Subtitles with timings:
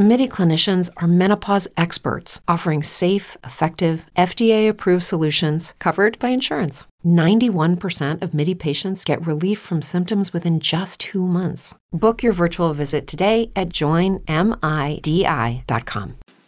[0.00, 6.86] MIDI clinicians are menopause experts offering safe, effective, FDA approved solutions covered by insurance.
[7.04, 11.74] 91% of MIDI patients get relief from symptoms within just two months.
[11.92, 14.24] Book your virtual visit today at joinmidi.com.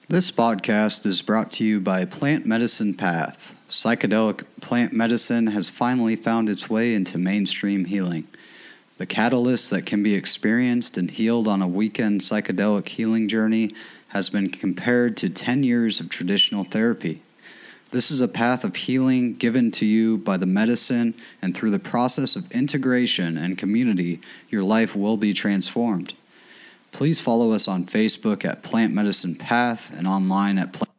[0.09, 3.54] This podcast is brought to you by Plant Medicine Path.
[3.68, 8.26] Psychedelic plant medicine has finally found its way into mainstream healing.
[9.02, 13.75] The catalyst that can be experienced and healed on a weekend psychedelic healing journey
[14.11, 17.20] has been compared to 10 years of traditional therapy.
[17.90, 21.80] This is a path of healing given to you by the medicine, and through the
[21.80, 24.20] process of integration and community,
[24.50, 26.14] your life will be transformed.
[26.92, 30.90] Please follow us on Facebook at Plant Medicine Path and online at Plant.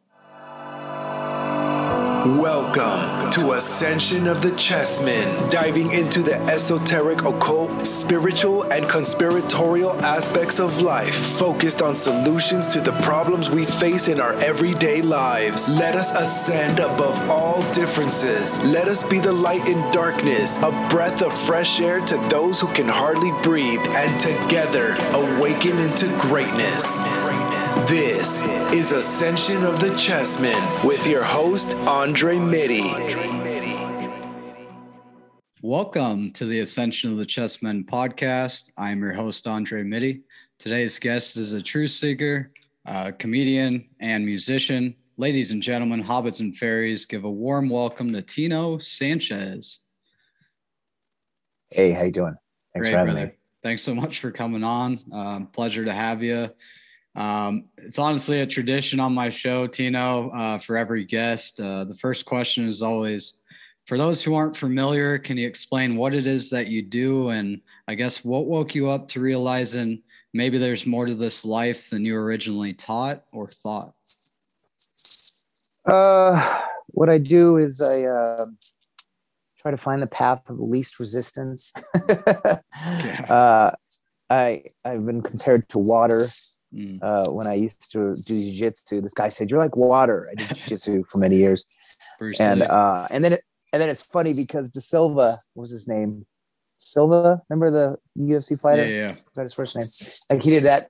[2.38, 10.60] Welcome to Ascension of the Chessmen, diving into the esoteric, occult, spiritual, and conspiratorial aspects
[10.60, 15.74] of life, focused on solutions to the problems we face in our everyday lives.
[15.74, 18.62] Let us ascend above all differences.
[18.64, 22.68] Let us be the light in darkness, a breath of fresh air to those who
[22.68, 26.98] can hardly breathe, and together awaken into greatness.
[27.82, 32.94] This is Ascension of the Chessmen with your host, Andre Mitty.
[35.60, 38.70] Welcome to the Ascension of the Chessmen podcast.
[38.78, 40.22] I'm your host, Andre Mitty.
[40.58, 42.52] Today's guest is a truth seeker,
[42.86, 44.94] a comedian, and musician.
[45.18, 49.80] Ladies and gentlemen, hobbits and fairies, give a warm welcome to Tino Sanchez.
[51.70, 52.36] Hey, how you doing?
[52.72, 53.26] Thanks Great, for having brother.
[53.26, 53.32] me.
[53.62, 54.94] Thanks so much for coming on.
[55.12, 56.50] Um, pleasure to have you.
[57.16, 61.60] Um, it's honestly a tradition on my show, Tino, uh, for every guest.
[61.60, 63.40] Uh, the first question is always
[63.86, 67.28] for those who aren't familiar, can you explain what it is that you do?
[67.28, 71.90] And I guess what woke you up to realizing maybe there's more to this life
[71.90, 73.92] than you originally taught or thought?
[75.86, 78.46] Uh, what I do is I uh,
[79.60, 81.72] try to find the path of least resistance.
[83.28, 83.70] uh,
[84.30, 86.24] I I've been compared to water.
[86.74, 90.34] Mm, Uh, when I used to do jiu-jitsu, this guy said, "You're like water." I
[90.34, 91.64] did jiu-jitsu for many years,
[92.18, 93.42] Bruce and uh, and then it,
[93.72, 96.26] and then it's funny because De Silva, what was his name?
[96.78, 98.84] Silva, remember the UFC fighter?
[98.84, 99.06] yeah, yeah.
[99.06, 99.86] Is that his first name?
[100.30, 100.82] Like he did that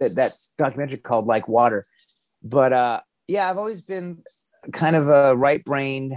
[0.00, 1.82] that, that documentary called Like Water.
[2.42, 4.22] But uh yeah, I've always been
[4.72, 6.14] kind of a right-brained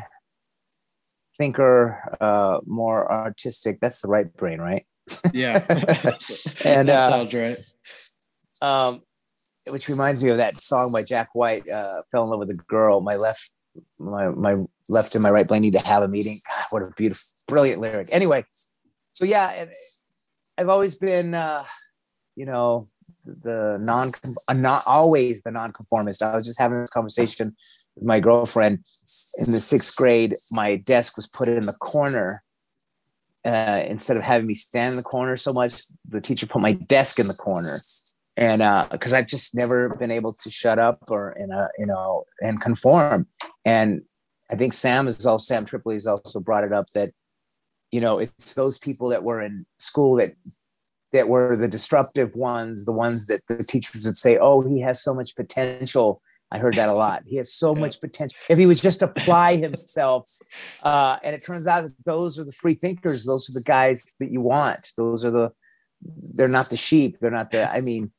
[1.37, 3.79] thinker, uh more artistic.
[3.79, 4.85] That's the right brain, right?
[5.33, 5.59] Yeah.
[6.65, 7.57] And, that uh, sounds right.
[8.63, 9.01] Um
[9.67, 12.59] which reminds me of that song by Jack White, uh, Fell in Love with a
[12.67, 12.99] Girl.
[12.99, 13.51] My left
[13.97, 14.55] my my
[14.89, 16.37] left and my right brain need to have a meeting.
[16.47, 18.07] God, what a beautiful, brilliant lyric.
[18.11, 18.45] Anyway,
[19.13, 19.69] so yeah, and
[20.57, 21.63] I've always been, uh,
[22.35, 22.89] you know,
[23.25, 24.11] the non,
[24.53, 26.21] not always the nonconformist.
[26.21, 27.55] I was just having this conversation
[27.95, 28.79] with my girlfriend
[29.39, 30.35] in the sixth grade.
[30.51, 32.43] My desk was put in the corner.
[33.45, 36.71] Uh, instead of having me stand in the corner so much, the teacher put my
[36.71, 37.77] desk in the corner,
[38.37, 42.23] and because I've just never been able to shut up or in a you know
[42.41, 43.27] and conform.
[43.65, 44.01] And
[44.51, 47.11] I think Sam is also Sam Tripoli has also brought it up that
[47.91, 50.33] you know it's those people that were in school that
[51.11, 55.01] that were the disruptive ones, the ones that the teachers would say, "Oh, he has
[55.01, 56.21] so much potential."
[56.51, 57.23] I heard that a lot.
[57.25, 58.37] He has so much potential.
[58.47, 60.29] If he would just apply himself,
[60.83, 63.25] uh, and it turns out that those are the free thinkers.
[63.25, 64.91] Those are the guys that you want.
[64.97, 65.51] Those are the.
[66.33, 67.17] They're not the sheep.
[67.19, 67.71] They're not the.
[67.71, 68.11] I mean,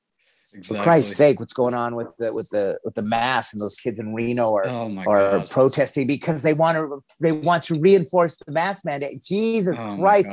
[0.66, 3.76] for Christ's sake, what's going on with the with the with the mass and those
[3.76, 5.50] kids in Reno are Oh are God.
[5.50, 9.22] protesting because they want to they want to reinforce the mask mandate.
[9.22, 10.30] Jesus Oh Christ!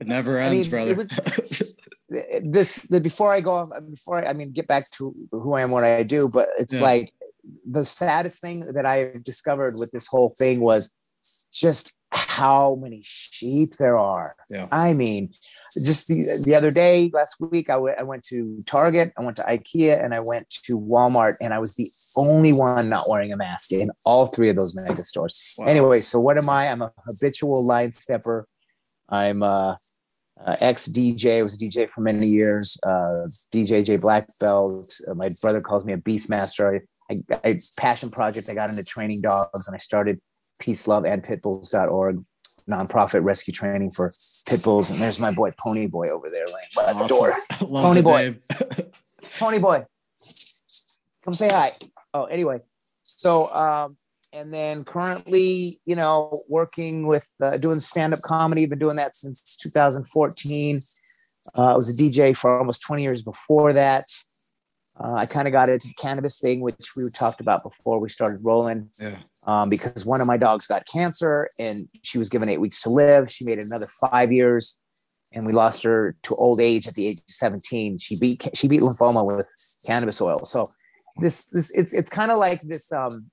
[0.00, 0.90] It never I ends, mean, brother.
[0.92, 1.72] it was-
[2.42, 5.70] This the before I go before I, I mean get back to who I am,
[5.72, 6.82] what I do, but it's Yeah.
[6.82, 7.12] like
[7.68, 10.90] the saddest thing that I have discovered with this whole thing was
[11.52, 14.36] just how many sheep there are.
[14.48, 14.66] Yeah.
[14.70, 15.32] I mean,
[15.74, 19.36] just the, the other day, last week, I went- I went to Target, I went
[19.38, 23.32] to IKEA, and I went to Walmart, and I was the only one not wearing
[23.32, 25.54] a mask in all three of those mega stores.
[25.58, 25.66] Wow.
[25.66, 26.68] Anyway, so what am I?
[26.68, 28.46] I'm a habitual line stepper.
[29.08, 29.76] I'm a,
[30.44, 31.38] uh, ex DJ.
[31.38, 32.78] I was a DJ for many years.
[32.82, 34.86] Uh, DJ J Black Belt.
[35.08, 36.80] Uh, my brother calls me a beastmaster.
[37.10, 38.48] I, I, I passion project.
[38.48, 40.20] I got into training dogs, and I started
[40.58, 42.24] Peace, Love, and Pitbulls.org
[42.70, 44.10] nonprofit rescue training for
[44.46, 44.90] pit bulls.
[44.90, 47.34] And there's my boy Pony Boy over there laying by the door.
[47.60, 48.36] The boy.
[49.38, 49.84] Pony Boy,
[51.24, 51.76] come say hi.
[52.14, 52.60] Oh, anyway,
[53.02, 53.96] so um,
[54.32, 58.66] and then currently, you know, working with uh, doing stand up comedy.
[58.66, 60.80] Been doing that since 2014.
[61.56, 64.06] Uh, I was a DJ for almost 20 years before that.
[64.98, 68.08] Uh, I kind of got into the cannabis thing, which we talked about before we
[68.08, 68.88] started rolling.
[68.98, 69.18] Yeah.
[69.46, 72.90] Um, because one of my dogs got cancer and she was given eight weeks to
[72.90, 73.30] live.
[73.30, 74.78] She made another five years,
[75.34, 77.98] and we lost her to old age at the age of 17.
[77.98, 79.52] She beat she beat lymphoma with
[79.84, 80.44] cannabis oil.
[80.44, 80.68] So
[81.18, 82.90] this this it's it's kind of like this.
[82.90, 83.30] Um,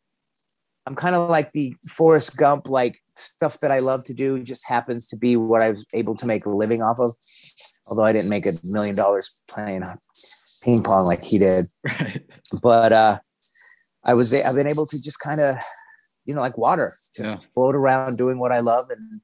[0.85, 4.67] I'm kind of like the Forrest Gump, like stuff that I love to do just
[4.67, 7.09] happens to be what I was able to make a living off of.
[7.89, 9.83] Although I didn't make a million dollars playing
[10.63, 11.65] ping pong like he did.
[11.99, 12.23] Right.
[12.61, 13.19] But uh,
[14.03, 15.55] I was I've been able to just kind of,
[16.25, 17.45] you know, like water, just Yeah.
[17.53, 19.21] float around doing what I love and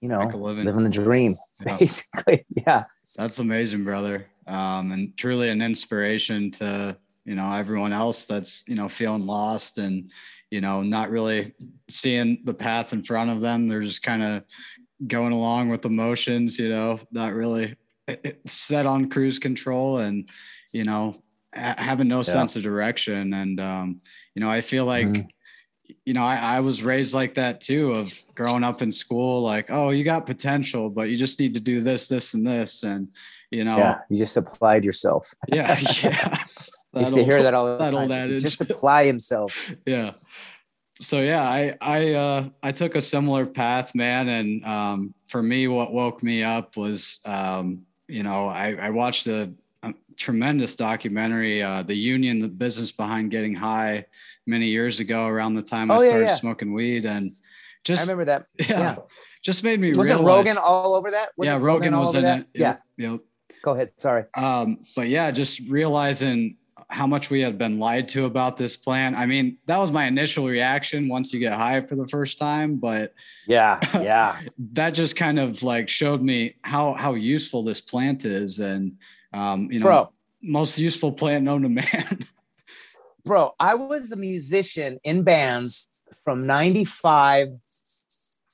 [0.00, 0.64] you know, Make a living.
[0.64, 1.34] living the dream,
[1.66, 1.76] Yeah.
[1.78, 2.44] basically.
[2.56, 2.84] Yeah.
[3.16, 4.26] That's amazing, brother.
[4.46, 9.78] Um, and truly an inspiration to, you know, everyone else that's, you know, feeling lost
[9.78, 10.08] and,
[10.50, 11.52] you know, not really
[11.90, 13.68] seeing the path in front of them.
[13.68, 14.44] They're just kind of
[15.08, 17.74] going along with emotions, you know, not really
[18.46, 20.28] set on cruise control and,
[20.72, 21.16] you know,
[21.54, 23.32] ha- having no sense of direction.
[23.34, 23.96] And, um,
[24.34, 25.28] you know, I feel like, Mhm.
[26.04, 29.66] you know, I, I was raised like that too, of growing up in school, like,
[29.70, 32.82] oh, you got potential, but you just need to do this, this, and this.
[32.82, 33.08] And,
[33.50, 33.98] you know, Yeah.
[34.10, 35.26] You just applied yourself.
[35.48, 36.36] yeah, yeah.
[36.94, 38.10] I used to hear that all the that time.
[38.10, 38.40] old.
[38.40, 39.72] Just apply himself.
[39.86, 40.12] yeah.
[41.00, 45.68] So yeah, I I uh, I took a similar path, man, and um, for me,
[45.68, 49.50] what woke me up was, um, you know, I, I watched a,
[49.82, 54.06] a tremendous documentary, uh, "The Union: The Business Behind Getting High,"
[54.46, 56.34] many years ago, around the time Oh, I yeah, started yeah.
[56.36, 57.30] smoking weed, and
[57.84, 58.46] just I remember that.
[58.58, 58.96] yeah, yeah.
[59.44, 60.38] just made me Wasn't realize.
[60.46, 61.28] Rogan all over that?
[61.38, 62.40] yeah, Wasn't Rogan all was in that?
[62.40, 62.46] it.
[62.54, 62.76] Yeah.
[62.96, 63.20] Yep.
[63.62, 63.90] Go ahead.
[63.96, 64.24] Sorry.
[64.36, 66.56] Um, but yeah, just realizing
[66.90, 69.14] how much we had been lied to about this plan.
[69.14, 72.76] I mean, that was my initial reaction once you get high for the first time,
[72.76, 73.14] but
[73.46, 73.78] Yeah.
[74.02, 74.38] Yeah.
[74.72, 78.96] that just kind of like showed me how how useful this plant is, and
[79.32, 80.12] um, you know, Bro.
[80.42, 82.18] most useful plant known to man.
[83.24, 85.88] bro i was a musician in bands
[86.24, 87.48] from 95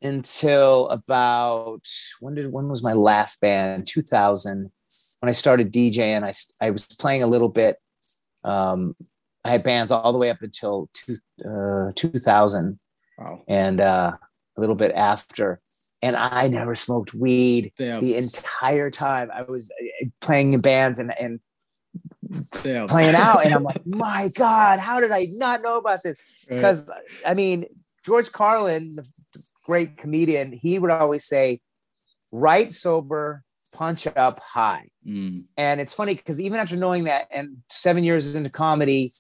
[0.02, 1.86] until about
[2.20, 4.70] when did when was my last band 2000
[5.20, 6.32] when i started djing I,
[6.66, 7.76] I was playing a little bit
[8.44, 8.94] um
[9.44, 12.78] i had bands all the way up until two, uh, 2000
[13.18, 13.42] wow.
[13.48, 14.12] and uh
[14.56, 15.60] a little bit after
[16.02, 18.00] and i never smoked weed Damn.
[18.00, 21.40] the entire time i was uh, playing in bands and and
[22.62, 22.88] Damn.
[22.88, 26.16] playing out and i'm like my god how did i not know about this
[26.50, 26.56] Right.
[26.56, 26.88] because
[27.26, 27.64] i mean
[28.04, 29.04] george carlin the
[29.64, 31.60] great comedian he would always say
[32.32, 33.42] right sober
[33.72, 38.34] punch up high Mm, and it's funny because even after knowing that and seven years
[38.34, 39.12] into comedy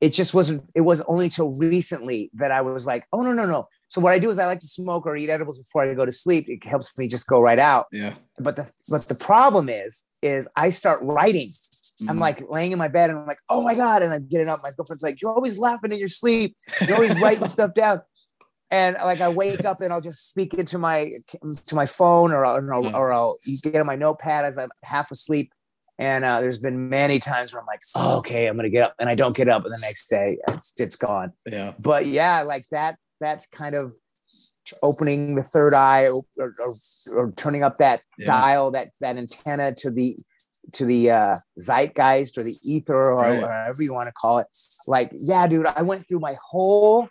[0.00, 3.44] it just wasn't it was only till recently that i was like oh no no
[3.44, 5.94] no so what i do is i like to smoke or eat edibles before i
[5.94, 8.14] go to sleep it helps me just go right out yeah.
[8.38, 11.50] but the but the problem is is i start writing
[12.08, 14.02] I'm Mm, like laying in my bed and I'm like, oh my God.
[14.02, 14.60] And I'm getting up.
[14.62, 16.54] My girlfriend's like, you're always laughing in your sleep.
[16.86, 18.02] You're always writing stuff down.
[18.70, 21.12] And like I wake up and I'll just speak into my
[21.66, 24.70] to my phone or I'll, or I'll, or I'll get on my notepad as I'm
[24.82, 25.52] half asleep.
[25.98, 28.94] And uh, there's been many times where I'm like, oh, okay, I'm gonna get up,
[28.98, 31.32] and I don't get up, and the next day it's it's gone.
[31.50, 31.72] yeah.
[31.80, 33.92] But yeah, like that that kind of
[34.82, 36.72] opening the third eye or, or,
[37.14, 38.26] or turning up that Yeah.
[38.26, 40.18] dial that that antenna to the
[40.72, 43.40] to the uh zeitgeist or the ether or Right.
[43.40, 44.48] whatever you want to call it
[44.88, 47.08] like yeah dude i went through my whole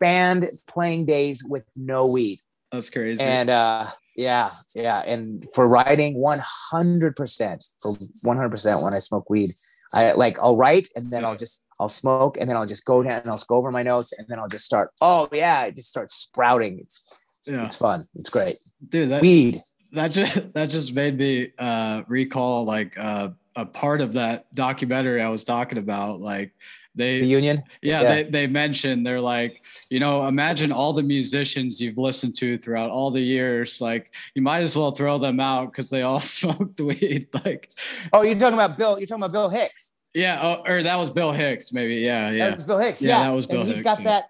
[0.00, 2.38] band playing days with no weed.
[2.72, 3.22] That's crazy.
[3.22, 5.02] and uh yeah yeah.
[5.06, 9.50] And for writing 100% for 100% when i smoke weed
[9.94, 13.02] i like i'll write and then i'll just i'll smoke and then i'll just go
[13.02, 15.74] down and i'll go over my notes and then i'll just start oh yeah it
[15.74, 16.78] just starts sprouting.
[16.78, 17.08] It's
[17.46, 18.04] yeah, it's fun.
[18.14, 18.54] It's great.
[18.88, 19.56] Dude, that weed.
[19.92, 25.20] that just that just made me uh recall like uh a part of that documentary
[25.20, 26.20] I was talking about.
[26.20, 26.52] Like
[26.94, 28.14] they the union yeah, Yeah.
[28.14, 32.90] They, they mentioned they're like, you know, imagine all the musicians you've listened to throughout
[32.90, 33.80] all the years.
[33.80, 37.24] Like you might as well throw them out because they all smoked weed.
[37.44, 37.70] Like
[38.12, 41.10] oh you're talking about bill you're talking about bill hicks yeah, oh, or that was
[41.10, 41.96] Bill Hicks, maybe.
[41.96, 43.02] Yeah, yeah That was Bill Hicks.
[43.02, 44.08] Yeah, Yeah, that was Bill and he's Hicks, got yeah.
[44.08, 44.24] that.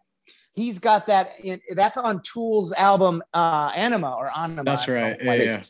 [0.54, 1.30] He's got that.
[1.42, 4.64] In, that's on Tool's album uh, Anima or Anima.
[4.64, 5.22] That's right.
[5.24, 5.60] what Yeah,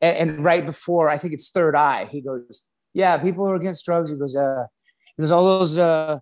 [0.00, 2.06] And, and right before, I think it's Third Eye.
[2.10, 4.66] He goes, "Yeah, people who are against drugs." He goes, "Uh,
[5.20, 6.18] he goes all those uh,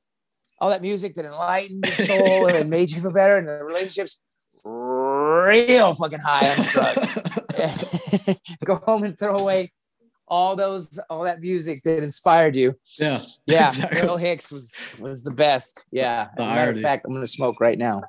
[0.58, 4.20] all that music that enlightened your soul and made you feel better, and the relationships
[4.64, 8.40] real fucking high on drugs.
[8.64, 9.72] Go home and throw away
[10.26, 12.74] all those all that music that inspired you.
[12.98, 13.22] Yeah.
[13.46, 14.00] Yeah, Exactly.
[14.00, 15.84] Bill Hicks was was the best.
[15.92, 16.28] Yeah.
[16.36, 18.02] As a matter of fact, I'm gonna smoke right now.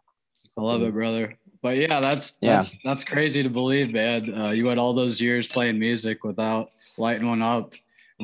[0.58, 1.38] I love it, brother.
[1.62, 2.56] But yeah, that's Yeah.
[2.56, 4.34] that's that's crazy to believe, man.
[4.34, 7.74] Uh, you had all those years playing music without lighting one up.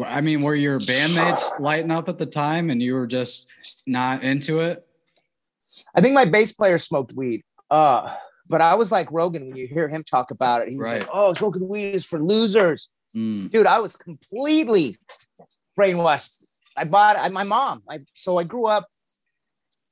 [0.03, 4.23] I mean, were your bandmates lighting up at the time, and you were just not
[4.23, 4.85] into it?
[5.95, 7.43] I think my bass player smoked weed.
[7.71, 8.13] Uh,
[8.49, 10.69] but I was like Rogan when you hear him talk about it.
[10.69, 10.99] He was Right.
[11.01, 14.97] like, "Oh, smoking weed is for losers." Mm, dude i was completely
[15.79, 16.43] brainwashed
[16.75, 18.87] i bought I, my mom I, so i grew up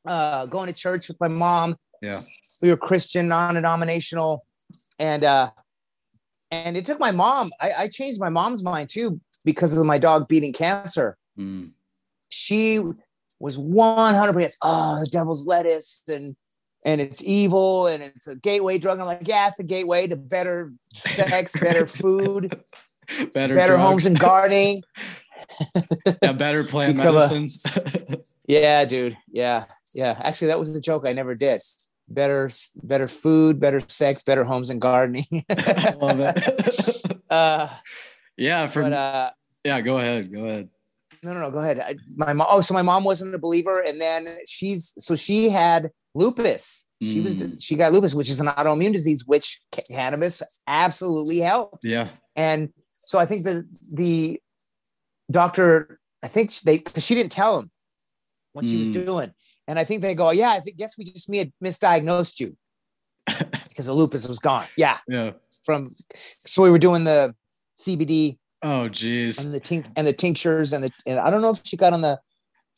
[0.06, 2.20] uh going to church with my mom yeah.
[2.62, 4.46] we were christian non-denominational
[5.00, 5.52] and uh
[6.52, 9.98] and it took my mom I, I changed my mom's mind too because of my
[9.98, 11.72] dog beating cancer Mm,
[12.30, 12.80] she
[13.40, 16.36] was 100% oh the devil's lettuce and
[16.86, 20.16] and it's evil and it's a gateway drug i'm like yeah it's a gateway to
[20.16, 22.56] better sex better food
[23.34, 24.84] better better homes and gardening
[26.22, 28.36] yeah, better plant Become a- medicines.
[28.48, 29.18] Yeah, dude.
[29.32, 30.20] Yeah, yeah.
[30.24, 31.62] Actually, that was a joke I never did.
[32.10, 32.50] Better,
[32.84, 35.26] better food, better sex, better homes and gardening.
[35.52, 37.14] I love it.
[37.30, 37.68] uh,
[38.38, 39.32] yeah, from but uh,
[39.64, 40.70] yeah, go ahead, go ahead.
[41.24, 41.52] no, no, no.
[41.52, 41.80] Go ahead.
[41.80, 42.48] I, my mom.
[42.50, 46.88] Oh, so my mom wasn't a believer, and then she's so she had lupus.
[47.02, 47.62] She was Mm.
[47.62, 49.60] she got lupus, which is an autoimmune disease, which
[49.92, 51.80] cannabis absolutely helps.
[51.88, 54.40] Yeah, And so I think the the
[55.32, 57.72] doctor, I think they because she didn't tell him
[58.54, 59.06] what she was Mm.
[59.06, 59.32] doing,
[59.68, 62.56] and I think they go, yeah, I think guess we just mi- misdiagnosed you
[63.70, 64.66] because the lupus was gone.
[64.78, 65.32] Yeah, yeah.
[65.66, 65.90] from
[66.46, 67.36] so we were doing the
[67.86, 69.44] CBD Oh, geez.
[69.44, 71.94] and the tink and the tinctures and the and I don't know if she got
[71.94, 72.20] on the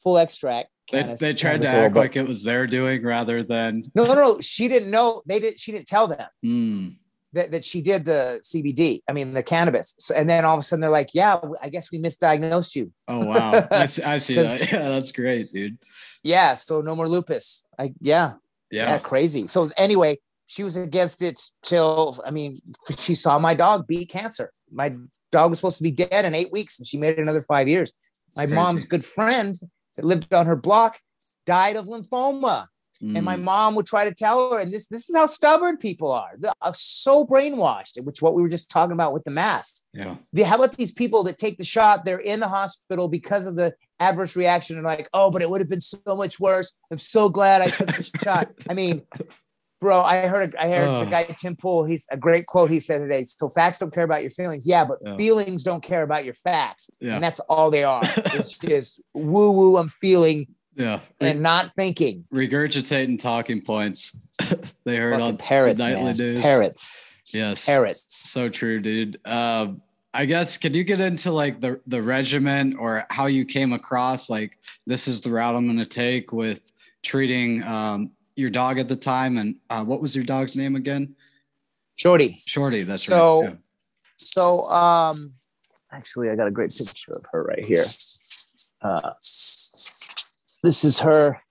[0.01, 0.69] full extract.
[0.91, 3.91] They, they tried to act like it was their doing rather than.
[3.95, 4.39] no, no, no.
[4.39, 5.23] She didn't know.
[5.25, 5.59] They didn't.
[5.59, 6.27] She didn't tell them.
[6.45, 6.95] Mm,
[7.33, 9.93] that, that she did the CBD, I mean the cannabis.
[9.99, 12.91] So, and then all of a sudden they're like, yeah, I guess we misdiagnosed you.
[13.07, 14.71] oh wow, I see, I see that.
[14.71, 15.77] Yeah, that's great, dude.
[16.23, 17.63] Yeah, so no more lupus.
[17.77, 18.33] I yeah,
[18.71, 19.47] yeah, Yeah, crazy.
[19.47, 22.61] So anyway, she was against it till I mean,
[22.97, 24.51] she saw my dog beat cancer.
[24.71, 24.93] My
[25.31, 27.67] dog was supposed to be dead in eight weeks, and she made it another five
[27.67, 27.91] years.
[28.35, 29.55] My mom's good friend
[29.95, 30.99] that lived on her block
[31.45, 32.67] died of lymphoma.
[33.01, 35.75] and my Mm, mom would try to tell her and this this is how stubborn
[35.77, 36.31] people are.
[36.39, 40.43] They're so brainwashed which what we were just talking about with the mask yeah, the,
[40.43, 43.73] how about these people that take the shot they're in the hospital because of the
[43.99, 46.73] adverse reaction and like oh but it would have been so much worse.
[46.89, 48.49] I'm so glad i took the shot.
[48.69, 49.01] I mean
[49.85, 51.05] bro i heard i heard Ugh.
[51.05, 54.03] the guy tim pool he's a great quote he said today so facts don't care
[54.03, 55.15] about your feelings yeah but Yeah.
[55.15, 57.13] feelings don't care about your facts Yeah.
[57.15, 60.99] and that's all they are it's just woo woo i'm feeling yeah.
[61.21, 64.11] And not thinking regurgitating talking points
[64.83, 66.17] they heard on Fucking parrots, the nightly man.
[66.17, 66.41] news.
[66.43, 67.01] Parrots,
[67.33, 68.03] Yes, parrots.
[68.09, 69.17] so true, dude.
[69.25, 69.81] Um,
[70.13, 74.29] I guess could you get into like the the regimen or how you came across
[74.29, 76.69] like this is the route I'm going to take with
[77.03, 81.15] treating um, your dog at the time and uh, what was your dog's name again?
[81.95, 82.35] Shorty.
[82.47, 82.83] Shorty.
[82.83, 83.57] That's So- right.
[84.17, 85.27] So, um,
[85.91, 87.83] actually, I got a great picture of her right here.
[88.81, 89.11] Uh,
[90.63, 91.41] this is her.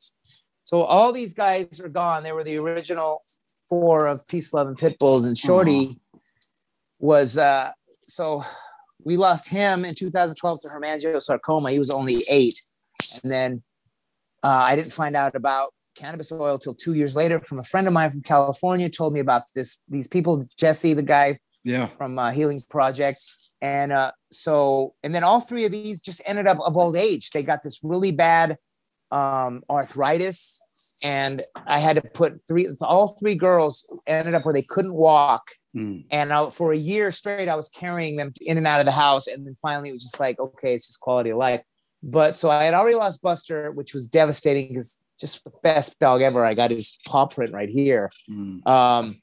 [0.65, 2.23] So all these guys are gone.
[2.23, 3.23] They were the original
[3.69, 6.01] four of Peace, Love, and Pitbulls, and Shorty
[6.99, 7.37] was.
[7.37, 7.73] Uh,
[8.05, 8.43] so
[9.05, 11.71] we lost him in 2012 to hemangiosarcoma.
[11.71, 12.59] He was only eight,
[13.23, 13.63] and then
[14.43, 17.87] uh, I didn't find out about cannabis oil till two years later from a friend
[17.87, 18.89] of mine from California.
[18.89, 19.79] Told me about this.
[19.89, 21.89] These people, Jesse, the guy Yeah.
[21.99, 23.19] from uh, Healing Project.
[23.63, 27.31] And uh, so, and then all three of these just ended up of old age.
[27.31, 28.59] They got this really bad
[29.11, 30.61] um, arthritis.
[31.03, 35.49] And I had to put three, all three girls ended up where they couldn't walk.
[35.77, 36.05] Mm.
[36.11, 38.93] And I, for a year straight, I was carrying them in and out of the
[38.93, 39.27] house.
[39.27, 41.63] And then finally, it was just like, okay, it's just quality of life.
[42.03, 46.23] But so I had already lost Buster, which was devastating because just the best dog
[46.23, 46.45] ever.
[46.45, 48.11] I got his paw print right here.
[48.31, 48.67] Mm.
[48.67, 49.21] Um,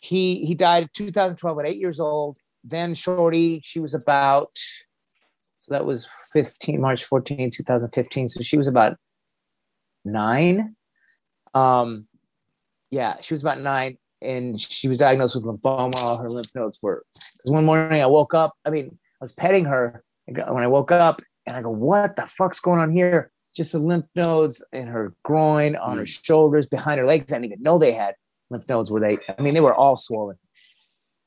[0.00, 2.38] he he died in 2012 at eight years old.
[2.64, 4.52] Then Shorty, she was about
[5.62, 8.28] so that was 15 March 14, 2015.
[8.28, 8.96] So she was about
[10.04, 10.74] nine.
[11.54, 12.08] Um,
[12.90, 16.20] yeah, she was about nine, and she was diagnosed with lymphoma.
[16.20, 17.04] Her lymph nodes were.
[17.44, 18.54] One morning I woke up.
[18.64, 22.26] I mean, I was petting her when I woke up, and I go, "What the
[22.26, 26.98] fuck's going on here?" Just the lymph nodes in her groin, on her shoulders, behind
[26.98, 27.32] her legs.
[27.32, 28.14] I didn't even know they had
[28.50, 29.18] lymph nodes where they?
[29.38, 30.36] I mean they were all swollen.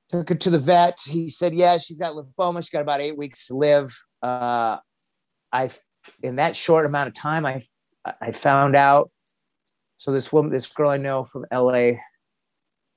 [0.10, 1.00] Took her to the vet.
[1.06, 2.58] He said yeah she's got lymphoma.
[2.58, 3.96] She's got about eight weeks to live.
[4.22, 4.78] Uh
[5.52, 5.70] i
[6.22, 7.62] in that short amount of time i
[8.22, 9.12] i found out.
[9.98, 11.92] So this woman this girl i know from la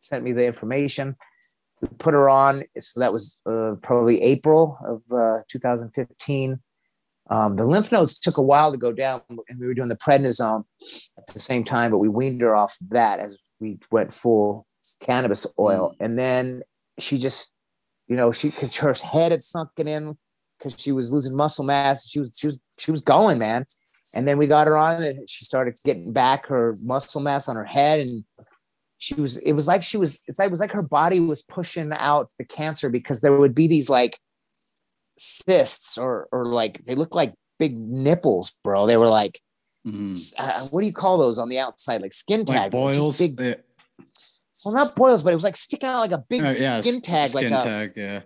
[0.00, 1.16] sent me the information
[1.80, 2.62] we put her on.
[2.78, 6.60] So that was uh, probably April of uh, 2015.
[7.30, 9.96] Um, the lymph nodes took a while to go down, and we were doing the
[9.96, 10.64] prednisone
[11.18, 14.66] at the same time, but we weaned her off that as we went full
[15.00, 15.90] cannabis oil.
[15.90, 16.04] Mm.
[16.04, 16.62] And then
[16.98, 17.54] she just,
[18.06, 20.16] you know, she could her head had sunken in
[20.58, 22.08] because she was losing muscle mass.
[22.08, 23.66] She was she was she was going, man.
[24.14, 27.56] And then we got her on, and she started getting back her muscle mass on
[27.56, 28.24] her head, and
[28.96, 29.36] she was.
[29.38, 30.18] It was like she was.
[30.26, 33.54] It's like it was like her body was pushing out the cancer because there would
[33.54, 34.18] be these like
[35.18, 38.86] cysts or or like they look like big nipples, bro.
[38.86, 39.40] They were like,
[39.86, 40.14] mm-hmm.
[40.38, 42.00] uh, what do you call those on the outside?
[42.00, 43.18] Like skin tags, like boils.
[43.18, 43.54] Big, yeah.
[44.64, 47.00] Well, not boils, but it was like sticking out like a big uh, yeah, skin
[47.00, 48.20] tag, skin like a, tag, yeah.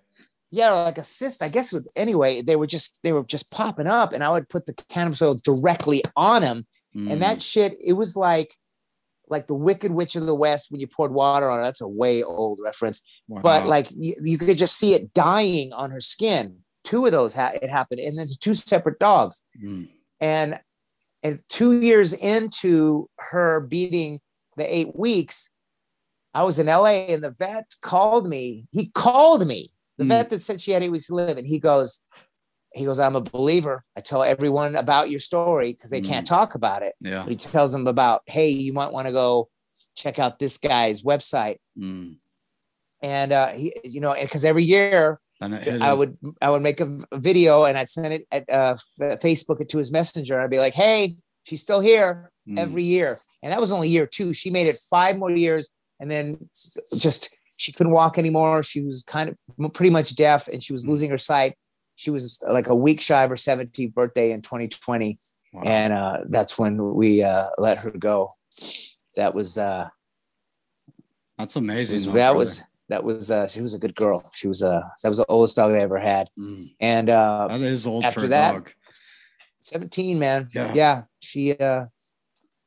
[0.50, 1.42] Yeah, like a cyst.
[1.42, 1.72] I guess.
[1.72, 4.74] With, anyway, they were just they were just popping up, and I would put the
[4.88, 7.10] cannabis oil directly on them, mm.
[7.10, 7.52] and that mm.
[7.52, 7.76] shit.
[7.82, 8.54] It was like
[9.28, 11.64] like the Wicked Witch of the West when you poured water on her.
[11.64, 13.40] That's a way old reference, wow.
[13.42, 17.34] but like you, you could just see it dying on her skin two of those
[17.34, 19.88] ha- it happened and then two separate dogs mm.
[20.20, 20.58] and
[21.22, 24.20] and two years into her beating
[24.56, 25.50] the eight weeks
[26.34, 30.08] i was in la and the vet called me he called me the mm.
[30.08, 32.02] vet that said she had eight weeks to live and he goes
[32.74, 36.08] he goes i'm a believer i tell everyone about your story because they mm.
[36.08, 39.12] can't talk about it yeah but he tells them about hey you might want to
[39.12, 39.48] go
[39.94, 42.16] check out this guy's website mm.
[43.02, 45.20] and uh he you know because every year
[45.82, 49.68] I would I would make a video and I'd send it at uh, Facebook it
[49.70, 50.40] to his messenger.
[50.40, 52.58] I'd be like, "Hey, she's still here mm.
[52.58, 54.32] every year," and that was only year two.
[54.32, 55.70] She made it five more years,
[56.00, 56.38] and then
[56.96, 58.62] just she couldn't walk anymore.
[58.62, 60.90] She was kind of pretty much deaf, and she was hmm.
[60.90, 61.54] losing her sight.
[61.96, 65.18] She was like a week shy of her 17th birthday in 2020,
[65.52, 65.62] wow.
[65.64, 68.28] and uh, that's when we uh, let her go.
[69.16, 69.88] That was uh,
[71.38, 71.96] that's amazing.
[71.96, 74.22] Was, that was that was uh, she was a good girl.
[74.34, 76.28] She was uh that was the oldest dog I ever had.
[76.38, 76.72] Mm.
[76.80, 78.70] And uh that is old after that, dog.
[79.64, 80.48] 17, man.
[80.54, 80.72] Yeah.
[80.74, 81.02] yeah.
[81.20, 81.86] She uh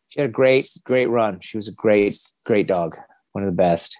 [0.09, 1.39] she had a great, great run.
[1.41, 2.95] She was a great, great dog,
[3.33, 3.99] one of the best.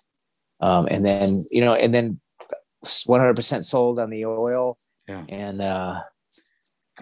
[0.61, 2.19] Um, and then, you know, and then
[2.85, 4.77] 100% sold on the oil.
[5.07, 5.25] Yeah.
[5.29, 6.01] And uh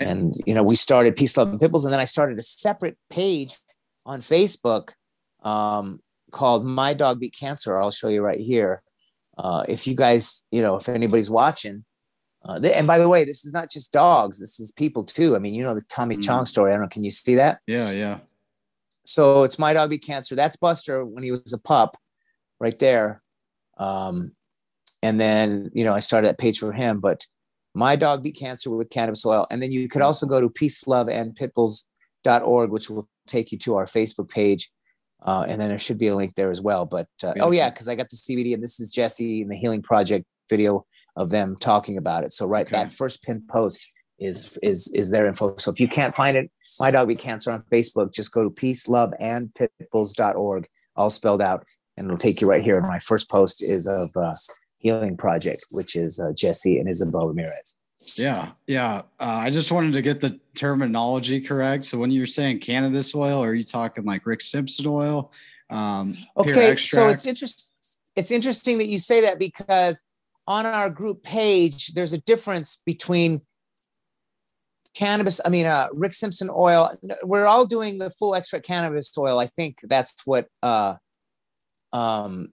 [0.02, 2.98] and you know, we started Peace, Love, and Pitbulls, and then I started a separate
[3.10, 3.58] page
[4.06, 4.90] on Facebook
[5.44, 7.80] um called My Dog Beat Cancer.
[7.80, 8.83] I'll show you right here
[9.38, 11.86] uh, if you guys, you know, if anybody's watching,
[12.46, 14.40] uh, and by the way, this is not just dogs.
[14.40, 15.36] This is people too.
[15.36, 16.24] I mean, you know the Tommy mm.
[16.24, 16.72] Chong story.
[16.72, 16.90] I don't know.
[16.90, 17.60] Can you see that?
[17.68, 18.20] Yeah, yeah.
[19.06, 20.36] So it's my dog beat cancer.
[20.36, 21.98] That's Buster when he was a pup,
[22.60, 23.22] right there.
[23.78, 24.34] Um,
[25.02, 27.00] and then you know I started that page for him.
[27.00, 27.26] But
[27.74, 29.48] my dog beat cancer with cannabis oil.
[29.50, 33.58] And then you could also go to peace, love, and pitbulls.org, which will take you
[33.60, 34.70] to our Facebook page.
[35.26, 36.86] Uh, and then there should be a link there as well.
[36.86, 39.56] But uh, oh yeah, because I got the CBD, and this is Jesse and the
[39.56, 42.34] Healing Project video of them talking about it.
[42.34, 42.76] So right, okay.
[42.76, 45.56] that first pin post is is is their info.
[45.58, 48.50] So if you can't find it, my dog beat cancer on Facebook, just go to
[48.50, 51.64] peace, love, and pitbulls.org, all spelled out,
[51.98, 52.78] and it'll take you right here.
[52.78, 54.34] And my first post is of uh,
[54.80, 57.78] Healing Project, which is uh, Jesse and Isabel Ramirez.
[58.16, 58.98] Yeah, yeah.
[59.20, 61.86] Uh, I just wanted to get the terminology correct.
[61.86, 65.32] So when you're saying cannabis oil, are you talking like Rick Simpson oil?
[65.70, 67.74] Um, okay, so it's interesting.
[68.16, 70.06] It's interesting that you say that because
[70.48, 73.40] on our group page, there's a difference between
[74.94, 75.42] cannabis.
[75.44, 76.96] I mean, uh, Rick Simpson oil.
[77.24, 79.40] We're all doing the full extract cannabis oil.
[79.40, 80.96] I think that's what uh,
[81.92, 82.50] um,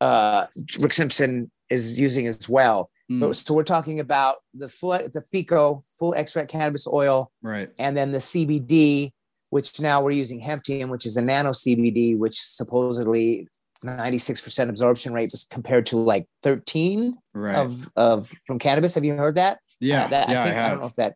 [0.00, 0.46] uh,
[0.80, 2.90] Rick Simpson is using as well.
[3.10, 3.34] Mm.
[3.34, 7.70] So we're talking about the full the FECO full extract cannabis oil, right?
[7.78, 9.10] And then the CBD,
[9.50, 13.48] which now we're using hemp-TM, which is a nano CBD, which supposedly
[13.84, 17.54] 96% absorption rate was compared to like 13 right.
[17.54, 18.94] of of from cannabis.
[18.94, 19.60] Have you heard that?
[19.80, 21.14] Yeah, uh, that, yeah, I, think, I, I, don't know if that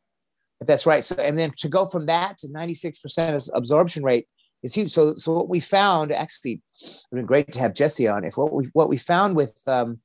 [0.61, 1.05] if that's right.
[1.05, 4.29] So and then to go from that to 96% absorption rate
[4.63, 4.91] is huge.
[4.91, 8.25] So so what we found actually, it's been great to have Jesse on.
[8.25, 9.99] If what we what we found with um,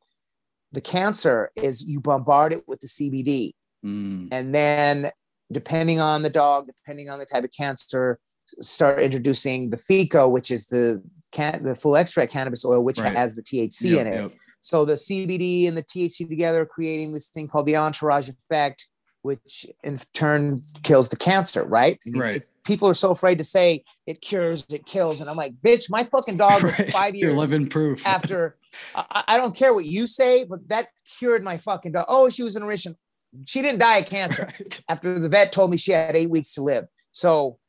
[0.72, 3.54] the cancer is you bombard it with the CBD.
[3.86, 4.30] Mm.
[4.32, 5.12] And then,
[5.52, 8.20] depending on the dog, depending on the type of cancer,
[8.60, 11.02] start introducing the FECO, which is the
[11.32, 13.16] can- the full extract cannabis oil, which right.
[13.16, 14.22] has the THC yep, in it.
[14.22, 14.32] Yep.
[14.60, 18.88] So the CBD and the THC together, creating this thing called the entourage effect,
[19.22, 22.00] which in turn kills the cancer, right?
[22.16, 22.42] right.
[22.66, 26.04] people are so afraid to say it cures, it kills, and I'm like, bitch, my
[26.04, 26.92] fucking dog right.
[26.92, 28.58] five years You're living proof after.
[28.96, 30.88] I, I, don't care what you say, but that
[31.18, 32.06] cured my fucking dog.
[32.08, 32.96] Oh, she was in remission.
[33.46, 34.82] She didn't die of cancer right.
[34.90, 36.86] after the vet told me she had eight weeks to live.
[37.12, 37.60] So,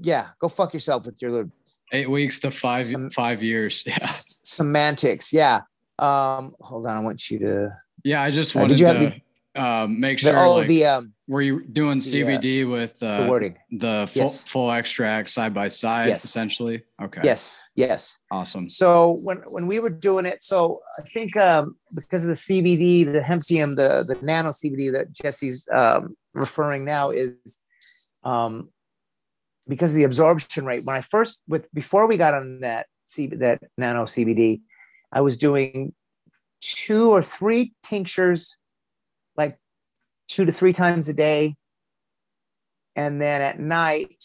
[0.00, 1.48] yeah, go fuck yourself with your
[1.92, 3.84] eight weeks to five some, five years.
[3.86, 5.32] Yeah, semantics.
[5.32, 5.62] Yeah,
[5.98, 7.76] Um, hold on, I want you to.
[8.02, 9.20] Yeah, I just Uh, wanted did you have to
[9.54, 10.38] uh, make The, sure.
[10.38, 13.56] oh, like, the um, were you doing the, uh, CBD with uh, the wording.
[13.70, 14.46] the full, Yes.
[14.46, 16.24] full extract side by side, Yes.
[16.24, 16.82] essentially?
[17.02, 17.22] Okay.
[17.24, 18.18] Yes, yes.
[18.30, 18.68] Awesome.
[18.68, 23.10] So when when we were doing it, so I think um, because of the CBD,
[23.10, 27.34] the hempium, the the nano CBD that Jesse's um, referring now is
[28.22, 28.68] um,
[29.66, 30.82] because of the absorption rate.
[30.84, 34.60] When I first with before we got on that C, that nano CBD,
[35.10, 35.94] I was doing
[36.60, 38.58] two or three tinctures,
[40.28, 41.56] two to three times a day,
[42.96, 44.24] and then at night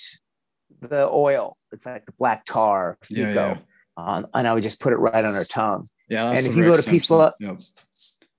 [0.82, 1.56] the oil.
[1.72, 3.62] It's like the black tar, Yeah, FECO,
[3.98, 4.22] yeah.
[4.34, 5.88] and I would just put it right on her tongue.
[6.10, 6.32] Yeah.
[6.32, 7.10] And if you go to Peace.
[7.10, 7.60] Yep.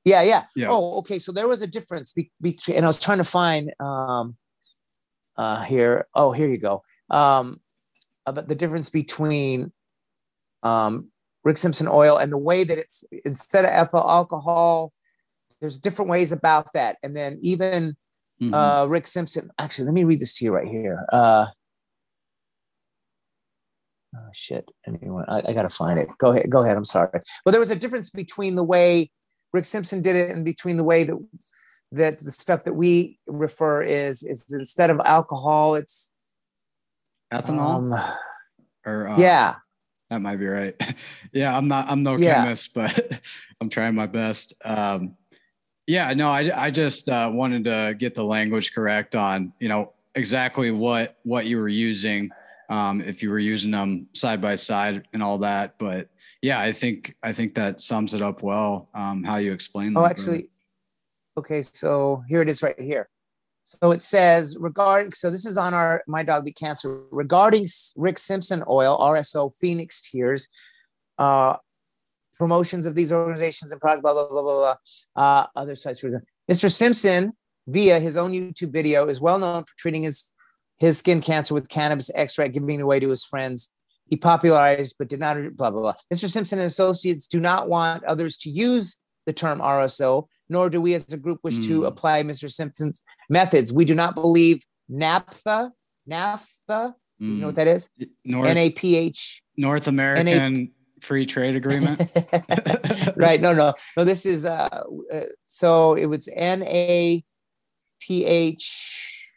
[0.04, 0.44] Yeah, yeah.
[0.56, 0.68] Yeah.
[0.70, 1.18] Oh, okay.
[1.18, 4.36] So there was a difference be- between, and I was trying to find um,
[5.36, 6.06] uh, here.
[6.14, 6.82] Oh, here you go.
[7.10, 7.60] Um,
[8.26, 9.72] about the difference between
[10.62, 11.08] um,
[11.44, 14.92] Rick Simpson oil and the way that it's instead of ethyl alcohol.
[15.60, 17.96] There's different ways about that, and then even
[18.40, 18.54] Mhm.
[18.54, 19.50] uh, Rick Simpson.
[19.58, 21.04] Actually, let me read this to you right here.
[21.12, 21.46] Uh,
[24.16, 24.70] oh shit!
[24.86, 25.26] Anyone?
[25.28, 26.08] I, I gotta find it.
[26.18, 26.48] Go ahead.
[26.50, 26.76] Go ahead.
[26.76, 27.20] I'm sorry.
[27.44, 29.10] But there was a difference between the way
[29.52, 31.16] Rick Simpson did it and between the way that
[31.92, 36.10] that the stuff that we refer is is instead of alcohol, it's
[37.32, 37.92] Ethanol?
[37.92, 38.14] um,
[38.86, 39.56] or uh, yeah,
[40.08, 40.74] that might be right.
[41.32, 41.90] yeah, I'm not.
[41.90, 42.42] I'm no Yeah.
[42.42, 43.20] chemist, but
[43.60, 44.54] I'm trying my best.
[44.64, 45.16] Um,
[45.90, 49.92] yeah, no, I I just uh, wanted to get the language correct on you know
[50.14, 52.30] exactly what what you were using,
[52.68, 55.74] um, if you were using them side by side and all that.
[55.78, 56.08] But
[56.42, 58.88] yeah, I think I think that sums it up well.
[58.94, 59.96] Um, how you explain.
[59.96, 60.48] Oh, actually,
[61.36, 61.62] okay.
[61.62, 63.08] So here it is right here.
[63.64, 68.20] So it says regarding, so this is on our My Dog Beat Cancer regarding Rick
[68.20, 70.48] Simpson Oil, RSO Phoenix Tears,
[71.18, 71.56] uh,
[72.40, 74.74] promotions of these organizations and product, blah, blah, blah, blah,
[75.14, 75.22] blah.
[75.24, 76.00] Uh, other sites.
[76.00, 76.08] for
[76.50, 76.72] Mr.
[76.72, 77.32] Simpson,
[77.68, 80.32] via his own YouTube video, is well known for treating his,
[80.78, 83.70] his skin cancer with cannabis extract, giving it away to his friends.
[84.06, 85.94] He popularized, but did not, blah, blah, blah.
[86.12, 86.28] Mr.
[86.28, 90.94] Simpson and associates do not want others to use the term RSO, nor do we
[90.94, 91.86] as a group wish to Mm.
[91.86, 92.50] apply Mr.
[92.50, 93.72] Simpson's methods.
[93.72, 95.72] We do not believe naphtha,
[96.06, 97.90] naphtha, you know what that is?
[98.00, 99.42] Mm, North N A P H.
[99.58, 102.00] North American Free Trade Agreement.
[103.16, 103.40] right.
[103.40, 104.04] No, no, no.
[104.04, 104.68] This is uh,
[105.12, 107.22] uh so it was N A
[108.00, 109.32] P H.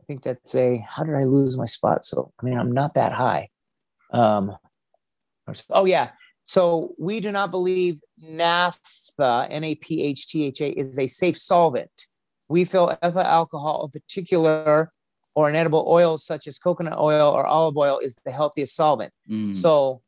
[0.00, 0.84] I think that's a.
[0.88, 2.04] How did I lose my spot?
[2.04, 3.48] So I mean, I'm not that high.
[4.12, 4.56] Um.
[5.70, 6.10] Oh yeah.
[6.44, 11.06] So we do not believe naphtha, N A P H T H A, is a
[11.06, 12.06] safe solvent.
[12.48, 14.92] We feel ethyl alcohol, in particular,
[15.34, 19.12] or an edible oil such as coconut oil or olive oil, is the healthiest solvent.
[19.30, 19.54] Mm.
[19.54, 20.02] So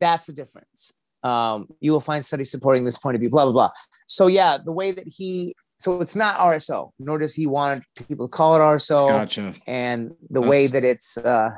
[0.00, 0.92] that's the difference.
[1.22, 3.70] Um, you will find studies supporting this point of view, blah, blah, blah.
[4.06, 8.28] So, yeah, the way that he, so it's not RSO, nor does he want people
[8.28, 9.08] to call it RSO.
[9.08, 9.54] Gotcha.
[9.66, 11.50] And the way that it's, uh,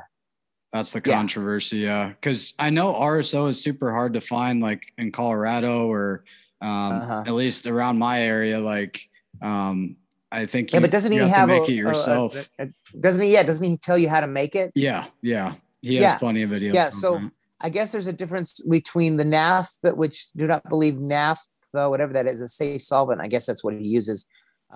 [0.73, 2.09] That's the controversy, yeah.
[2.09, 6.23] Because I know RSO is super hard to find, like in Colorado or
[6.61, 6.69] um,
[7.01, 7.23] Uh-huh.
[7.25, 8.59] at least around my area.
[8.59, 8.99] Like,
[9.41, 9.95] um,
[10.31, 11.77] I think yeah, you, but doesn't he you have, to a, make it a- a-
[11.77, 12.49] yourself?
[12.59, 13.33] a- doesn't he?
[13.33, 14.71] Yeah, doesn't he tell you how to make it?
[14.75, 15.53] yeah, yeah.
[15.81, 16.17] He has Yeah.
[16.19, 16.73] plenty of videos.
[16.75, 17.31] Yeah, so- that.
[17.61, 22.25] I guess there's a difference between the naphtha, which do not believe naphtha, whatever that
[22.25, 23.21] is, a safe solvent.
[23.21, 24.25] I guess that's what he uses.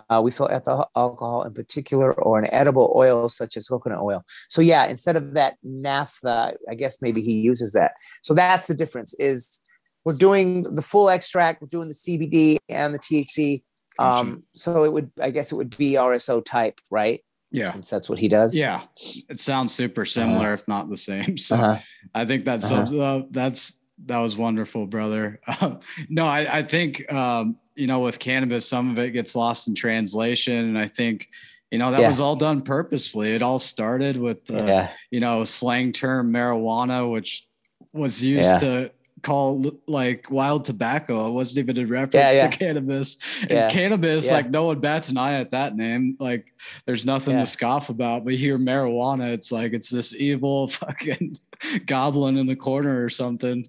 [0.10, 4.24] Uh, we feel ethyl alcohol in particular, or an edible oil such as coconut oil.
[4.50, 7.94] So yeah, instead of that naphtha, I guess maybe he uses that.
[8.22, 9.16] So that's the difference.
[9.20, 9.62] Is
[10.04, 13.62] we're doing the full extract, we're doing the CBD and the THC.
[13.98, 17.22] Um, so it would, I guess, it would be RSO type, right?
[17.56, 18.56] Yeah, Since that's what he does.
[18.56, 18.82] yeah.
[19.30, 21.38] It sounds super similar, if not the same.
[21.48, 21.80] So Uh-huh.
[22.14, 22.98] I think that Uh-huh.
[23.02, 23.28] up.
[23.32, 23.74] That's
[24.06, 25.40] that was wonderful, brother.
[26.10, 29.76] no, I, I think um, you know with cannabis, some of it gets lost in
[29.76, 31.30] translation, and I think
[31.72, 32.08] you know that Yeah.
[32.10, 33.34] was all done purposefully.
[33.36, 34.92] It all started with uh, yeah.
[35.12, 37.48] you know slang term marijuana, which
[37.94, 38.58] was used Yeah.
[38.58, 38.92] to
[39.26, 41.28] call like wild tobacco.
[41.28, 42.48] It wasn't even in reference Yeah, yeah.
[42.48, 43.18] to cannabis.
[43.42, 43.72] And Yeah.
[43.72, 46.16] cannabis, like no one bats an eye at that name.
[46.20, 46.54] Like
[46.86, 48.24] there's nothing to scoff about.
[48.24, 51.40] But here, marijuana, it's like it's this evil fucking
[51.88, 53.68] goblin in the corner or something.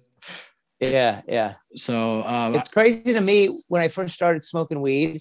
[0.79, 1.21] Yeah.
[1.27, 1.55] Yeah.
[1.75, 5.17] So um, it's crazy to me when I first started smoking weed,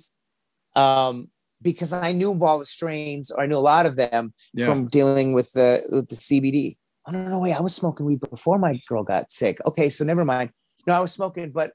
[0.75, 1.31] um,
[1.63, 4.85] because I knew of all the strains, or I knew a lot of them from
[4.85, 6.75] dealing with the with the CBD.
[7.07, 9.59] Oh no, no, wait, I was smoking weed before my girl got sick.
[9.67, 10.51] Okay, so never mind.
[10.87, 11.73] No, I was smoking, but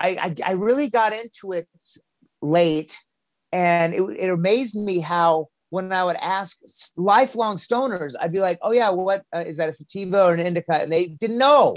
[0.00, 1.68] I I, I really got into it
[2.42, 2.98] late,
[3.52, 6.58] and it, it amazed me how when I would ask
[6.96, 9.68] lifelong stoners, I'd be like, "Oh yeah, what uh, is that?
[9.68, 11.74] A sativa or an indica?" And they didn't know.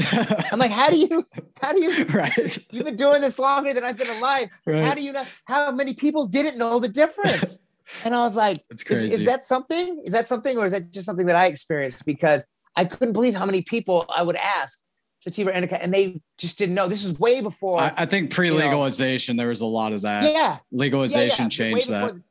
[0.52, 1.24] I'm like, "How do you?
[1.62, 2.06] How do you?
[2.10, 2.58] right.
[2.72, 4.50] You've been doing this longer than I've been alive.
[4.66, 4.84] Right.
[4.84, 5.26] How do you know?
[5.46, 7.64] How many people didn't know the difference?"
[8.04, 8.90] And I was like, is,
[9.20, 10.02] is that something?
[10.06, 12.06] Is that something, or is that just something that I experienced?
[12.06, 14.82] Because I couldn't believe how many people I would ask
[15.22, 16.88] sativa indica, and they just didn't know.
[16.88, 17.80] This was way before.
[17.80, 20.24] I, I think pre-legalization there was a lot of that.
[20.24, 22.14] yeah, yeah, Legalization changed before that.
[22.16, 22.24] the-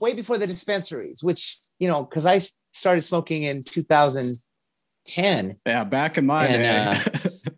[0.00, 2.40] way before the dispensaries, which you know, because I
[2.72, 5.54] started smoking in 2010.
[5.66, 7.10] Yeah, back in my And, day.
[7.14, 7.50] Uh,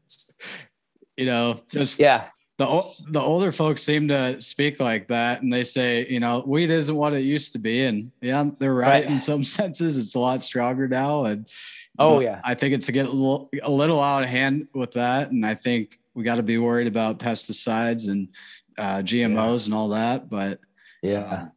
[1.16, 2.26] you know, just Yeah,
[2.60, 6.68] the the older folks seem to speak like that, and they say, you know, weed
[6.68, 9.10] isn't what it used to be, and yeah, they're right, Right.
[9.10, 9.96] in some senses.
[9.96, 11.48] It's a lot stronger now, and
[11.98, 12.40] Oh, yeah.
[12.44, 15.44] I think it's a get a little, a little out of hand with that, and
[15.44, 18.28] I think we got to be worried about pesticides and
[18.78, 20.28] uh, GMOs and all that.
[20.28, 20.60] But
[21.02, 21.52] yeah, um,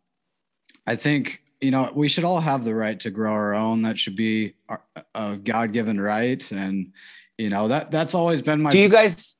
[0.88, 3.82] I think you know we should all have the right to grow our own.
[3.82, 4.82] That should be our,
[5.16, 6.94] a God given right, and
[7.38, 8.72] you know that that's always been my.
[8.72, 9.38] Do you guys?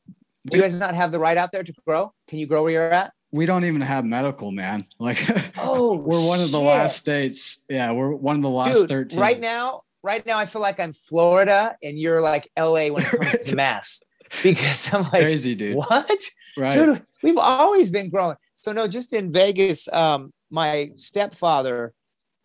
[0.48, 2.14] Do you guys not have the right out there to grow?
[2.28, 3.14] Can you grow where you're at?
[3.32, 4.86] we don't even have medical, man.
[5.00, 5.18] Like,
[5.58, 6.68] Oh, we're one of the shit.
[6.68, 7.64] last states.
[7.68, 9.20] Yeah, we're one of the last Dude, thirteen.
[9.20, 13.10] right now, right now, I feel like I'm Florida and you're like LA when it
[13.10, 14.04] comes to mass
[14.44, 15.76] because I'm like, crazy dude.
[15.78, 16.22] what?
[16.60, 16.74] Right.
[16.74, 18.36] Dude, we've always been growing.
[18.54, 21.94] So no, just in Vegas, um, my stepfather,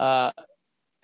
[0.00, 0.30] uh,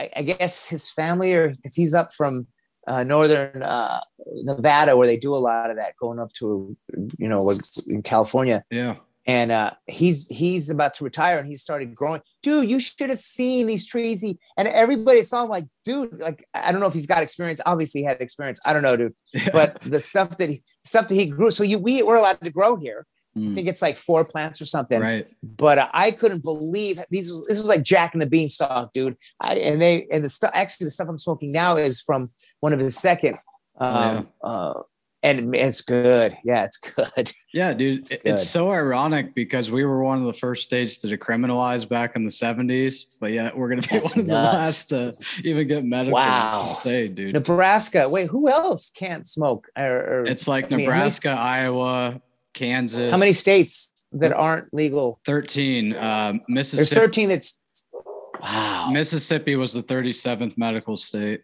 [0.01, 2.47] I, I guess his family, or because he's up from
[2.87, 4.01] uh, northern uh,
[4.43, 6.77] Nevada, where they do a lot of that, going up to
[7.19, 7.57] you know like
[7.89, 8.97] in California, Yeah.
[9.27, 12.21] and uh, he's he's about to retire, and he started growing.
[12.43, 14.21] Dude, you should have seen these trees.
[14.21, 17.61] He, and everybody saw him like, dude, like I don't know if he's got experience.
[17.65, 18.61] Obviously, he had experience.
[18.67, 19.51] I don't know, dude yeah.
[19.53, 22.51] but the stuff that he stuff that he grew so you we were allowed to
[22.51, 25.27] grow here i Mm, think it's like four plants or something right.
[25.43, 29.17] but uh, i couldn't believe these was, this was like jack and the beanstalk dude
[29.41, 32.29] I, and they and the stuff actually the stuff i'm smoking now is from
[32.61, 33.39] one of his second
[33.79, 34.75] um uh
[35.25, 38.11] and it's good yeah it's good Yeah, dude.
[38.11, 38.33] it- good.
[38.35, 42.25] It's so ironic because we were one of the first states to decriminalize back in
[42.25, 45.13] the 70s, but yeah, we're going to be That's one of the last to
[45.45, 46.15] even get medical.
[46.15, 46.59] Wow.
[46.59, 47.35] It's insane, dude.
[47.35, 51.31] nebraska wait who else can't smoke or, or It's like I mean, how many- Nebraska,
[51.31, 52.21] Iowa,
[52.55, 53.11] Kansas.
[53.11, 55.95] how many states that aren't legal 13.
[55.97, 57.01] Um, there's Mississippi.
[57.01, 57.61] 13 that's
[58.41, 61.43] wow Mississippi was the 37th medical state,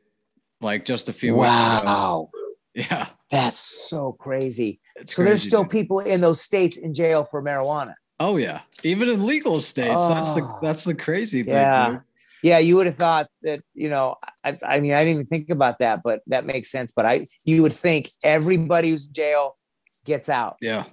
[0.61, 1.83] like just a few weeks ago.
[1.85, 2.31] wow
[2.75, 3.07] Yeah.
[3.31, 4.81] That's so crazy.
[4.96, 5.70] It's so there's still dude.
[5.70, 7.94] people in those states in jail for marijuana.
[8.18, 10.09] Oh yeah, even in legal states.
[10.09, 10.59] That's the Oh.
[10.61, 11.55] that's the crazy thing.
[11.55, 11.90] Yeah.
[11.90, 12.01] dude.
[12.42, 15.51] Yeah, you would have thought that, you know, I, I mean, I didn't even think
[15.51, 16.90] about that, but that makes sense.
[16.92, 19.57] But I, you would think everybody who's in jail
[20.04, 20.56] gets out.
[20.60, 20.84] Yeah.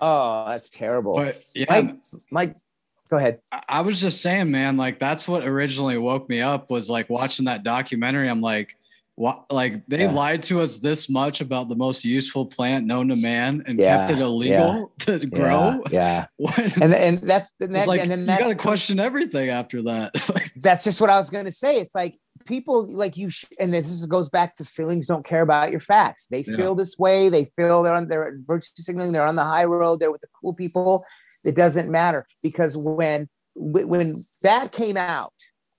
[0.00, 1.14] Oh, that's terrible.
[1.14, 1.94] But yeah, Mike,
[2.30, 2.56] Mike,
[3.08, 3.40] go ahead.
[3.68, 7.46] I- was just saying, man, like that's what originally woke me up was like watching
[7.46, 8.28] that documentary.
[8.28, 8.76] I'm like,
[9.14, 9.50] what?
[9.50, 10.10] Like they Yeah.
[10.10, 13.96] lied to us this much about the most useful plant known to man and Yeah,
[14.06, 15.80] kept it illegal to grow.
[15.90, 16.26] Yeah.
[16.38, 16.52] Yeah.
[16.82, 20.12] And, and that's, and, that, like and then you got to question everything after that.
[20.56, 21.76] That's just what I was going to say.
[21.78, 25.42] It's like people like you, sh- and this is- goes back to feelings don't care
[25.42, 26.26] about your facts.
[26.26, 26.56] They Yeah.
[26.56, 27.28] feel this way.
[27.28, 29.12] They feel they're on they're virtue signaling.
[29.12, 30.00] They're on the high road.
[30.00, 31.04] They're with the cool people.
[31.44, 35.32] It doesn't matter because when when that came out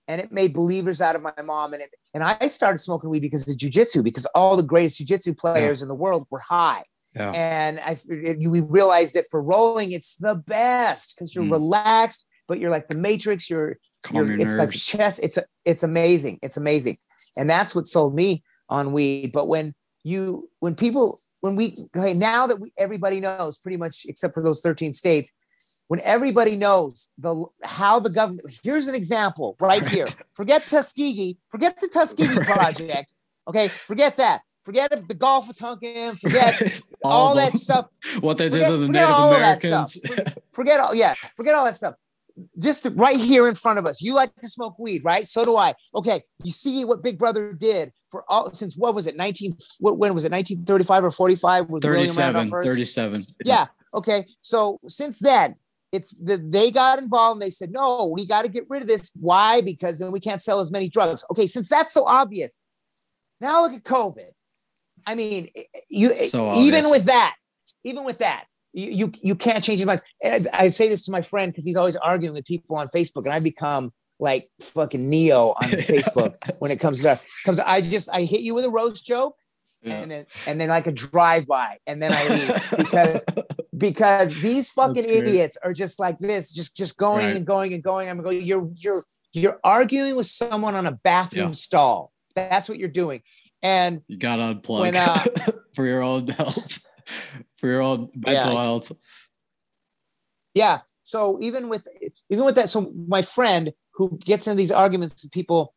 [0.08, 3.22] and it made believers out of my mom and it and I started smoking weed
[3.22, 6.84] because of jujitsu because all the greatest jujitsu players in the world were high.
[7.16, 7.32] yeah.
[7.32, 11.52] And I it- you- we realized that for rolling, it's the best because you're Mm.
[11.52, 13.50] relaxed, but you're like the matrix.
[13.50, 15.20] You're Calm you're, your it's like chess.
[15.20, 16.40] It's a, it's amazing.
[16.42, 16.98] It's amazing,
[17.36, 19.32] and that's what sold me on weed.
[19.34, 24.06] But when you when people when we okay now that we, everybody knows pretty much
[24.08, 25.34] except for those 13 states
[25.88, 29.92] when everybody knows the how the government here's an example right, Right.
[29.92, 32.46] here forget tuskegee forget the tuskegee Right.
[32.48, 33.14] project
[33.48, 36.82] okay forget that forget the gulf of tonkin forget Right.
[37.04, 37.88] all of that stuff
[38.22, 39.94] What they did forget- to the Native all Americans.
[39.94, 40.38] stuff.
[40.52, 41.96] forget all yeah forget all that stuff
[42.60, 44.02] just right here in front of us.
[44.02, 45.23] You like to smoke weed right?
[45.26, 45.73] So do i.
[45.95, 49.97] Okay you see what big brother did for all since what was it 19 what,
[49.97, 52.36] when was it 1935 or 45 with William 37.
[52.36, 53.26] Randolph 37.
[53.43, 55.56] yeah okay so since then
[55.91, 58.88] it's the, they got involved and they said no we got to get rid of
[58.88, 59.12] this.
[59.15, 59.62] Why?
[59.62, 61.23] Because then we can't sell as many drugs.
[61.32, 62.60] Okay since that's so obvious
[63.41, 64.32] now look at covid.
[65.06, 65.50] I mean
[65.89, 67.36] you So even with that
[67.84, 68.45] even with that
[68.78, 71.66] you you, you can't change your mind and i say this to my friend because
[71.66, 76.36] he's always arguing with people on facebook and i become like fucking neo on facebook
[76.60, 79.36] when it comes to comes i just i hit you with a roast joke
[79.88, 80.02] yeah.
[80.02, 83.26] and then and then like a drive by, and then I leave because
[83.78, 87.36] because these fucking idiots are just like this, just just going right.
[87.36, 88.10] and going and going.
[88.10, 88.42] I'm going.
[88.42, 89.02] You're you're
[89.34, 91.54] you're arguing with someone on a bathroom yeah.
[91.54, 92.12] stall.
[92.36, 93.22] That's what you're doing,
[93.62, 95.24] and you got to unplug when, uh,
[95.76, 96.80] for your own health,
[97.58, 98.63] for your own mental yeah.
[98.63, 98.91] health.
[100.54, 100.80] Yeah.
[101.04, 101.88] So even with
[102.30, 105.74] even with that, so my friend who gets into these arguments with people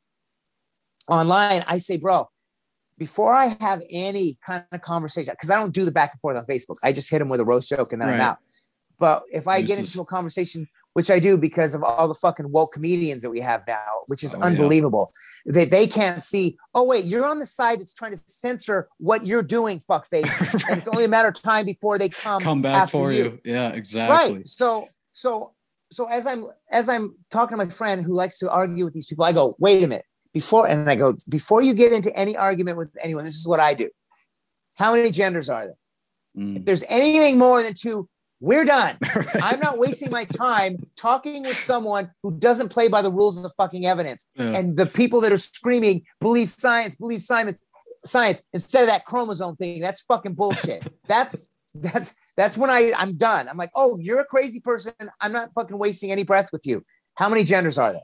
[1.09, 2.29] online, I say, bro,
[2.99, 6.37] before I have any kind of conversation, because I don't do the back and forth
[6.37, 8.17] on Facebook, I just hit him with a roast joke and then right.
[8.17, 8.39] I'm out.
[8.99, 9.97] But if I this get into is...
[9.97, 13.63] a conversation, which I do because of all the fucking woke comedians that we have
[13.67, 15.11] now, which is oh, unbelievable,
[15.47, 15.53] yeah.
[15.53, 19.25] they, they can't see, oh, wait, you're on the side that's trying to censor what
[19.25, 20.25] you're doing, fuckface.
[20.25, 20.65] right.
[20.71, 23.25] And it's only a matter of time before they come, come back for you.
[23.25, 23.41] you.
[23.45, 24.37] Yeah, exactly.
[24.37, 24.47] Right.
[24.47, 25.55] So, so,
[25.93, 29.07] so as I'm as I'm talking to my friend who likes to argue with these
[29.07, 32.37] people, I go, wait a minute before and I go, before you get into any
[32.37, 33.91] argument with anyone, this is what I do.
[34.79, 35.77] How many genders are there?
[36.37, 36.59] Mm.
[36.59, 38.09] If there's anything more than two,
[38.41, 38.97] we're done.
[39.43, 43.43] I'm not wasting my time talking with someone who doesn't play by the rules of
[43.43, 44.27] the fucking evidence.
[44.35, 44.57] Yeah.
[44.57, 47.59] And the people that are screaming, believe science, believe science,
[48.05, 50.87] science, instead of that chromosome thing, that's fucking bullshit.
[51.09, 53.49] that's that's that's when I, I'm done.
[53.49, 54.93] I'm like, oh, you're a crazy person.
[55.21, 56.85] I'm not fucking wasting any breath with you.
[57.15, 58.03] How many genders are there?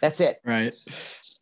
[0.00, 0.38] That's it.
[0.44, 0.74] Right.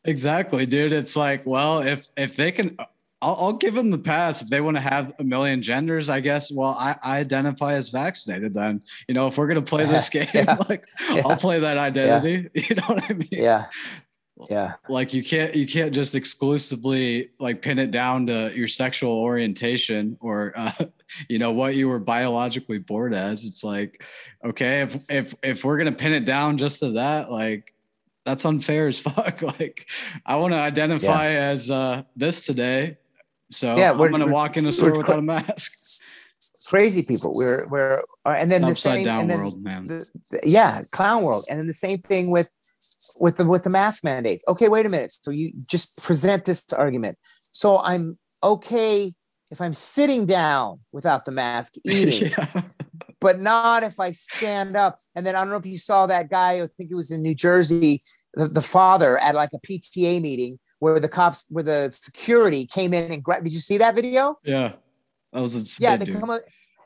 [0.05, 0.93] Exactly, dude.
[0.93, 2.77] It's like, well, if if they can,
[3.23, 6.09] I'll, I'll give them the pass if they want to have a million genders.
[6.09, 6.53] I guess.
[6.53, 8.55] Well, I, I identify as vaccinated.
[8.55, 10.57] Then you know, if we're gonna play this game, yeah.
[10.69, 11.23] like yeah.
[11.25, 12.49] I'll play that identity.
[12.55, 12.63] Yeah.
[12.69, 13.29] You know what I mean?
[13.31, 13.67] Yeah.
[14.51, 14.75] Yeah.
[14.89, 20.17] Like you can't you can't just exclusively like pin it down to your sexual orientation
[20.21, 20.73] or uh,
[21.29, 23.45] you know what you were biologically born as.
[23.45, 24.05] It's like
[24.45, 27.75] okay, if if if we're gonna pin it down just to that, like
[28.25, 29.41] that's unfair as fuck.
[29.43, 29.89] like
[30.27, 32.97] I want to identify as uh, this today.
[33.55, 36.17] So yeah, I'm going to walk in a store without a mask.
[36.69, 37.33] Crazy people.
[37.35, 39.85] We're, we're, uh, and then the same, down and then world, man.
[39.85, 41.45] The, the, yeah, clown world.
[41.49, 42.51] And then the same thing with,
[43.21, 44.43] with the, with the mask mandates.
[44.49, 45.13] Okay, wait a minute.
[45.23, 47.19] So you just present this argument.
[47.43, 49.13] So I'm okay
[49.51, 52.31] if I'm sitting down without the mask eating.
[52.37, 52.63] yeah
[53.25, 54.99] but not if I stand up.
[55.17, 57.23] And then I don't know if you saw that guy, I think it was in
[57.23, 58.03] New Jersey,
[58.35, 62.93] the, the father at like a PTA meeting where the cops, where the security came
[62.93, 63.45] in and grabbed.
[63.45, 64.39] Did you see that video?
[64.45, 64.73] Yeah.
[65.33, 65.97] That was yeah.
[65.97, 66.21] They dude.
[66.21, 66.39] come,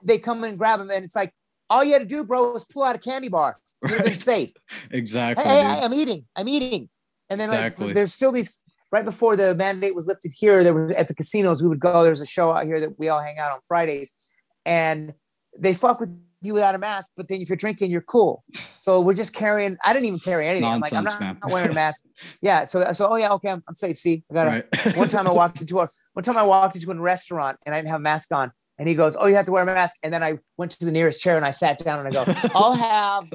[0.04, 1.32] they come and grab him, and it's like
[1.70, 3.54] all you had to do, bro, was pull out a candy bar.
[3.82, 4.52] You'd have been safe.
[4.90, 5.44] exactly.
[5.44, 6.24] Hey, hey, I'm eating.
[6.34, 6.88] I'm eating.
[7.30, 7.86] And then exactly.
[7.86, 8.60] like, there's still these.
[8.90, 11.62] Right before the mandate was lifted here, there were at the casinos.
[11.62, 12.02] We would go.
[12.02, 14.32] There's a show out here that we all hang out on Fridays,
[14.64, 15.12] and
[15.58, 18.44] they fuck with you without a mask, but then if you're drinking, you're cool.
[18.72, 19.76] So we're just carrying.
[19.84, 20.62] I didn't even carry anything.
[20.62, 22.04] Nonsense, I'm like, I'm not, not, wearing a mask.
[22.40, 22.64] Yeah.
[22.64, 23.98] So so oh yeah, okay, I'm, I'm safe.
[23.98, 24.96] See, I got right.
[24.96, 27.78] one time I walked into a one time I walked into a restaurant and I
[27.78, 29.96] didn't have a mask on, and he goes, "Oh, you have to wear a mask."
[30.02, 32.32] And then I went to the nearest chair and I sat down and I go,
[32.54, 33.32] "I'll have."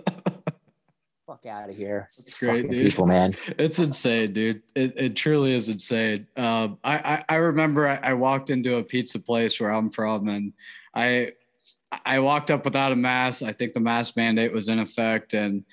[1.28, 2.06] Fuck out of here.
[2.06, 2.90] It's great, dude.
[2.90, 3.34] People, man.
[3.58, 4.62] It's insane, dude.
[4.76, 6.28] It, it truly is insane.
[6.36, 10.28] Um, I, I, I remember I, I walked into a pizza place where I'm from,
[10.28, 10.52] and
[10.94, 11.32] I
[12.06, 13.44] I walked up without a mask.
[13.44, 15.64] I think the mask mandate was in effect, and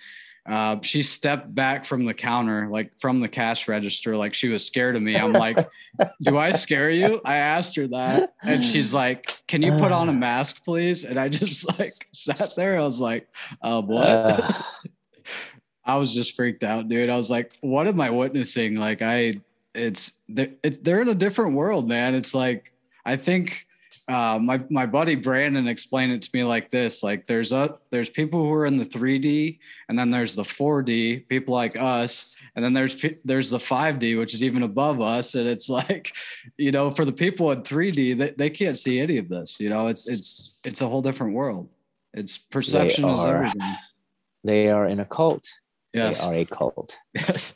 [0.46, 4.66] uh, she stepped back from the counter, like from the cash register, like she was
[4.66, 5.16] scared of me.
[5.16, 5.58] I'm like,
[6.22, 10.08] "Do I scare you?" I asked her that, and she's like, "Can you put on
[10.08, 12.78] a mask, please?" And I just like sat there.
[12.78, 13.28] I was like,
[13.62, 14.52] "Oh, what?" Uh.
[15.84, 17.10] I was just freaked out, dude.
[17.10, 19.40] I was like, "What am I witnessing?" Like, I,
[19.74, 22.14] it's they're, it's, they're in a different world, man.
[22.14, 22.72] It's like
[23.04, 23.66] I think
[24.08, 28.08] uh, my my buddy Brandon explained it to me like this: like there's a there's
[28.08, 29.58] people who are in the 3D,
[29.88, 34.34] and then there's the 4D, people like us, and then there's there's the 5D, which
[34.34, 36.14] is even above us, and it's like,
[36.56, 39.60] you know, for the people in 3D, they, they can't see any of this.
[39.60, 41.68] You know, it's it's it's a whole different world.
[42.14, 43.76] It's perception are, is everything.
[44.44, 45.46] They are in a cult.
[45.92, 46.26] Yes.
[46.26, 46.98] They are a cult.
[47.14, 47.54] Yes.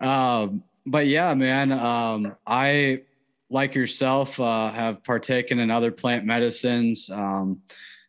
[0.00, 3.02] Um, but yeah, man, um, I
[3.50, 7.10] like yourself, uh, have partaken in other plant medicines.
[7.10, 7.62] Um,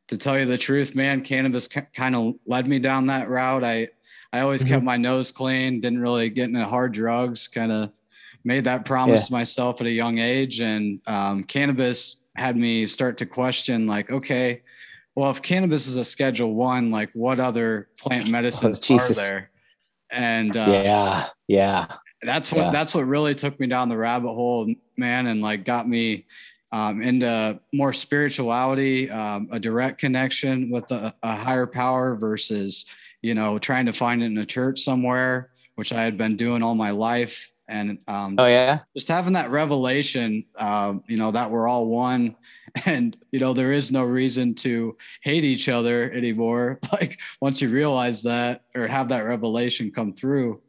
[0.07, 3.63] to tell you the truth, man, cannabis c- kind of led me down that route.
[3.63, 3.89] I
[4.33, 4.73] I always mm-hmm.
[4.73, 7.47] kept my nose clean, didn't really get into hard drugs.
[7.47, 7.91] Kind of
[8.43, 9.27] made that promise yeah.
[9.27, 14.09] to myself at a young age, and um, cannabis had me start to question, like,
[14.11, 14.61] okay,
[15.15, 19.13] well, if cannabis is a Schedule One, like, what other plant oh, medicines oh, are
[19.13, 19.49] there?
[20.11, 21.85] And uh, yeah, yeah,
[22.21, 22.71] that's what yeah.
[22.71, 26.25] that's what really took me down the rabbit hole man and like got me
[26.71, 32.85] um, into more spirituality um, a direct connection with a, a, higher power versus
[33.21, 36.61] you know trying to find it in a church somewhere which i had been doing
[36.61, 38.79] all my life and um, Oh yeah.
[38.95, 42.35] just having that revelation, uh, you know, that we're all one,
[42.85, 46.79] and you know, there is no reason to hate each other anymore.
[46.91, 50.61] Like once you realize that, or have that revelation come through,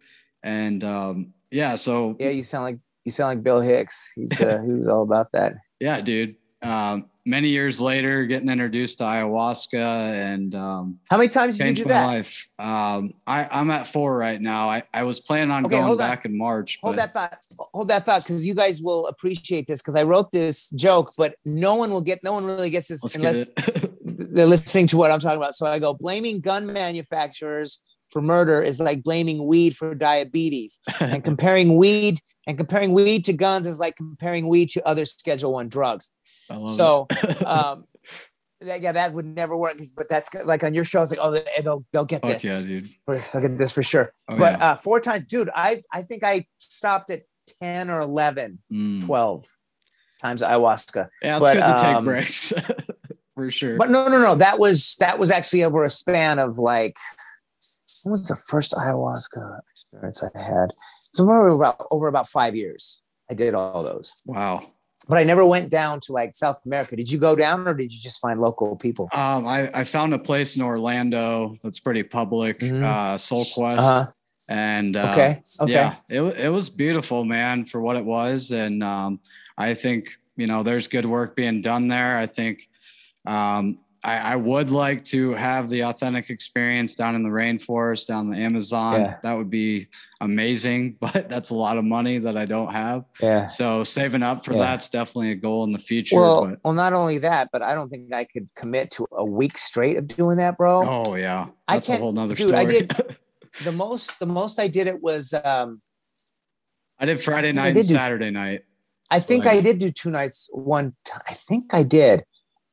[0.42, 4.12] and um, yeah, so Yeah, you sound like you sound like Bill Hicks.
[4.14, 5.54] He's uh, he was all about that.
[5.80, 6.36] yeah, dude.
[6.62, 11.84] Um, many years later, getting introduced to ayahuasca and um, How many times did you
[11.84, 12.06] do my that?
[12.06, 12.46] life.
[12.58, 14.68] Um, I, I'm at four right now.
[14.68, 16.08] I, I was planning on Okay, going hold on.
[16.08, 16.78] back in March.
[16.82, 17.46] Hold but- that thought.
[17.72, 19.80] Hold that thought, because you guys will appreciate this.
[19.80, 22.20] Because I wrote this joke, but no one will get.
[22.22, 23.90] No one really gets this Let's unless get
[24.34, 25.54] they're listening to what I'm talking about.
[25.56, 27.80] So I go blaming gun manufacturers
[28.10, 33.32] for murder is like blaming weed for diabetes, and comparing weed and comparing weed to
[33.32, 36.10] guns is like comparing weed to other Schedule One drugs.
[36.24, 37.06] So,
[37.46, 37.84] um,
[38.60, 39.76] that, yeah, that would never work.
[39.96, 41.02] But that's like on your show.
[41.02, 42.44] It's like, oh, they- they'll they'll get Fuck this.
[42.44, 42.90] yeah, dude.
[43.04, 44.12] For, they'll get this for sure.
[44.28, 44.72] Oh, but yeah.
[44.72, 45.50] uh, four times, dude.
[45.54, 47.22] I I think I stopped at
[47.60, 49.04] ten or 11, Mm.
[49.06, 49.46] 12
[50.20, 51.08] times ayahuasca.
[51.22, 52.52] Yeah, it's but, good to take um, breaks
[53.34, 53.76] for sure.
[53.76, 54.34] But no, no, no.
[54.34, 56.96] That was that was actually over a span of like
[58.04, 60.70] what was the first ayahuasca experience I had?
[61.12, 63.02] So over about over about five years.
[63.30, 64.22] I did all those.
[64.26, 64.60] wow.
[65.08, 66.94] But I never went down to like South America.
[66.94, 69.08] Did you go down or did you just find local people?
[69.12, 72.82] Um, I, I found a place in Orlando that's pretty public, Mhm.
[72.82, 74.04] uh, Soul Quest, Uh-huh.
[74.48, 75.36] and uh, Okay.
[75.60, 75.72] Okay.
[75.72, 79.20] yeah, it it was beautiful, man, for what it was, and um,
[79.56, 82.16] I think you know there's good work being done there.
[82.16, 82.68] I think
[83.26, 88.30] um, I, I would like to have the authentic experience down in the rainforest, down
[88.30, 89.00] the Amazon.
[89.00, 89.16] Yeah.
[89.22, 89.88] That would be
[90.22, 93.04] amazing, but that's a lot of money that I don't have.
[93.20, 93.44] Yeah.
[93.44, 94.60] So saving up for Yeah.
[94.60, 96.16] that's definitely a goal in the future.
[96.16, 99.24] Well, but, well, not only that, but I don't think I could commit to a
[99.24, 100.82] week straight of doing that, bro.
[100.86, 102.90] oh yeah, I that's a can't- whole nother dude, I did-
[103.64, 105.80] The most, the most I did it was um
[106.98, 108.62] I did Friday I night and did do- Saturday night.
[109.10, 110.48] I think Like- I did do two nights.
[110.52, 112.22] One, t- I think I did,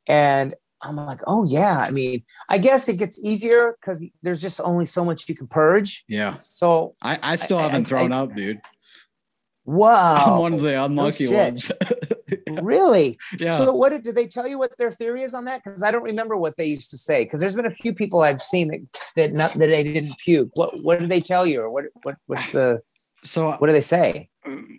[0.07, 1.83] and I'm like, oh yeah.
[1.87, 5.47] I mean, I guess it gets easier because there's just only so much you can
[5.47, 6.03] purge.
[6.07, 8.59] Yeah, So, I, I still I- haven't I- thrown up, dude.
[9.65, 11.71] wow, I'm one of the unlucky ones.
[12.61, 13.17] really?
[13.39, 13.55] yeah.
[13.55, 15.63] So, what did, did they tell you what their theory is on that?
[15.63, 17.23] Because I don't remember what they used to say.
[17.23, 18.79] Because there's been a few people I've seen that
[19.15, 20.49] that not that they didn't puke.
[20.55, 22.81] What what did they tell you, or what what what's the
[23.19, 24.29] so what do they say?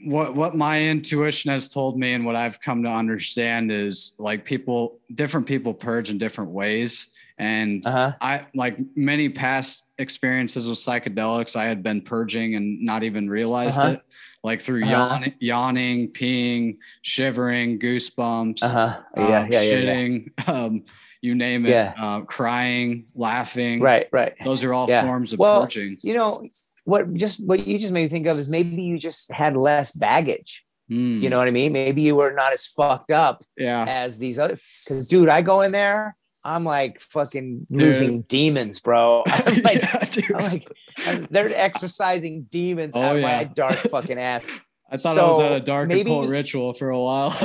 [0.05, 4.45] What what my intuition has told me and what I've come to understand is like
[4.45, 7.09] people different people purge in different ways
[7.39, 8.13] and Uh huh.
[8.21, 13.79] I like many past experiences with psychedelics I had been purging and not even realized
[13.79, 13.93] Uh-huh.
[13.95, 14.03] it
[14.43, 14.93] like through Uh-huh.
[14.93, 19.01] yawning, yawning peeing shivering goosebumps Uh huh.
[19.17, 19.29] uh, Yeah.
[19.29, 19.47] Yeah.
[19.49, 19.61] Yeah.
[19.61, 19.73] yeah.
[19.73, 20.83] shitting um
[21.21, 21.95] you name it Yeah.
[21.99, 24.07] uh, crying laughing Right.
[24.13, 24.35] Right.
[24.45, 25.03] those are all Yeah.
[25.03, 26.43] forms of Well, purging you know
[26.89, 29.93] what just what you just made me think of is maybe you just had less
[29.93, 30.65] baggage.
[30.91, 31.73] Mm, you know what i mean?
[31.75, 33.85] Maybe you were not as fucked up yeah.
[33.87, 36.17] as these other because dude i go in there
[36.47, 39.23] i'm like fucking losing demons bro.
[39.27, 40.67] I'm like Yeah, i'm like
[41.07, 43.37] I'm- they're exercising demons Oh, out of yeah.
[43.37, 44.51] my dark fucking ass.
[44.91, 47.37] I thought I was at a dark maybe- occult ritual for a while.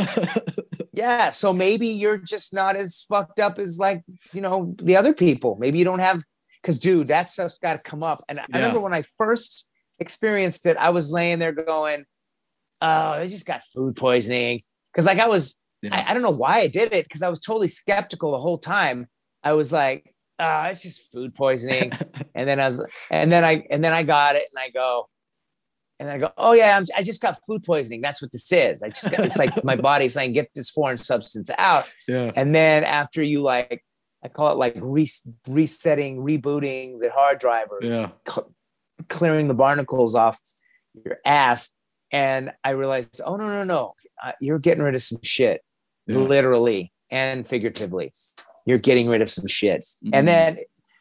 [0.93, 5.13] yeah so maybe you're just not as fucked up as like you know the other
[5.13, 5.57] people.
[5.59, 6.23] Maybe you don't have
[6.63, 8.57] because dude that stuff's got to come up and i Yeah.
[8.57, 12.05] remember when i first experienced it i was laying there going
[12.81, 14.61] oh i just got food poisoning
[14.91, 15.95] because like i was Yeah.
[15.95, 18.57] I, I don't know why i did it because i was totally skeptical the whole
[18.57, 19.07] time
[19.43, 21.91] i was like oh it's just food poisoning
[22.35, 25.07] and then i was and then i and then i got it and i go
[25.99, 28.01] and I go, oh yeah, I'm, I just got food poisoning.
[28.01, 28.81] That's what this is.
[28.83, 31.85] I just got, it's like my body's saying, get this foreign substance out.
[32.09, 32.29] yeah.
[32.35, 33.85] And then after you like,
[34.23, 35.09] I call it like re-
[35.47, 38.11] resetting, rebooting the hard drive or Yeah.
[38.27, 38.53] cl-
[39.09, 40.39] clearing the barnacles off
[41.05, 41.73] your ass.
[42.11, 43.93] And I realized, oh no, no, no,
[44.23, 45.61] uh, you're getting rid of some shit,
[46.07, 46.17] Yeah.
[46.19, 48.11] literally and figuratively.
[48.65, 49.81] You're getting rid of some shit.
[50.03, 50.11] Mhm.
[50.13, 50.57] And then,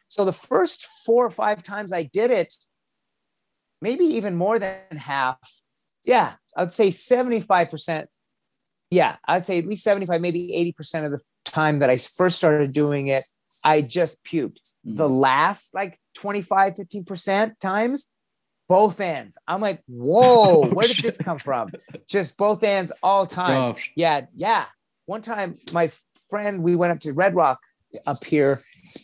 [0.09, 2.53] so the first four or five times I did it,
[3.81, 5.39] maybe even more than half.
[6.03, 8.07] Yeah, I'd say 75%.
[8.89, 11.21] Yeah, I'd say at least 75, maybe 80% of the
[11.53, 13.23] time that I first started doing it,
[13.63, 14.73] I just puked.
[14.85, 14.97] Mm-hmm.
[14.97, 18.09] The last like 25, 15% times,
[18.67, 19.37] both ends.
[19.47, 21.71] I'm like, whoa, Oh, where did this come from?
[22.07, 23.73] Just both ends all time.
[23.73, 23.91] Gosh.
[23.95, 24.65] Yeah, yeah.
[25.05, 25.91] One time, my
[26.29, 27.59] friend, we went up to Red Rock
[28.07, 28.55] up here,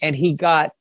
[0.02, 0.72] and he got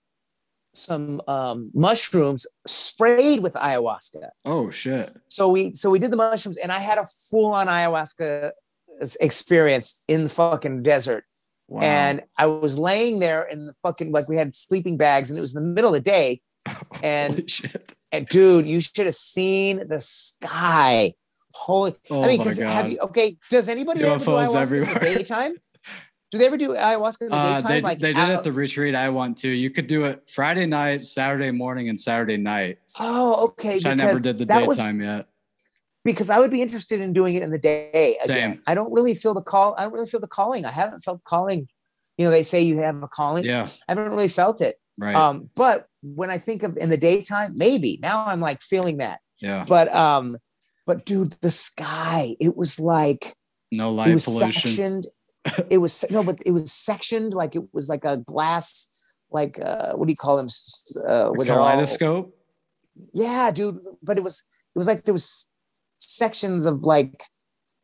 [0.75, 4.29] some um, mushrooms sprayed with ayahuasca.
[4.45, 5.13] Oh shit.
[5.29, 8.53] So we so we did the mushrooms, and I had a full on ayahuasca
[9.21, 11.25] experience in the fucking desert.
[11.69, 11.83] Wow.
[11.83, 15.43] And I was laying there in the fucking like we had sleeping bags, and it
[15.43, 16.41] was in the middle of the day,
[17.03, 17.47] and
[18.11, 21.13] And dude, you should have seen the sky.
[21.55, 22.99] Holy, Oh I mean, because have you?
[23.01, 25.55] Okay, does anybody ever do UFOs ayahuasca in the daytime?
[26.31, 27.71] Do they ever do ayahuasca in the Uh, daytime?
[27.73, 29.49] they, like they did out- at the retreat I went to.
[29.49, 32.79] You could do it Friday night, Saturday morning, and Saturday night.
[33.01, 33.81] Oh, okay.
[33.85, 35.27] I never did the that was daytime yet.
[36.05, 38.17] Because I would be interested in doing it in the day.
[38.25, 38.53] Again.
[38.55, 38.63] Same.
[38.67, 39.75] I don't really feel the call.
[39.79, 40.65] I don't really feel the calling.
[40.65, 41.69] I haven't felt calling.
[42.17, 43.45] You know, they say you have a calling.
[43.45, 44.77] Yeah, I haven't really felt it.
[45.01, 45.15] right.
[45.15, 49.21] Um, but when I think of in the daytime, maybe now I'm like feeling that.
[49.41, 50.37] yeah, But um,
[50.87, 53.35] but dude, the sky, it was like
[53.71, 54.53] no it light was pollution.
[54.71, 55.07] sectioned.
[55.71, 59.93] it was no, but it was sectioned like it was like a glass, like uh,
[59.95, 60.49] what do you call them?
[60.49, 61.21] Uh, they're
[61.59, 62.35] all- kaleidoscope.
[63.15, 63.77] yeah, dude.
[64.03, 64.43] But it was
[64.75, 65.48] it was like there was
[66.01, 67.23] sections of like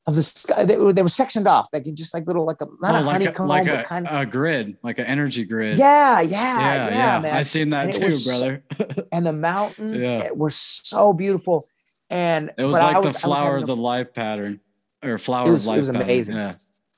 [0.07, 0.65] of the sky.
[0.65, 3.01] They were, they were sectioned off, like just like little like a not Oh, a
[3.01, 5.79] like a, honeycomb, like but a, kind of a grid, like an energy grid.
[5.79, 6.29] yeah, yeah,
[6.61, 7.21] yeah, yeah, yeah.
[7.21, 7.37] man.
[7.37, 9.07] I seen that And too, was so- brother.
[9.13, 10.31] and the mountains Yeah.
[10.33, 11.65] were so beautiful.
[12.11, 14.61] And It was like the flower of the life pattern,
[15.03, 16.03] or flower It was- of it was pattern.
[16.05, 16.37] amazing.
[16.37, 16.53] Yeah.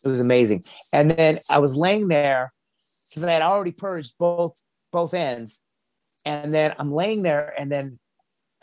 [0.05, 0.65] It was amazing.
[0.93, 2.53] And then I was laying there
[3.09, 4.61] because I had already purged both
[4.93, 5.63] both ends.
[6.25, 7.99] And then I'm laying there, and then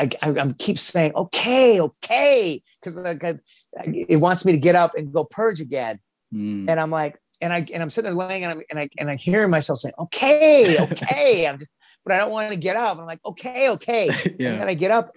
[0.03, 3.39] I, I, am keep saying, "Okay, okay," because like I,
[3.85, 5.99] it wants me to get up and go purge again.
[6.33, 6.69] Mm.
[6.69, 9.09] And I'm like, and I and I'm sitting there laying, and I'm and I and
[9.09, 11.73] I hear myself saying, "Okay, okay." I'm just,
[12.05, 12.97] but I don't want to get up.
[12.97, 15.07] I'm like, "Okay, okay." And then I get up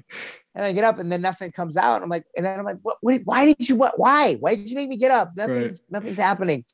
[0.57, 1.97] and I get up and then nothing comes out.
[1.97, 4.37] And I'm like, and then I'm like, what, what why did you what why?
[4.41, 5.32] Why did you make me get up?
[5.37, 6.64] Nothing's nothing's happening.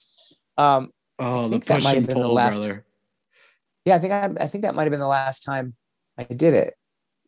[0.57, 2.85] Um Oh, the think that might have been the last- brother.
[3.85, 5.75] yeah, I think I, I think that might have been the last time
[6.17, 6.75] I did it.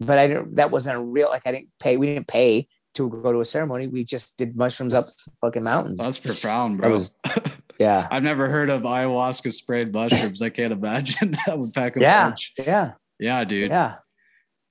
[0.01, 3.09] But I didn't that wasn't a real like I didn't pay, we didn't pay to
[3.11, 3.87] go to a ceremony.
[3.89, 5.99] We just did mushrooms up the fucking mountains.
[5.99, 6.91] That's profound, That bro.
[6.93, 7.15] was-
[7.81, 8.07] yeah.
[8.13, 10.41] I've never heard of ayahuasca sprayed mushrooms.
[10.43, 12.25] I can't imagine that would pack a Yeah.
[12.29, 12.53] punch.
[12.59, 12.93] Yeah.
[13.19, 13.71] Yeah, dude.
[13.71, 13.95] Yeah,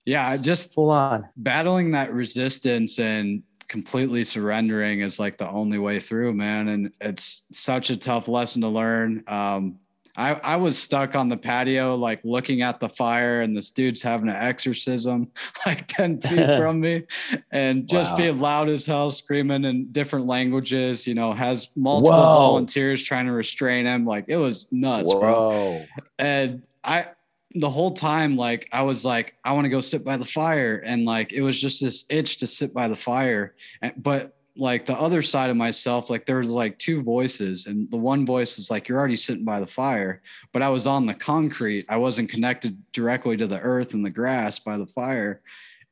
[0.05, 0.38] Yeah.
[0.38, 1.28] just Full on.
[1.38, 6.67] battling that resistance and completely surrendering is like the only way through, man.
[6.69, 9.24] And it's such a tough lesson to learn.
[9.28, 9.80] Um,
[10.16, 14.01] I, I was stuck on the patio, like looking at the fire, and this dude's
[14.01, 15.32] having an exorcism
[15.66, 17.03] like 10 feet from me,
[17.51, 18.18] and just Wow.
[18.18, 22.34] being loud as hell, screaming in different languages, you know, has multiple Whoa.
[22.34, 24.05] volunteers trying to restrain him.
[24.05, 25.86] Like it was nuts, bro
[26.20, 27.07] and I
[27.55, 30.82] the whole time like I was like I want to go sit by the fire
[30.84, 34.85] and like it was just this itch to sit by the fire and, but like
[34.85, 38.57] the other side of myself like there was like two voices and the one voice
[38.57, 41.97] was like you're already sitting by the fire but I was on the concrete I
[41.97, 45.41] wasn't connected directly to the earth and the grass by the fire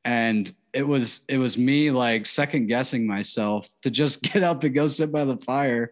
[0.05, 4.75] and it was it was me like second guessing myself to just get up and
[4.75, 5.91] go sit by the fire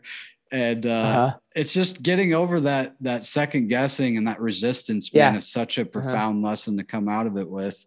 [0.52, 1.38] and uh Uh-huh.
[1.56, 5.30] it's just getting over that that second guessing and that resistance Yeah.
[5.32, 7.84] man is such a profound lesson to come out of it with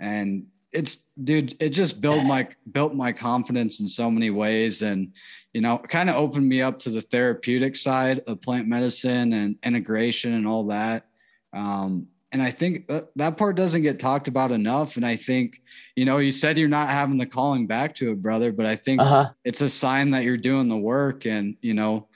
[0.00, 0.46] and
[0.76, 5.12] it's dude it just built my built my confidence in so many ways and
[5.54, 9.56] you know kind of opened me up to the therapeutic side of plant medicine and
[9.64, 11.06] integration and all that
[11.54, 15.62] um and i think that, that part doesn't get talked about enough and i think
[15.96, 18.76] you know you said you're not having the calling back to it brother but i
[18.76, 19.28] think Uh-huh.
[19.44, 22.06] it's a sign that you're doing the work and you know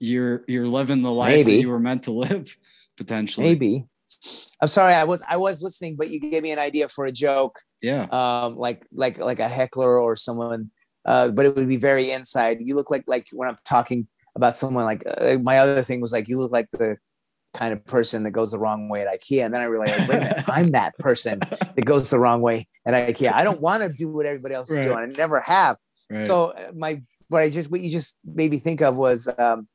[0.00, 1.52] you're you're living the life Maybe.
[1.56, 2.56] that you were meant to live
[2.96, 3.86] potentially Maybe.
[4.60, 7.12] I'm sorry, I was I was listening, but you gave me an idea for a
[7.12, 7.58] joke.
[7.82, 10.70] yeah um, like like like a heckler or someone,
[11.04, 12.58] uh, but it would be very inside.
[12.60, 16.12] You look like like when I'm talking about someone like uh, my other thing was
[16.12, 16.96] like you look like the
[17.54, 20.16] kind of person that goes the wrong way at IKEA, and then I realized wait
[20.16, 23.32] a minute, I'm that person that goes the wrong way at IKEA.
[23.32, 24.98] I don't want to do what everybody else is doing.
[24.98, 25.76] I never have.
[26.10, 26.24] right.
[26.26, 29.68] So uh, my what I just what you just made me think of was um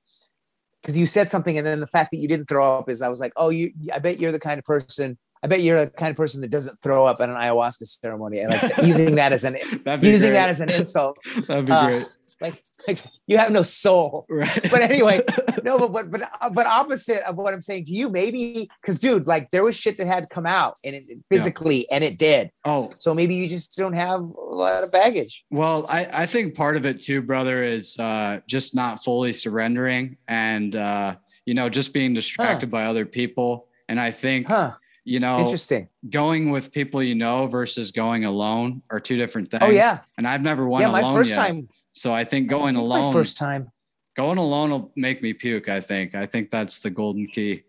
[0.83, 3.07] because you said something and then the fact that you didn't throw up is I
[3.07, 5.17] was like, oh, you I bet you're the kind of person.
[5.41, 8.39] I bet you're the kind of person that doesn't throw up at an ayahuasca ceremony,
[8.39, 10.31] and like using that as an using great.
[10.31, 11.17] that as an insult,
[11.47, 12.07] that'd be uh, great
[12.43, 14.25] like like you have no soul.
[14.29, 15.21] right But anyway,
[15.63, 19.25] no, but but but but opposite of what I'm saying to you, maybe because dude,
[19.25, 22.51] like there was shit that had to come out and it physically, and it did.
[22.65, 25.45] oh So maybe you just don't have a lot of baggage.
[25.49, 30.17] Well, I, I think part of it too, brother, is uh, just not fully surrendering
[30.27, 31.15] and, uh,
[31.45, 33.67] you know, just being distracted by other people.
[33.89, 34.71] And I think, Huh?
[35.05, 35.89] you know, Interesting.
[36.09, 39.63] going with people you know versus going alone are two different things.
[39.63, 40.91] Oh yeah, And I've never went yeah.
[40.91, 41.47] My first yet.
[41.47, 41.69] time.
[41.93, 43.71] So I think I going think my alone, first time.
[44.15, 45.69] going alone will make me puke.
[45.69, 47.63] I think, I think that's the golden key.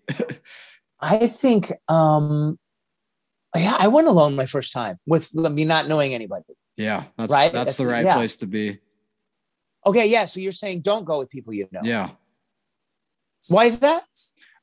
[1.01, 2.59] I think um
[3.57, 6.43] yeah, I went alone my first time with me not knowing anybody.
[6.77, 7.05] yeah.
[7.17, 7.53] That's, Right?
[7.53, 8.15] that's, the right yeah.
[8.15, 8.81] place to be.
[9.87, 10.25] Okay, yeah.
[10.25, 11.81] So you're saying don't go with people you know.
[11.85, 12.11] Yeah.
[13.51, 14.03] Why is that?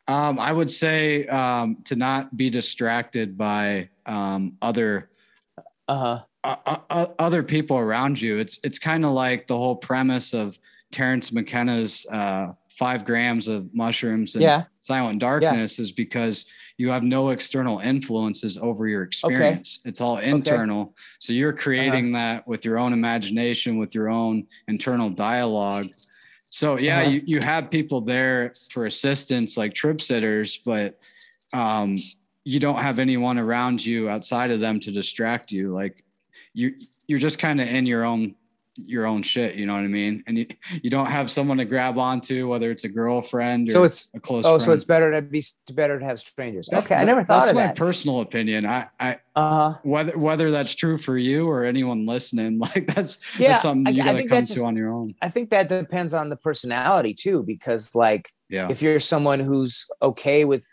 [0.07, 5.10] Um, I would say um, to not be distracted by um, other
[5.91, 6.19] Uh-huh.
[6.43, 8.37] uh, uh, other people around you.
[8.39, 10.57] It's it's kind of like the whole premise of
[10.91, 14.63] Terence McKenna's uh, five grams of mushrooms and Yeah.
[14.79, 16.45] silent darkness is because
[16.77, 19.79] you have no external influences over your experience.
[19.85, 20.95] It's all internal.
[21.19, 25.89] So you're creating that with your own imagination, with your own internal dialogue.
[26.49, 27.11] So yeah, Uh-huh.
[27.11, 30.97] you, you have people there for assistance like trip sitters, but
[31.53, 31.97] um,
[32.43, 35.73] you don't have anyone around you outside of them to distract you.
[35.73, 36.03] Like
[36.53, 36.75] you
[37.07, 38.35] you're just kind of in your own
[38.85, 40.23] your own shit, you know what I mean?
[40.27, 40.45] And you,
[40.81, 44.19] you don't have someone to grab onto, whether it's a girlfriend or So it's a
[44.19, 44.61] close oh, friend.
[44.63, 46.67] so it's better to be better to have strangers.
[46.71, 47.75] That- okay, I never thought that's of my that.
[47.75, 48.65] personal opinion.
[48.65, 49.77] I, I uh-huh.
[49.83, 53.89] whether whether that's true for you or anyone listening, like that's Yeah, that's something I-
[53.95, 55.15] you I gotta think come that to on your own.
[55.21, 58.69] I think that depends on the personality too, because like Yeah.
[58.71, 60.65] if you're someone who's okay with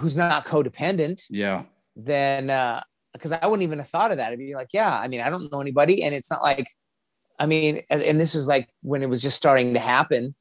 [0.00, 1.64] who's not codependent, Yeah.
[1.96, 2.82] then uh
[3.12, 4.30] because I wouldn't even have thought of that.
[4.32, 6.64] I'd be like, yeah, I mean, I don't know anybody, and it's not like,
[7.40, 10.34] I mean, and, and this was like when it was just starting to happen,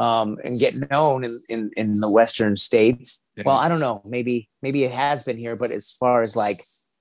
[0.00, 3.22] um, and get known in in, in the Western states.
[3.44, 6.56] Well, I don't know, maybe maybe it has been here, but as far as like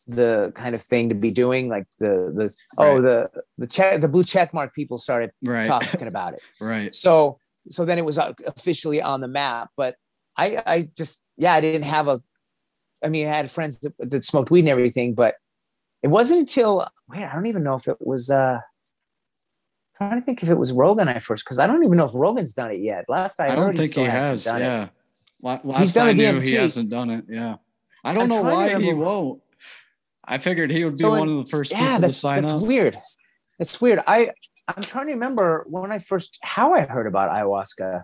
[0.07, 4.07] the kind of thing to be doing, like the the oh the the check the
[4.07, 5.67] blue check mark people started Right.
[5.67, 6.41] talking about it.
[6.61, 6.93] right.
[6.93, 7.39] So
[7.69, 9.71] so then it was uh, officially on the map.
[9.75, 9.95] But
[10.37, 12.21] I I just yeah I didn't have a.
[13.03, 15.35] I mean I had friends that, that smoked weed and everything, but
[16.03, 18.29] it wasn't until wait I don't even know if it was.
[18.29, 18.59] uh
[19.97, 22.11] Trying to think if it was Rogan I first because I don't even know if
[22.13, 23.05] Rogan's done it yet.
[23.07, 24.45] Last I, I don't think he has.
[24.45, 24.59] it.
[24.59, 24.89] Yeah.
[25.41, 27.25] La- Last He's done I knew, he hasn't done it.
[27.27, 27.55] Yeah.
[28.03, 29.41] I don't I'm know why he won't.
[30.23, 32.51] I figured he would be So one of the first yeah, people to that's that's
[32.51, 32.67] up.
[32.67, 32.95] weird.
[33.57, 34.03] It's weird.
[34.05, 34.29] I
[34.67, 38.03] I'm trying to remember when I first how I heard about ayahuasca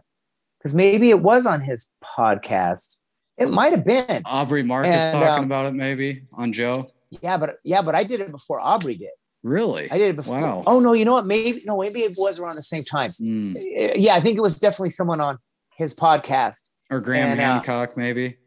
[0.57, 2.97] because maybe it was on his podcast.
[3.37, 4.21] It might have been.
[4.25, 6.91] Aubrey Marcus And, talking um, about it maybe on Joe.
[7.21, 9.09] Yeah, but yeah, but I did it before Aubrey did.
[9.43, 9.91] Really?
[9.91, 10.39] I did it before.
[10.39, 10.63] Wow.
[10.65, 11.25] Oh no, you know what?
[11.25, 13.07] Maybe no, maybe it was around the same time.
[13.07, 13.55] Mm.
[13.55, 15.37] Uh, Yeah, I think it was definitely someone on
[15.77, 16.61] his podcast.
[16.89, 18.37] Or Graham And, uh, Hancock, maybe.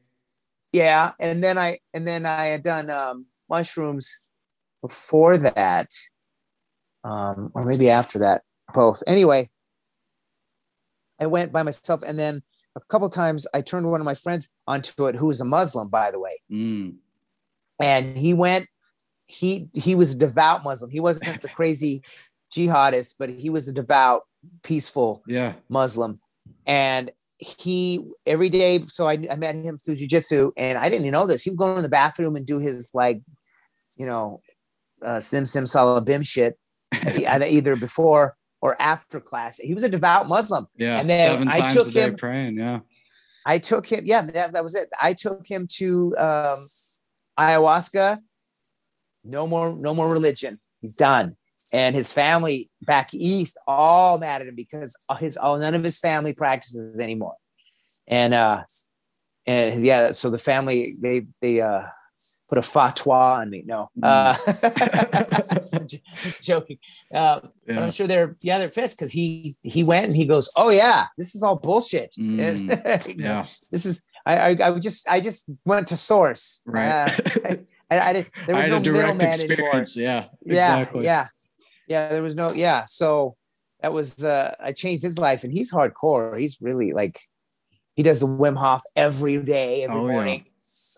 [0.72, 4.20] Yeah, and then I and then I had done um, mushrooms
[4.82, 5.91] before that,
[7.05, 8.43] um, or maybe after that,
[8.74, 9.03] both.
[9.07, 9.49] Anyway,
[11.20, 12.43] I went by myself, and then
[12.77, 15.89] a couple times I turned one of my friends onto it, who was a Muslim,
[15.89, 16.97] by the way, Mm.
[17.81, 18.68] and he went.
[19.29, 20.91] He he was a devout Muslim.
[20.91, 22.03] He wasn't the crazy
[22.55, 24.22] jihadist, but he was a devout,
[24.62, 25.55] peaceful Yeah.
[25.68, 26.20] Muslim.
[26.64, 31.12] And he every day, so I, I met him through jujitsu, and I didn't even
[31.12, 31.43] know this.
[31.43, 33.20] He would go in the bathroom and do his like,
[33.99, 34.43] you know,
[35.05, 36.57] uh, sim sim salabim shit,
[37.27, 38.37] either before
[38.67, 39.59] or after class.
[39.59, 40.67] He was a devout Muslim.
[40.77, 40.99] Yeah.
[40.99, 42.59] And then Seven I times took a day him- praying.
[42.59, 42.81] Yeah.
[43.47, 44.03] I took him.
[44.05, 44.89] Yeah, that, that was it.
[45.01, 46.59] I took him to um,
[47.39, 48.19] ayahuasca.
[49.23, 50.59] No more, no more religion.
[50.81, 51.37] He's done.
[51.73, 56.01] And his family back east all mad at him because his all none of his
[56.01, 57.35] family practices anymore.
[58.09, 58.64] And uh,
[59.47, 61.83] and yeah, so the family they they uh
[62.49, 63.63] put a fatwa on me.
[63.67, 64.35] No, uh,
[66.41, 66.79] joking.
[67.13, 70.51] Uh, but I'm sure they're yeah they're pissed because he he went and he goes,
[70.57, 72.15] oh yeah, this is all bullshit.
[72.19, 73.45] Mm, Yeah.
[73.71, 76.63] this is I, I I just I just went to source.
[76.67, 76.89] Right.
[76.91, 77.55] Uh,
[77.91, 78.29] I, I didn't.
[78.47, 79.53] There I was had no a direct middleman anymore.
[79.53, 79.97] experience.
[79.97, 80.25] Yeah.
[80.45, 81.05] Yeah, Exactly.
[81.05, 81.29] yeah,
[81.89, 82.09] yeah.
[82.09, 82.83] There was no yeah.
[82.87, 83.37] So
[83.81, 86.37] that was uh I changed his life, and he's hardcore.
[86.39, 87.21] He's really like
[87.95, 90.15] he does the Wim Hof every day, every Oh, yeah.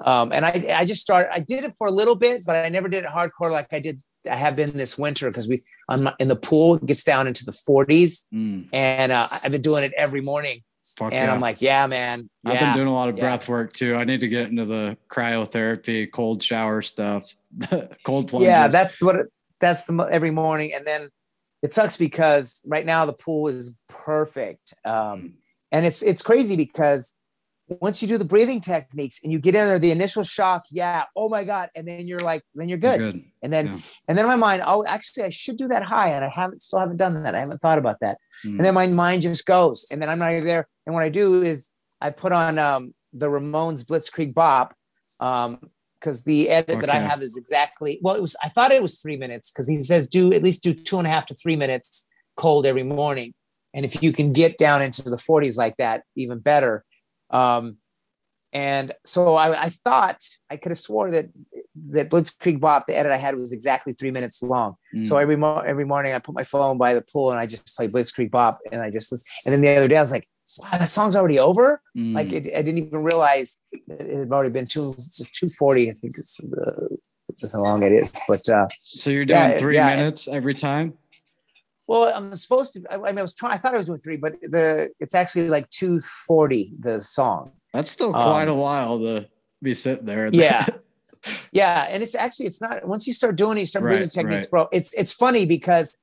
[0.04, 1.34] Um, and I I just started.
[1.34, 3.80] I did it for a little bit, but I never did it hardcore like I
[3.80, 4.00] did.
[4.30, 7.26] I have been this winter because we on my, in the pool it gets down
[7.26, 10.60] into the 40s, Mm, and uh, I've been doing it every morning.
[10.98, 11.34] fuck And yeah.
[11.34, 12.18] I'm like, yeah, man.
[12.46, 13.24] I've been doing a lot of yeah.
[13.24, 13.94] breath work too.
[13.94, 17.34] I need to get into the cryotherapy, cold shower stuff,
[18.04, 18.48] cold plunges.
[18.48, 19.26] Yeah, that's what it,
[19.60, 21.08] that's the every morning, and then
[21.62, 25.34] it sucks because right now the pool is perfect, um,
[25.72, 27.16] and it's it's crazy because
[27.80, 31.04] once you do the breathing techniques and you get in there, the initial shock, yeah,
[31.16, 33.24] oh my god, and then you're like, then you're good, good.
[33.42, 33.78] and then Yeah.
[34.08, 36.78] and then my mind, oh, actually, I should do that high, and I haven't still
[36.78, 37.34] haven't done that.
[37.34, 38.56] I haven't thought about that, Mm.
[38.56, 40.66] and then my mind just goes, and then I'm not even there.
[40.86, 44.74] And what I do is I put on um, the Ramones Blitzkrieg Bop.
[45.20, 45.58] Um,
[46.00, 49.00] because the edit that I have is exactly well, it was I thought it was
[49.00, 51.56] three minutes because he says do at least do two and a half to three
[51.56, 52.06] minutes
[52.36, 53.34] cold every morning.
[53.74, 56.84] And if you can get down into the 40s like that, even better.
[57.30, 57.76] Um,
[58.52, 61.26] and so I, I thought I could have swore that
[61.90, 64.76] that Blitzkrieg Bop, the edit I had was exactly three minutes long.
[64.94, 65.06] Mm.
[65.06, 67.76] So every mo- every morning I put my phone by the pool and I just
[67.76, 69.26] play Blitzkrieg Bop and I just listen.
[69.44, 70.26] And then the other day I was like,
[70.62, 71.82] wow, that song's already over.
[71.96, 72.14] Mm.
[72.14, 74.94] Like it, I didn't even realize it had already been two
[75.30, 75.90] two forty.
[75.90, 76.88] I think it's the
[77.52, 78.10] how long it is.
[78.26, 79.94] But uh, So you're doing Yeah, three yeah.
[79.94, 80.94] minutes every time?
[81.88, 82.82] Well, I'm supposed to.
[82.90, 83.54] I, I mean, I was trying.
[83.54, 87.50] I thought I was doing three, but the it's actually like two forty the song.
[87.74, 89.26] That's still quite Um, a while to
[89.62, 90.28] be sitting there.
[90.32, 90.66] Yeah.
[91.50, 94.44] Yeah, and it's actually it's not once you start doing it, you start Right, techniques,
[94.46, 94.50] right.
[94.50, 94.68] bro.
[94.70, 95.98] It's it's funny because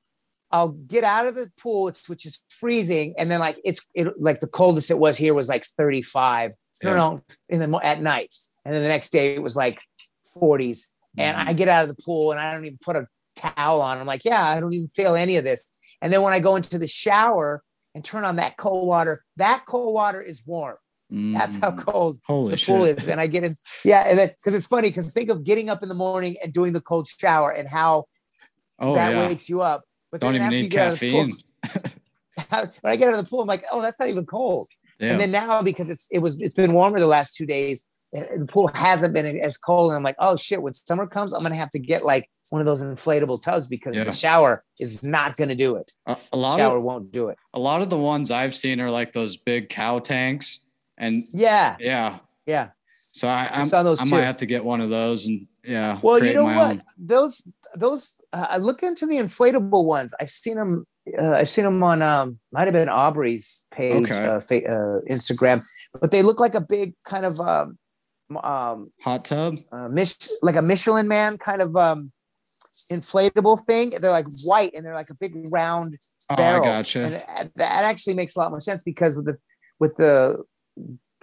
[0.50, 4.40] I'll get out of the pool, which is freezing, and then like it's it like
[4.40, 6.52] the coldest it was here was like 35.
[6.84, 6.96] No, Yeah.
[6.96, 8.34] no, in the at night,
[8.64, 9.80] and then the next day it was like
[10.36, 10.86] 40s.
[11.18, 11.48] And Mhm.
[11.48, 13.06] I get out of the pool and I don't even put a
[13.36, 13.98] towel on.
[13.98, 15.75] I'm like, yeah, I don't even feel any of this.
[16.02, 17.62] And then when I go into the shower
[17.94, 20.76] and turn on that cold water, that cold water is warm.
[21.10, 21.78] That's how Mm.
[21.86, 22.98] cold Holy the pool shit.
[23.02, 23.08] is.
[23.08, 25.82] And I get in, yeah, and then because it's funny because think of getting up
[25.82, 28.04] in the morning and doing the cold shower and how
[28.78, 29.28] Oh that yeah.
[29.28, 29.84] wakes you up.
[30.12, 31.26] But Don't then even after you need get out of the pool-
[31.62, 32.70] caffeine.
[32.82, 34.66] when I get out of the pool, I'm like, oh, that's not even cold.
[35.00, 35.12] Yeah.
[35.12, 38.46] And then now because it's it was it's been warmer the last two days, the
[38.48, 39.90] pool hasn't been as cold.
[39.90, 42.60] And I'm like, oh shit, when summer comes, I'm gonna have to get like one
[42.60, 44.04] of those inflatable tubs because Yeah.
[44.04, 45.90] the shower is not gonna do it.
[46.06, 47.38] a, a lot Shower of won't do it.
[47.54, 50.60] a lot of the ones I've seen are like those big cow tanks.
[50.98, 52.18] And Yeah, yeah.
[52.46, 52.68] yeah.
[52.86, 54.10] So I, I'm, saw those I too.
[54.10, 55.98] might have to get one of those and yeah.
[56.02, 56.72] Well, you know what?
[56.74, 56.82] own.
[56.96, 57.42] Those
[57.74, 60.14] those uh, I look into the inflatable ones.
[60.20, 60.86] I've seen them.
[61.18, 64.26] Uh, I've seen them on um might have been Aubrey's page, Okay.
[64.26, 65.60] uh, fa- uh, Instagram,
[66.00, 67.78] but they look like a big kind of um
[68.42, 69.56] um Hot tub?
[69.72, 72.10] uh, Mich- like a Michelin man kind of um
[72.90, 73.90] inflatable thing.
[74.00, 75.96] They're like white and they're like a big round
[76.28, 76.62] Oh, barrel.
[76.64, 77.00] I gotcha.
[77.00, 79.38] And it- that actually makes a lot more sense because with the
[79.78, 80.42] with the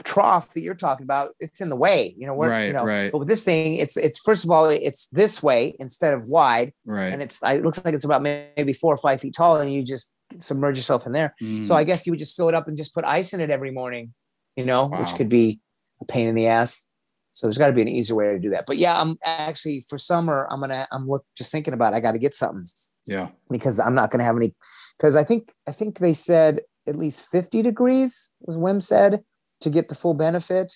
[0.03, 2.15] trough that you're talking about, it's in the way.
[2.17, 3.11] You know, Right, you know, right.
[3.11, 6.73] but with this thing, it's it's first of all, it's this way instead of wide,
[6.85, 7.11] right.
[7.13, 9.83] and it's it looks like it's about maybe four or five feet tall, and you
[9.83, 11.35] just submerge yourself in there.
[11.41, 11.63] Mm.
[11.63, 13.51] So I guess you would just fill it up and just put ice in it
[13.51, 14.13] every morning,
[14.55, 15.59] you know, which could be
[16.01, 16.85] a pain in the ass.
[17.33, 18.65] So there's got to be an easier way to do that.
[18.67, 21.97] But yeah, I'm actually for summer, I'm gonna I'm look just thinking about it.
[21.97, 22.65] I got to get something
[23.05, 23.29] yeah.
[23.49, 24.53] because I'm not gonna have any.
[24.97, 29.23] Because I think I think they said at least 50 degrees was Wim said
[29.61, 30.71] to get the full benefit.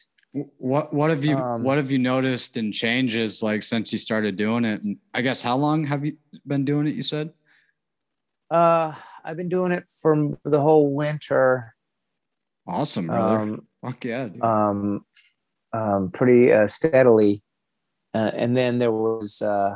[0.57, 4.35] What what have you Um, what have you noticed in changes like since you started
[4.35, 4.83] doing it?
[4.83, 6.95] And I guess how long have you been doing it?
[6.95, 7.31] You said.
[8.49, 8.93] Uh,
[9.25, 11.75] I've been doing it for the whole winter.
[12.65, 13.39] Awesome, brother.
[13.39, 14.43] Um, Fuck yeah, dude.
[14.43, 15.05] um,
[15.77, 17.43] um, pretty uh, steadily.
[18.13, 19.75] Uh, and then there was, uh,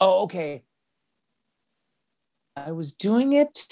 [0.00, 0.62] oh, okay.
[2.56, 3.66] I was doing it.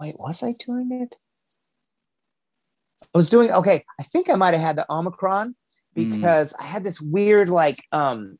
[0.00, 1.14] Wait, was I doing it?
[3.14, 3.84] I was doing okay.
[3.98, 5.54] I think I might have had the Omicron
[5.96, 6.14] Mm.
[6.16, 8.36] because I had this weird like um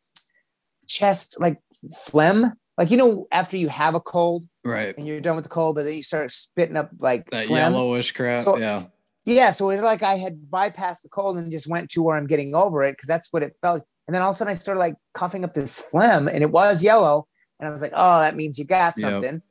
[0.87, 1.59] chest like
[2.07, 2.53] phlegm.
[2.79, 4.97] Like you know, after you have a cold right.
[4.97, 7.73] and you're done with the cold, but then you start spitting up like That phlegm.
[7.73, 8.43] yellowish crap.
[8.45, 8.85] So- yeah.
[9.27, 12.27] Yeah, so it like I had bypassed the cold and just went to where I'm
[12.27, 13.85] getting over it because that's what it felt.
[14.09, 16.51] And then all of a sudden I started like coughing up this phlegm and it
[16.51, 17.27] was yellow.
[17.59, 19.11] And I was like, oh, that means you got Yep.
[19.11, 19.43] something.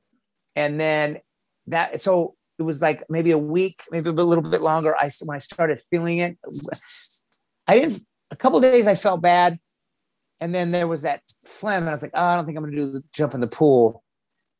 [0.55, 1.19] And then
[1.67, 4.95] that, so it was like maybe a week, maybe a little bit longer.
[4.97, 6.37] I when I started feeling it,
[7.67, 8.03] I didn't.
[8.31, 9.57] A couple of days I felt bad,
[10.39, 12.63] and then there was that phlegm, and I was like, oh, I don't think I'm
[12.63, 14.03] going to do the jump in the pool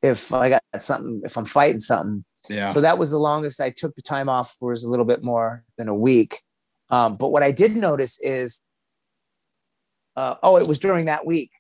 [0.02, 2.24] if I got something, if I'm fighting something.
[2.48, 2.70] Yeah.
[2.70, 5.64] So that was the longest I took the time off was a little bit more
[5.78, 6.42] than a week.
[6.90, 8.62] Um, but what I did notice is,
[10.16, 11.52] uh, oh, it was during that week,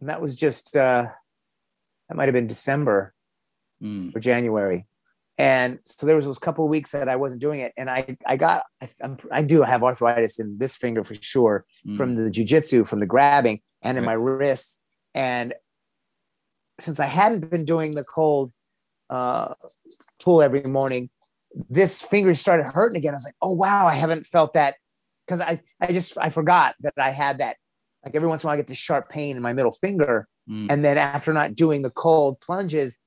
[0.00, 1.06] and that was just uh,
[2.08, 3.14] that might have been December
[3.82, 4.14] Mm.
[4.14, 4.86] or January,
[5.38, 8.16] and so there was those couple of weeks that I wasn't doing it, and I
[8.24, 11.96] I got I, I'm, I do have arthritis in this finger for sure Mm.
[11.96, 14.10] from the jujitsu, from the grabbing, and in Right.
[14.10, 14.78] my wrists.
[15.14, 15.52] And
[16.78, 18.52] since I hadn't been doing the cold
[19.12, 19.52] uh,
[20.22, 21.08] pull every morning,
[21.68, 23.12] this finger started hurting again.
[23.14, 24.76] I was like, oh wow, I haven't felt that
[25.26, 27.56] because I I just I forgot that I had that.
[28.04, 30.26] Like every once in a while, I get this sharp pain in my middle finger,
[30.50, 30.66] Mm.
[30.72, 32.98] and then after not doing the cold plunges,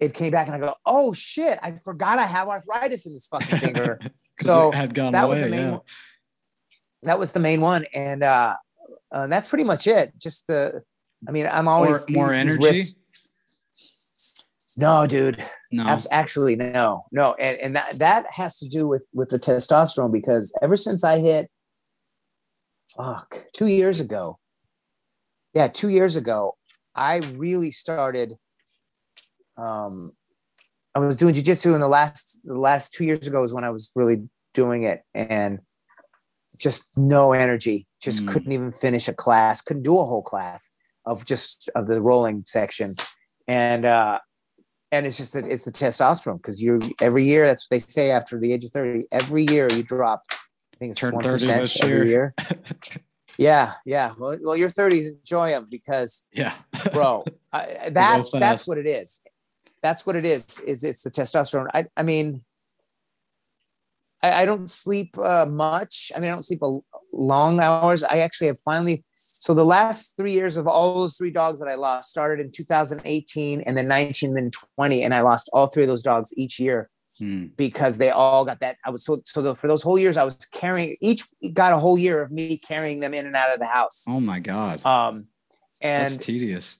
[0.00, 3.26] it came back, and I go, oh shit, I forgot I have arthritis in this
[3.26, 3.98] fucking finger.
[4.40, 5.34] so it had gone that away.
[5.36, 5.70] was the main yeah.
[5.70, 5.80] one.
[7.04, 8.56] That was the main one, and uh,
[9.12, 10.12] uh, that's pretty much it.
[10.18, 10.82] Just the,
[11.28, 12.66] I mean, I'm always More, more these- these energy.
[12.66, 12.96] wrists-
[14.78, 15.42] No, dude.
[15.72, 15.98] No.
[16.10, 20.52] Actually, no, no, and and that that has to do with with the testosterone because
[20.62, 21.50] ever since I hit,
[22.96, 24.38] fuck, two years ago,
[25.52, 26.56] yeah, two years ago,
[26.94, 28.34] I really started.
[29.56, 30.10] Um,
[30.94, 33.70] I was doing jujitsu in the last the last two years ago is when I
[33.70, 35.60] was really doing it, and
[36.58, 38.28] just no energy, just Mm.
[38.28, 40.70] couldn't even finish a class, couldn't do a whole class
[41.04, 42.92] of just of the rolling section,
[43.48, 44.18] and uh,
[44.96, 48.10] and it's just that it's the testosterone because you every year that's what they say
[48.10, 51.46] after the age of 30 every year you drop i think it's Turn 1% 30
[51.46, 52.34] this every year.
[52.34, 52.34] year
[53.36, 54.14] Yeah, yeah.
[54.18, 56.54] Well, well, your 30s, enjoy them because, Yeah.
[56.92, 59.20] bro, I, that's that's what it is.
[59.82, 60.60] That's what it is.
[60.60, 61.66] Is it's the testosterone.
[61.74, 62.44] I, I mean,
[64.22, 66.12] I, I don't sleep uh, much.
[66.14, 66.78] I mean, I don't sleep a
[67.16, 68.02] long hours.
[68.02, 69.04] I actually have finally.
[69.10, 72.50] So the last three years of all those three dogs that I lost started in
[72.52, 76.58] 2018, and then 19, then 20, and I lost all three of those dogs each
[76.58, 76.90] year
[77.20, 77.46] Hmm.
[77.56, 78.76] because they all got that.
[78.84, 81.78] I was so so the, for those whole years I was carrying each got a
[81.78, 84.04] whole year of me carrying them in and out of the house.
[84.08, 84.84] Oh my God.
[84.84, 85.22] Um,
[85.80, 86.76] That's and tedious.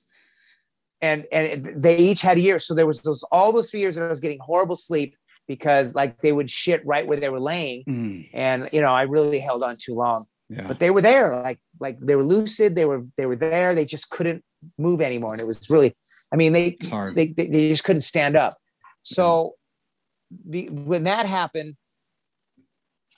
[1.00, 2.58] and and they each had a year.
[2.58, 5.14] So there was those all those three years that I was getting horrible sleep
[5.46, 8.20] because like they would shit right where they were laying, Hmm.
[8.32, 10.24] and you know I really held on too long.
[10.48, 10.66] Yeah.
[10.66, 12.76] But they were there, like like they were lucid.
[12.76, 13.74] They were they were there.
[13.74, 14.44] They just couldn't
[14.78, 15.94] move anymore, and it was really.
[16.32, 16.76] I mean, they
[17.14, 18.52] they, they, they just couldn't stand up.
[19.02, 19.54] So
[20.46, 21.76] the, when that happened,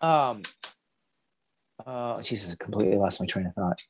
[0.02, 0.42] um,
[1.86, 3.80] uh, Jesus, I completely lost my train of thought.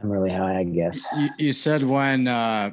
[0.00, 1.06] I'm really high, I guess.
[1.18, 2.72] You, you said when uh,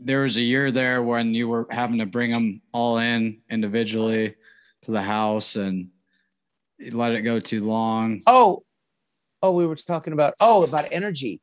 [0.00, 4.34] there was a year there when you were having to bring them all in individually
[4.82, 5.88] to the house and
[6.78, 8.20] you let it go too long.
[8.26, 8.64] Oh,
[9.42, 11.40] oh, we were talking about oh about energy,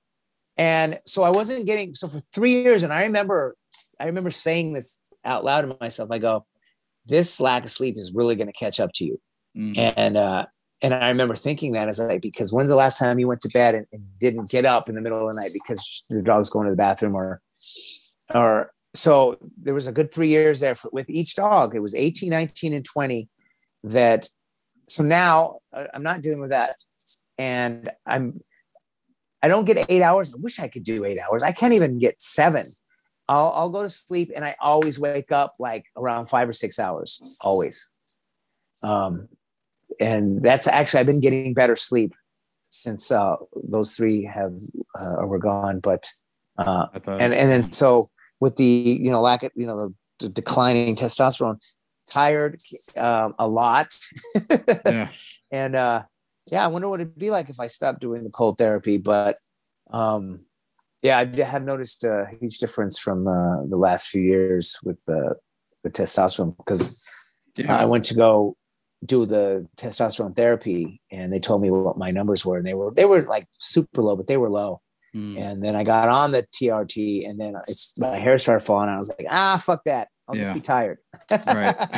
[0.57, 3.55] and so I wasn't getting so for three years, and I remember,
[3.99, 6.09] I remember saying this out loud to myself.
[6.11, 6.45] I go,
[7.05, 9.19] this lack of sleep is really going to catch up to you.
[9.57, 9.93] Mm.
[9.95, 10.45] and uh
[10.81, 13.47] and i remember thinking that as like because when's the last time you went to
[13.47, 16.49] bed and, and didn't get up in the middle of the night because your dog's
[16.49, 17.41] going to the bathroom or
[18.33, 21.75] or so there was a good three years there for, with each dog.
[21.75, 23.29] It was 18 19 and 20
[23.83, 24.29] that
[24.87, 26.77] so now I- i'm not dealing with that.
[27.37, 28.41] And i'm
[29.41, 30.33] i don't get eight hours.
[30.33, 31.43] I wish i could do eight hours.
[31.43, 32.63] I can't even get seven.
[33.27, 36.79] I'll, I'll go to sleep and i always wake up like around five or six
[36.79, 37.89] hours always.
[38.83, 39.29] Um,
[39.99, 42.13] and that's actually I've been getting better sleep
[42.69, 44.53] since uh, those three have
[44.99, 45.79] uh, were gone.
[45.79, 46.09] But
[46.57, 48.07] uh, and and then so
[48.45, 51.59] with the you know lack of you know the, the declining testosterone,
[52.07, 52.61] tired
[52.95, 53.87] um, a lot,
[54.85, 55.09] yeah.
[55.51, 56.03] and uh,
[56.51, 58.99] yeah, I wonder what it'd be like if I stopped doing the cold therapy.
[58.99, 59.37] But
[59.89, 60.41] um,
[61.01, 65.33] yeah, I have noticed a huge difference from uh, the last few years with uh,
[65.83, 67.11] the testosterone because
[67.57, 67.75] Yeah.
[67.75, 68.57] I went to go
[69.03, 72.91] do the testosterone therapy and they told me what my numbers were and they were
[72.91, 74.81] they were like super low but they were low
[75.15, 75.39] Mm.
[75.39, 78.95] and then I got on the TRT and then it's my hair started falling out
[78.95, 80.41] I was like ah fuck that I'll Yeah.
[80.43, 80.97] just be tired
[81.31, 81.75] right.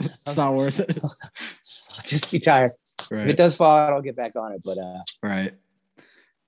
[0.00, 0.98] it's not worth it.
[1.02, 2.72] I'll just be tired
[3.12, 5.52] if it does fall out I'll get back on it but uh Right.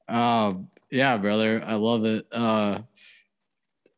[0.09, 1.63] Um, yeah, brother.
[1.65, 2.27] I love it.
[2.33, 2.81] Uh,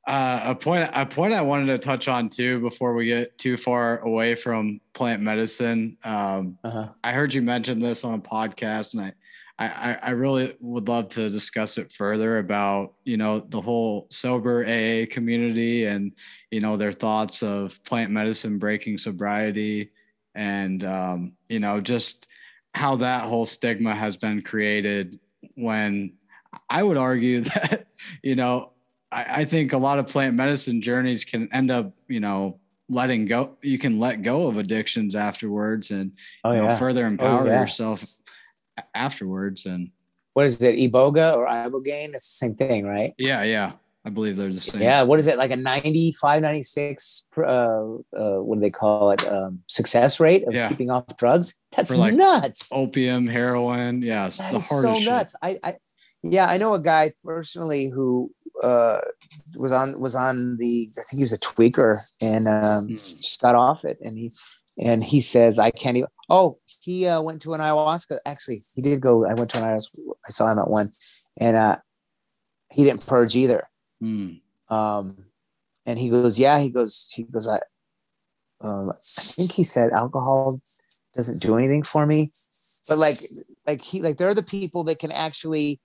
[0.07, 3.57] uh, a point, a point I wanted to touch on too before we get too
[3.57, 5.97] far away from plant medicine.
[6.05, 6.91] Um, uh-huh.
[7.03, 9.13] I heard you mention this on a podcast, and I,
[9.59, 14.65] I, I- really would love to discuss it further about you know the whole sober
[14.65, 16.13] AA community and
[16.51, 19.91] you know their thoughts of plant medicine breaking sobriety,
[20.35, 22.27] and um, you know just
[22.75, 25.21] how that whole stigma has been created.
[25.55, 26.15] When
[26.69, 27.87] I would argue that
[28.23, 28.73] you know
[29.13, 33.25] I, I think a lot of plant medicine journeys can end up you know letting
[33.25, 36.13] go you can let go of addictions afterwards and
[36.45, 37.63] oh you know, yeah further empower yeah.
[37.63, 37.99] yourself
[38.95, 39.67] afterwards.
[39.67, 39.91] And
[40.35, 43.73] what is it Iboga or Ibogaine it's the same thing right yeah, yeah,
[44.05, 44.83] I believe they're the same.
[44.83, 47.83] yeah what is it like a 95 96 uh, uh
[48.43, 50.69] what do they call it um success rate of Yeah.
[50.69, 54.03] keeping off drugs that's like, nuts Opium, heroin.
[54.03, 55.35] Yeah, it's That the is so nuts.
[55.43, 55.75] I, I,
[56.25, 58.31] yeah, I know a guy personally who
[58.63, 59.01] uh,
[59.57, 60.89] was on was on the.
[60.97, 62.89] I think he was a tweaker and um, Hmm.
[62.89, 64.31] just got off it, and he
[64.79, 66.09] and he says I can't even.
[66.31, 68.19] Oh, he uh, went to an ayahuasca.
[68.27, 69.27] Actually, he did go.
[69.27, 69.91] I went to an ayahuasca.
[70.27, 70.91] I saw him at one,
[71.41, 71.77] and uh,
[72.71, 73.63] he didn't purge either.
[74.03, 74.41] Mm.
[74.69, 75.25] Um,
[75.87, 76.59] and he goes, yeah.
[76.59, 77.49] He goes, he goes.
[77.49, 77.61] I,
[78.61, 80.61] um, I think he said alcohol
[81.15, 82.31] doesn't do anything for me,
[82.89, 83.19] but like,
[83.67, 85.81] like he, like they're the people that can actually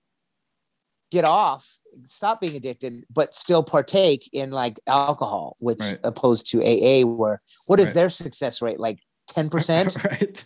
[1.10, 5.98] get off, stop being addicted, but still partake in like alcohol, which Right.
[6.04, 7.38] opposed to AA, where
[7.68, 7.94] what is Right.
[7.94, 8.80] their success rate?
[8.80, 8.98] Like
[9.28, 9.96] ten percent?
[10.04, 10.44] right.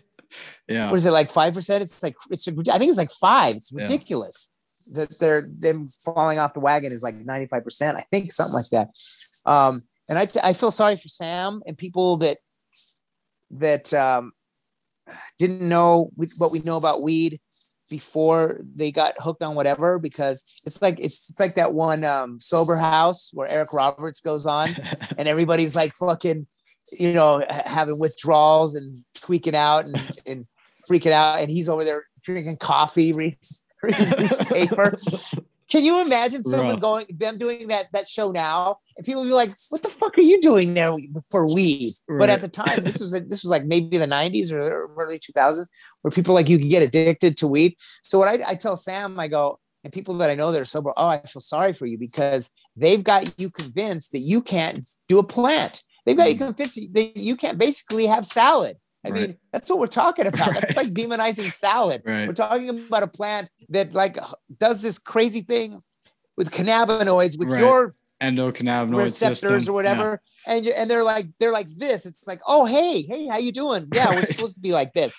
[0.68, 0.90] Yeah.
[0.90, 1.82] What is it like five percent?
[1.82, 2.46] It's like it's.
[2.48, 3.56] I think it's like five.
[3.56, 3.82] It's Yeah.
[3.82, 4.50] ridiculous
[4.94, 7.96] that they're them falling off the wagon is like ninety five percent.
[7.96, 8.88] I think something like that.
[9.46, 12.36] Um, and I I feel sorry for Sam and people that
[13.50, 14.32] that um,
[15.38, 17.40] didn't know what we know about weed
[17.90, 22.40] before they got hooked on whatever because it's like it's it's like that one um,
[22.40, 24.70] sober house where Eric Roberts goes on
[25.18, 26.46] and everybody's like fucking,
[26.98, 30.44] you know, having withdrawals and tweaking out and, and
[30.90, 33.12] freaking out, and he's over there drinking coffee.
[33.12, 33.38] re-
[34.18, 34.92] newspaper.
[35.68, 36.80] Can you imagine someone Rough.
[36.80, 38.78] going them doing that that show now?
[38.96, 40.94] And people be like, "What the fuck are you doing there
[41.30, 44.90] for weed?" But at the time, this was this was like maybe the '90s or
[44.96, 45.66] early 2000s,
[46.02, 47.74] where people like you could get addicted to weed.
[48.02, 50.66] So what I, I tell Sam, I go, and people that I know that are
[50.66, 54.84] sober, oh, I feel sorry for you because they've got you convinced that you can't
[55.08, 55.82] do a plant.
[56.04, 56.32] They've got hmm.
[56.32, 58.76] you convinced that you can't basically have salad.
[59.04, 59.20] I Right.
[59.20, 60.54] mean, that's what we're talking about.
[60.54, 62.02] That's like demonizing salad.
[62.04, 62.26] Right.
[62.26, 64.16] We're talking about a plant that like
[64.58, 65.80] does this crazy thing
[66.36, 67.60] with cannabinoids with Right.
[67.60, 69.72] your Endocannabinoid receptors system.
[69.72, 72.06] or whatever, and you, and they're like they're like this.
[72.06, 73.86] It's like, oh hey hey, how you doing?
[73.92, 75.14] Yeah, we're supposed to be like this,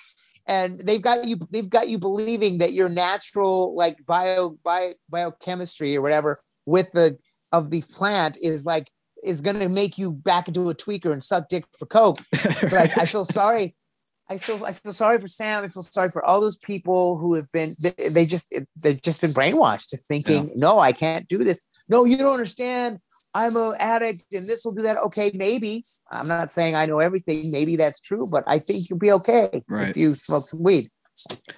[0.47, 5.95] and they've got you they've got you believing that your natural like bio bio biochemistry
[5.95, 7.17] or whatever with the
[7.51, 8.89] of the plant is like
[9.25, 12.19] is gonna make you back into a tweaker and suck dick for coke.
[12.31, 13.75] It's like I feel sorry.
[14.29, 15.63] I feel I feel sorry for Sam.
[15.63, 19.21] I feel sorry for all those people who have been they, they just they've just
[19.21, 21.65] been brainwashed to thinking, no, I can't do this.
[21.89, 22.97] No, you don't understand.
[23.35, 24.97] I'm an addict and this will do that.
[24.97, 25.83] Okay, maybe.
[26.11, 27.51] I'm not saying I know everything.
[27.51, 29.89] Maybe that's true, but I think you'll be okay Right.
[29.89, 30.89] if you smoke some weed.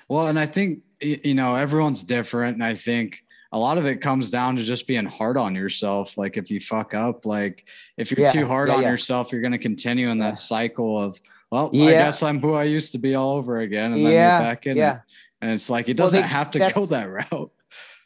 [0.09, 3.22] Well, and I think you know everyone's different, and I think
[3.52, 6.18] a lot of it comes down to just being hard on yourself.
[6.18, 7.68] Like if you fuck up, like
[7.98, 8.91] if you're Yeah, too hard yeah, on yeah.
[8.91, 11.18] yourself, you're going to continue in that cycle of,
[11.52, 14.39] well, I guess I'm who I used to be all over again, and then Yeah,
[14.39, 14.78] you're back in.
[14.78, 14.95] Yeah.
[14.95, 15.02] it.
[15.41, 17.52] And it's like it doesn't they- have to go that route.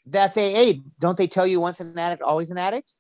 [0.06, 0.74] That's AA.
[1.00, 2.94] Don't they tell you once an addict, always an addict?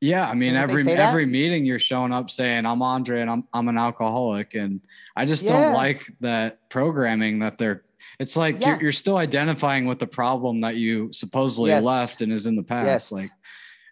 [0.00, 3.44] Yeah, I mean, Don't every every meeting you're showing up saying I'm Andre and I'm
[3.52, 4.80] I'm an alcoholic, and
[5.16, 7.82] I just don't like that programming that they're.
[8.18, 8.70] It's like Yeah.
[8.70, 11.84] you're, you're still identifying with the problem that you supposedly Yes.
[11.84, 12.86] left and is in the past.
[12.86, 13.12] Yes.
[13.12, 13.30] Like,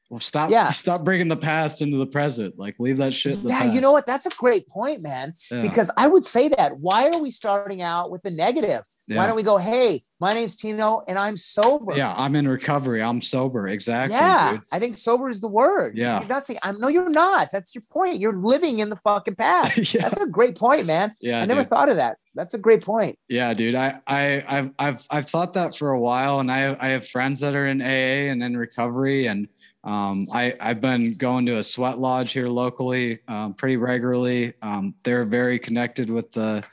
[0.09, 0.71] well, stop, Yeah.
[0.71, 2.57] stop bringing the past into the present.
[2.59, 3.39] Like, leave that shit.
[3.39, 3.75] Yeah, past.
[3.75, 4.07] you know what?
[4.07, 5.33] That's a great point, man.
[5.51, 5.63] Yeah.
[5.63, 6.79] Because I would say that.
[6.79, 8.83] Why are we starting out with the negative?
[9.09, 11.95] Why don't we go, hey, my name's Tino and I'm sober?
[11.97, 13.03] Yeah, I'm in recovery.
[13.03, 13.69] I'm sober.
[13.69, 14.17] Exactly.
[14.17, 14.61] Yeah, dude.
[14.73, 15.97] I think sober is the word.
[15.97, 16.21] Yeah.
[16.21, 17.49] You're not saying I'm no, you're not.
[17.53, 18.19] That's your point.
[18.21, 19.77] You're living in the fucking past.
[19.95, 20.03] yeah.
[20.03, 21.15] That's a great point, man.
[21.21, 21.41] Yeah.
[21.41, 21.71] I never dude.
[21.71, 22.19] thought of that.
[22.37, 23.19] That's a great point.
[23.29, 23.75] Yeah, dude.
[23.75, 27.41] I, I, I've, I've, I've thought that for a while, and I, I have friends
[27.41, 29.49] that are in AA and in recovery, and
[29.87, 34.53] um, I, I've been going to a sweat lodge here locally um, pretty regularly.
[34.61, 36.65] Um, they're very connected with the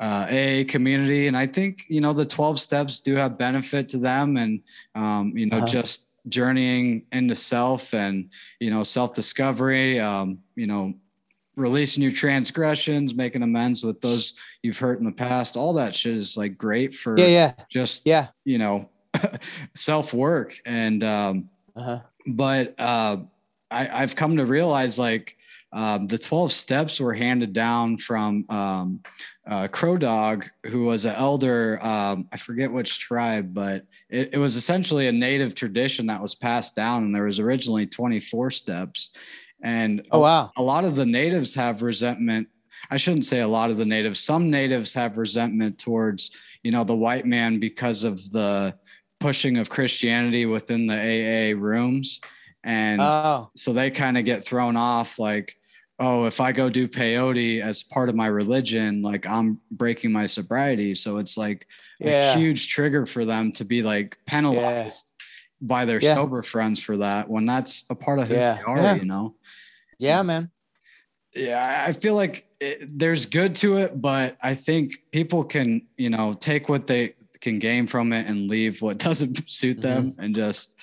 [0.00, 3.98] uh, AA community, and I think you know the twelve steps do have benefit to
[3.98, 4.60] them, and
[4.94, 5.66] um, you know Uh-huh.
[5.66, 10.00] just journeying into self and you know self discovery.
[10.00, 10.94] Um, you know
[11.56, 15.54] releasing your transgressions, making amends with those you've hurt in the past.
[15.56, 18.28] All that shit is like great for Yeah, yeah, just yeah.
[18.44, 18.88] you know
[19.74, 22.00] self work and um Uh-huh.
[22.26, 23.18] But uh
[23.72, 25.36] I, I've come to realize like
[25.72, 29.00] um, the 12 steps were handed down from um,
[29.46, 31.78] uh, Crow Dog, who was an elder.
[31.82, 36.34] Um, I forget which tribe, but it, it was essentially a native tradition that was
[36.34, 37.04] passed down.
[37.04, 39.10] And there was originally 24 steps.
[39.62, 40.52] And Oh wow.
[40.56, 42.48] a lot of the natives have resentment.
[42.90, 44.20] I shouldn't say a lot of the natives.
[44.20, 48.74] Some natives have resentment towards, you know, the white man because of the
[49.22, 52.20] pushing of Christianity within the AA rooms.
[52.64, 55.56] And Oh, so they kind of get thrown off like,
[55.98, 60.26] oh, if I go do peyote as part of my religion, like I'm breaking my
[60.26, 60.94] sobriety.
[60.94, 61.66] So it's like
[62.00, 62.34] Yeah.
[62.34, 65.12] a huge trigger for them to be like penalized
[65.60, 66.14] by their Yeah.
[66.14, 68.56] sober friends for that when that's a part of who Yeah.
[68.56, 68.94] they are, Yeah.
[68.96, 69.36] you know?
[69.98, 70.50] yeah, man.
[71.34, 76.10] yeah, I feel like it, there's good to it, but I think people can, you
[76.10, 80.34] know, take what they can gain from it and leave what doesn't suit them and
[80.34, 80.76] just,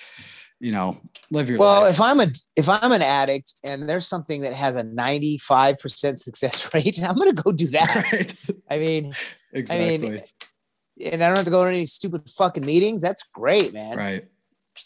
[0.60, 0.96] you know,
[1.32, 1.64] live your Mm-hmm.
[1.64, 1.94] Well, life.
[1.94, 6.70] if I'm a if I'm an addict and there's something that has a 95% success
[6.74, 7.94] rate, I'm gonna go do that.
[8.12, 8.34] right.
[8.70, 9.12] I mean,
[9.52, 10.06] Exactly.
[10.06, 10.20] I mean,
[11.12, 13.00] and I don't have to go to any stupid fucking meetings.
[13.02, 13.96] That's great, man.
[13.96, 14.24] right.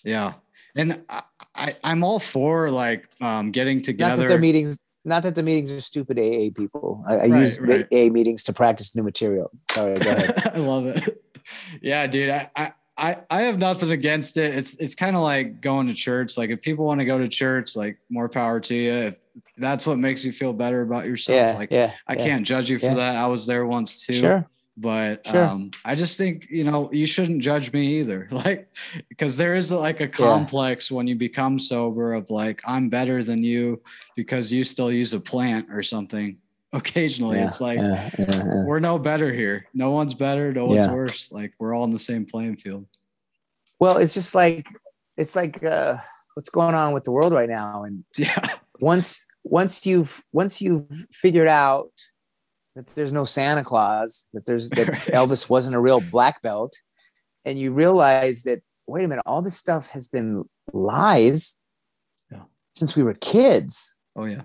[0.04, 0.34] Yeah.
[0.76, 1.22] And I,
[1.54, 4.38] I, I'm all for like um, getting Not that together.
[4.38, 7.02] meetings, not that the meetings are stupid AA people.
[7.06, 7.86] I, I Right, use right.
[7.92, 9.50] AA meetings to practice new material.
[9.72, 10.50] Sorry, go ahead.
[10.54, 11.23] I love it.
[11.80, 12.30] Yeah, dude.
[12.30, 14.54] I, I I I have nothing against it.
[14.54, 16.36] It's it's kind of like going to church.
[16.38, 18.92] Like if people want to go to church, like more power to you.
[18.92, 19.16] If
[19.56, 21.36] that's what makes you feel better about yourself.
[21.36, 21.92] yeah, like yeah.
[22.06, 22.24] I yeah.
[22.24, 22.94] can't judge you for Yeah.
[22.94, 23.16] that.
[23.16, 24.12] I was there once too.
[24.12, 24.46] Sure.
[24.76, 25.44] But Sure.
[25.44, 28.28] um, I just think you know you shouldn't judge me either.
[28.32, 28.72] Like
[29.08, 33.42] because there is like a complex when you become sober of like I'm better than
[33.42, 33.80] you
[34.16, 36.38] because you still use a plant or something.
[36.74, 39.66] Occasionally, Yeah, it's like yeah, yeah, we're no better here.
[39.74, 40.52] No one's better.
[40.52, 41.32] No one's worse.
[41.32, 42.86] Like we're all in the same playing field.
[43.80, 44.66] Well, it's just like
[45.16, 45.96] it's like uh,
[46.34, 48.36] what's going on with the world right now, and Yeah.
[48.80, 51.90] once once you've once you've figured out
[52.74, 55.00] that there's no Santa Claus, that there's that Right.
[55.02, 56.74] Elvis wasn't a real black belt,
[57.44, 61.56] and you realize that wait a minute, all this stuff has been lies
[62.74, 63.96] since we were kids.
[64.16, 64.42] Oh yeah.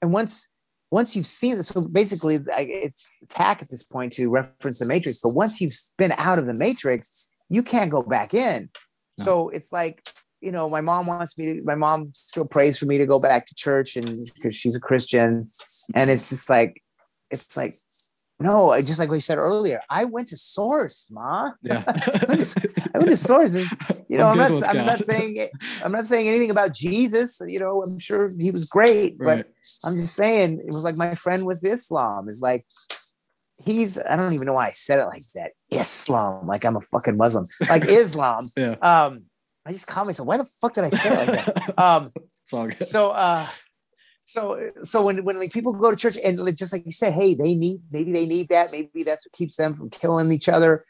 [0.00, 0.48] And once
[0.90, 5.18] once you've seen it, so basically it's tack at this point to reference the matrix,
[5.18, 8.68] but once you've been out of the matrix, you can't go back in.
[9.18, 9.24] No.
[9.24, 10.08] So it's like,
[10.40, 13.20] you know, my mom wants me to, my mom still prays for me to go
[13.20, 15.48] back to church and because she's a Christian.
[15.94, 16.82] And it's just like,
[17.30, 17.74] it's like,
[18.38, 21.50] no, I- just like we said earlier, I went to source, ma.
[21.62, 21.82] Yeah.
[21.88, 23.66] I went to source and
[24.08, 24.86] you know, I'm, I'm not, I'm God.
[24.86, 25.48] not saying,
[25.82, 27.40] I'm not saying anything about Jesus.
[27.46, 29.44] You know, I'm sure he was great, Right.
[29.44, 29.48] but
[29.88, 32.64] I'm just saying it was like my friend with Islam is like,
[33.64, 35.52] he's, I don't even know why I said it like that.
[35.70, 38.46] Islam, like I'm a fucking Muslim, like Islam.
[38.56, 38.72] Yeah.
[38.82, 39.26] Um,
[39.64, 40.28] I just caught myself.
[40.28, 41.74] Why the fuck did I say it like that?
[41.78, 42.10] Um,
[42.42, 42.86] it's all good.
[42.86, 43.44] so uh
[44.26, 47.10] so so when when like people go to church and like, just like you say
[47.10, 50.48] hey they need maybe they need that maybe that's what keeps them from killing each
[50.48, 50.84] other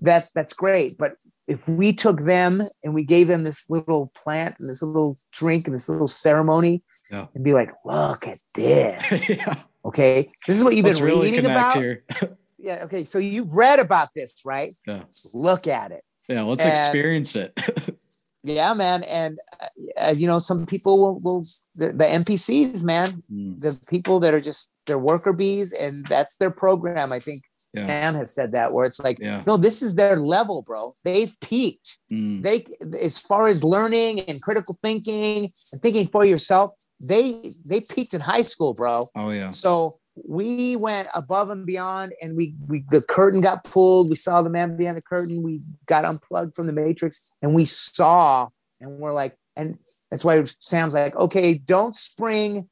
[0.00, 1.12] that's that's great but
[1.46, 5.66] if we took them and we gave them this little plant and this little drink
[5.66, 6.82] and this little ceremony
[7.12, 7.26] Yeah.
[7.34, 9.54] and be like look at this yeah.
[9.84, 11.76] okay this is what you've Let's been really reading about
[12.58, 15.02] yeah okay so you've read about this right Yeah.
[15.32, 16.42] look at it Yeah.
[16.42, 17.52] Let's And- experience it.
[18.42, 19.66] yeah man and uh,
[20.08, 21.42] uh, you know some people will will
[21.76, 26.36] the, the npcs man Mm, the people that are just they're worker bees and that's
[26.36, 27.12] their program.
[27.12, 27.42] I think
[27.74, 27.86] Yeah.
[27.86, 29.42] Sam has said that where it's like, Yeah.
[29.46, 30.90] no, this is their level, bro.
[31.04, 31.98] They've peaked.
[32.10, 32.66] mm, They
[33.08, 36.70] as far as learning and critical thinking and thinking for yourself,
[37.12, 39.06] they they peaked in high school, bro.
[39.14, 39.52] oh yeah.
[39.52, 39.92] So
[40.26, 44.08] we went above and beyond and we we the curtain got pulled.
[44.10, 45.42] We saw the man behind the curtain.
[45.42, 48.48] We got unplugged from the matrix and we saw
[48.80, 49.76] and we're like, and
[50.10, 52.68] that's why Sam's like, okay, don't spring,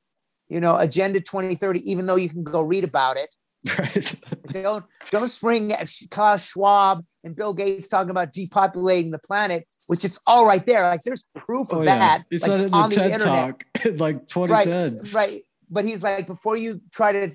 [0.49, 3.35] you know, agenda 2030, even though you can go read about it.
[3.79, 4.15] Right.
[4.53, 10.05] Don't don't spring at Klaus Schwab and Bill Gates talking about depopulating the planet, which
[10.05, 10.85] it's all right there.
[10.85, 11.99] Like there's proof of Oh yeah.
[11.99, 15.13] that You like, said it in on the TED internet talk in like 2010.
[15.13, 17.31] right but he's like before you try to,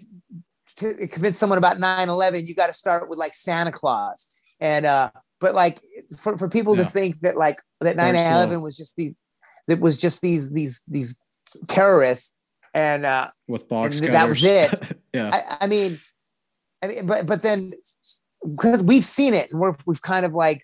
[0.78, 4.42] to convince someone about 9-11 you got to start with like santa claus.
[4.60, 5.82] And uh but like
[6.22, 6.84] for, for people Yeah.
[6.84, 9.16] to think that like that Start 9-11 was just these
[9.68, 11.16] that was just these these these
[11.68, 12.36] terrorists
[12.74, 14.72] and uh with box And that was it.
[15.14, 15.32] yeah.
[15.34, 16.00] I, I mean
[16.82, 17.72] i mean but but then
[18.46, 20.62] because we've seen it and we're, we've kind of like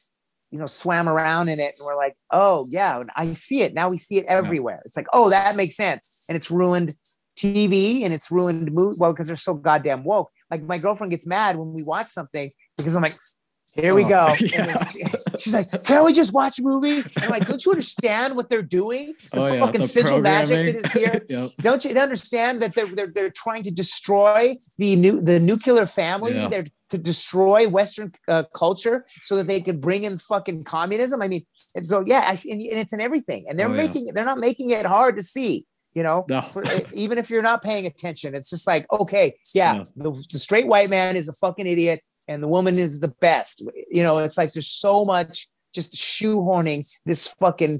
[0.52, 3.74] you know swam around in it and we're like oh yeah i see it.
[3.74, 4.82] Now we see it everywhere.
[4.86, 6.26] It's like oh that makes sense.
[6.28, 6.96] And it's ruined
[7.40, 10.30] tv and it's ruined mood well because they're so goddamn woke.
[10.52, 13.14] Like my girlfriend gets mad when we watch something because i'm like
[13.76, 14.24] here we Oh, go.
[14.40, 14.84] Yeah.
[14.88, 15.04] she-
[15.42, 16.98] she's like can't we just watch a movie?
[17.16, 19.14] And i'm like don't you understand what they're doing?
[19.32, 21.22] The oh fucking the sigil magic that is here.
[21.30, 21.50] Yep.
[21.68, 26.34] don't you understand that they're they're, they're trying to destroy the new the nuclear family?
[26.36, 26.50] Yeah.
[26.50, 31.22] they're to destroy western uh, culture so that they can bring in fucking communism?
[31.22, 31.44] I mean
[31.76, 33.84] and so yeah I, and, and it's in everything and they're Oh, yeah.
[33.86, 35.54] making they're not making it hard to see
[35.94, 36.42] you know No.
[36.42, 39.84] for, e, even if you're not paying attention it's just like okay yeah, Yeah.
[39.96, 43.68] The, the straight white man is a fucking idiot and the woman is the best
[43.90, 47.78] you know it's like there's so much just shoehorning this fucking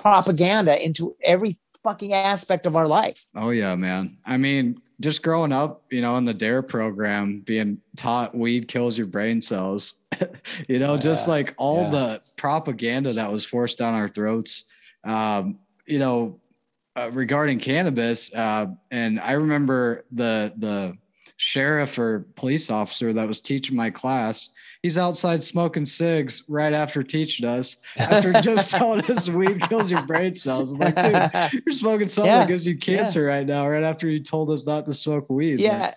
[0.00, 4.18] propaganda into every fucking aspect of our life Oh yeah, man.
[4.26, 8.98] I mean, just growing up, you know, in the DARE program, being taught weed kills
[8.98, 9.94] your brain cells,
[10.68, 11.90] you know, just like all yeah.
[11.90, 14.64] the propaganda that was forced down our throats,
[15.04, 16.40] um, you know,
[16.98, 18.32] uh, regarding cannabis.
[18.34, 20.96] Uh, and I remember the the
[21.36, 24.50] sheriff or police officer that was teaching my class.
[24.82, 30.04] He's outside smoking cigs right after teaching us, after just telling us weed kills your
[30.06, 30.72] brain cells.
[30.72, 34.08] I'm like, dude, you're smoking something Yeah, that gives you cancer right now, right after
[34.08, 35.58] you told us not to smoke weed.
[35.60, 35.94] yeah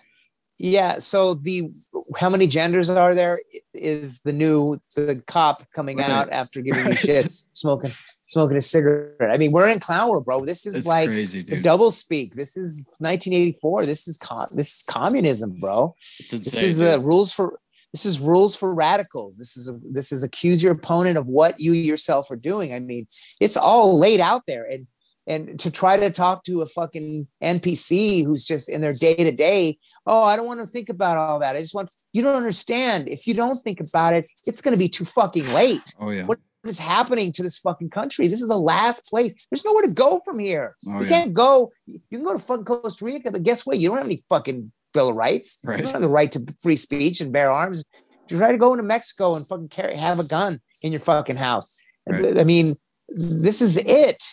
[0.58, 1.70] yeah so the
[2.18, 3.38] how many genders are there
[3.72, 6.10] is the new the cop coming Right.
[6.10, 7.90] out after giving you shit smoking
[8.32, 9.30] smoking a cigarette.
[9.30, 10.44] I mean we're in clown world bro.
[10.44, 12.32] This is it's like crazy, the double speak.
[12.32, 15.94] This is 1984 this is com- this is communism bro.
[15.98, 17.06] It's this is the dude.
[17.06, 17.58] rules for
[17.92, 19.36] this is rules for radicals.
[19.36, 22.72] This is a, this is accuse your opponent of what you yourself are doing.
[22.72, 23.04] I mean
[23.40, 24.64] it's all laid out there.
[24.64, 24.86] And
[25.28, 29.30] and to try to talk to a fucking npc who's just in their day to
[29.30, 31.54] day oh i don't want to think about all that.
[31.54, 33.08] I just want you don't understand.
[33.08, 35.82] If you don't think about it it's going to be too fucking late.
[36.00, 36.24] Oh yeah.
[36.24, 38.26] what is happening to this fucking country.
[38.26, 39.34] This is the last place.
[39.50, 40.76] There's nowhere to go from here.
[40.88, 41.08] Oh, you yeah.
[41.08, 43.78] can't go you can go to fucking costa rica but guess what?
[43.78, 45.58] You don't have any fucking bill of rights.
[45.64, 45.78] Right.
[45.78, 47.84] you don't have the right to free speech and bear arms.
[48.28, 51.36] You try to go into mexico and fucking carry have a gun in your fucking
[51.36, 51.80] house.
[52.08, 52.38] Right.
[52.38, 52.74] i mean
[53.08, 54.24] this is it.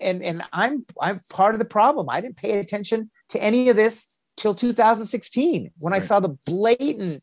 [0.00, 2.08] And and i'm i'm part of the problem.
[2.08, 7.22] I didn't pay attention to any of this till 2016 when i saw the blatant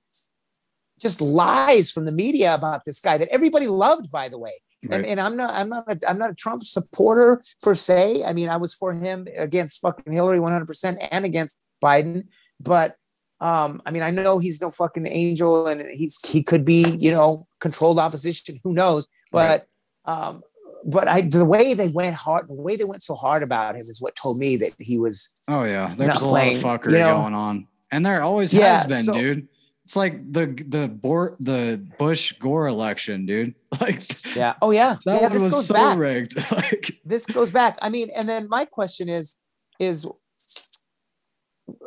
[1.02, 4.54] just lies from the media about this guy that everybody loved, by the way.
[4.84, 4.98] Right.
[5.00, 8.24] And, and I'm not I'm not a, I'm not a Trump supporter per se.
[8.24, 12.28] I mean, I was for him against fucking Hillary 100% and against Biden,
[12.60, 12.96] but
[13.42, 17.12] um, I mean, I know he's no fucking angel, and he's he could be, you
[17.12, 18.56] know, controlled opposition.
[18.64, 19.08] Who knows?
[19.32, 19.68] But
[20.06, 20.44] um,
[20.86, 23.82] but I the way they went hard, the way they went so hard about him
[23.82, 25.34] is what told me that he was.
[25.50, 27.22] Oh yeah, there's a playing, lot of fuckery you know?
[27.22, 29.44] going on, and there always Yeah, has been, so- dude.
[29.84, 33.56] It's like the the Bor- the Bush Gore election, dude.
[33.80, 34.54] Like Yeah.
[34.62, 34.98] Oh yeah.
[35.06, 35.30] that yeah.
[35.30, 35.98] This was goes so back.
[35.98, 36.36] rigged.
[36.52, 37.78] like This goes back.
[37.82, 39.38] I mean, and then my question is,
[39.80, 40.04] is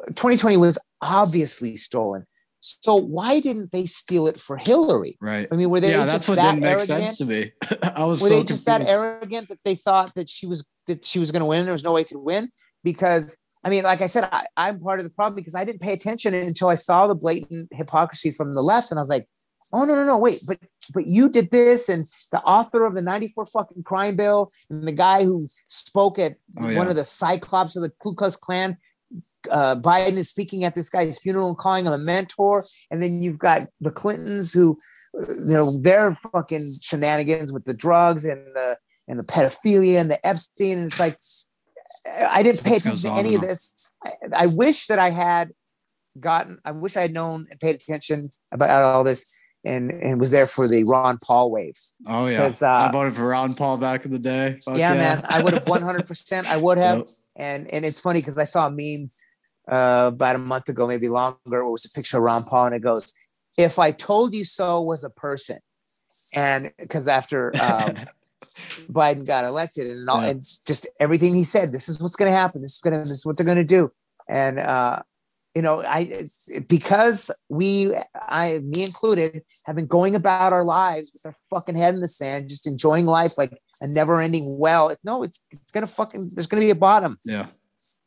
[0.06, 2.26] 2020 was obviously stolen.
[2.60, 5.18] So why didn't they steal it for Hillary?
[5.20, 5.46] right.
[5.52, 7.02] I mean, were they yeah, just that's what that didn't make arrogant?
[7.02, 7.52] sense to me.
[7.82, 11.04] I was were so they just that arrogant that they thought that she was that
[11.04, 11.64] she was going to win?
[11.64, 12.48] There was no way it could win
[12.82, 15.80] because I mean, like I said, I, I'm part of the problem because I didn't
[15.80, 19.26] pay attention until I saw the blatant hypocrisy from the left, and I was like,
[19.72, 20.58] oh no no no wait, but
[20.92, 24.92] but you did this, and the author of the '94 fucking crime bill, and the
[24.92, 26.78] guy who spoke at Oh, yeah.
[26.78, 28.76] one of the cyclops of the Ku Klux Klan.
[29.48, 33.22] Uh, Biden is speaking at this guy's funeral and calling him a mentor, and then
[33.22, 34.76] you've got the Clintons who,
[35.14, 38.76] you know, their fucking shenanigans with the drugs and the
[39.06, 41.18] and the pedophilia and the Epstein, and it's like
[42.30, 43.92] I didn't pay attention to any of this.
[44.04, 44.10] I,
[44.44, 45.52] I wish that I had
[46.18, 46.58] gotten.
[46.64, 50.46] I wish I had known and paid attention about all this and and was there
[50.46, 51.76] for the Ron Paul wave.
[52.06, 54.58] Oh yeah, uh, I voted for Ron Paul back in the day.
[54.64, 56.06] Fuck yeah, man, I would have 100.
[56.06, 56.98] percent I would have.
[56.98, 57.08] Yep.
[57.36, 59.08] And and it's funny because I saw a meme
[59.70, 61.38] uh, about a month ago, maybe longer.
[61.46, 63.12] It was a picture of Ron Paul, and it goes,
[63.56, 65.58] "If I told you so was a person,"
[66.34, 67.96] and because after um,
[68.90, 70.30] Biden got elected, and all, Yeah.
[70.30, 72.62] and just everything he said, this is what's going to happen.
[72.62, 73.90] This is going to this is what they're going to do,
[74.28, 75.02] and uh,
[75.54, 76.24] you know, I
[76.68, 77.94] because we,
[78.28, 82.08] I, me included, have been going about our lives with our fucking head in the
[82.08, 84.88] sand, just enjoying life like a never-ending well.
[84.88, 86.26] It's, no, it's it's gonna fucking.
[86.34, 87.46] There's gonna be a bottom Yeah,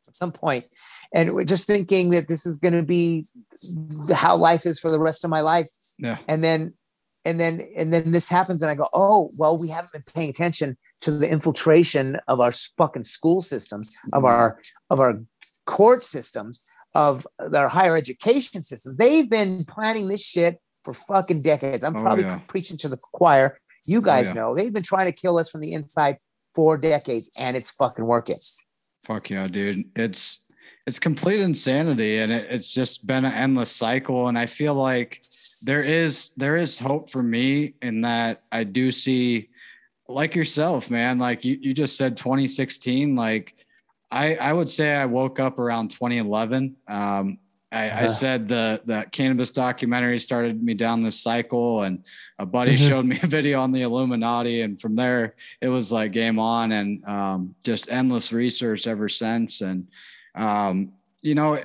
[0.08, 0.66] at some point,
[1.14, 3.24] and we're just thinking that this is gonna be
[4.14, 6.74] how life is for the rest of my life, yeah, and then.
[7.28, 10.30] And then, and then this happens, and I go, "Oh, well, we haven't been paying
[10.30, 14.26] attention to the infiltration of our fucking school systems, of mm-hmm.
[14.28, 14.60] our
[14.90, 15.20] of our
[15.66, 18.96] court systems, of our higher education systems.
[18.96, 21.84] They've been planning this shit for fucking decades.
[21.84, 22.40] I'm Oh, probably yeah.
[22.48, 23.60] preaching to the choir.
[23.86, 24.36] You oh, guys yeah.
[24.42, 26.18] know they've been trying to kill us from the inside
[26.56, 28.38] for decades, and it's fucking working.
[29.04, 29.84] fuck yeah, dude.
[29.96, 30.42] It's
[30.88, 34.30] it's complete insanity, and it, it's just been an endless cycle.
[34.30, 35.20] And I feel like
[35.62, 39.50] there is there is hope for me in that I do see,
[40.08, 41.20] like yourself, man.
[41.20, 43.16] Like you you just said, 2016.
[43.16, 43.56] Like
[44.12, 46.76] I I would say I woke up around 2011.
[46.88, 47.40] Um,
[47.70, 48.08] I, I Uh-huh.
[48.08, 52.00] said the the cannabis documentary started me down this cycle, and
[52.40, 52.78] a buddy Mhm.
[52.78, 56.72] showed me a video on the Illuminati, and from there it was like game on,
[56.72, 59.60] and um, just endless research ever since.
[59.62, 59.88] And
[60.36, 60.94] um,
[61.28, 61.60] you know,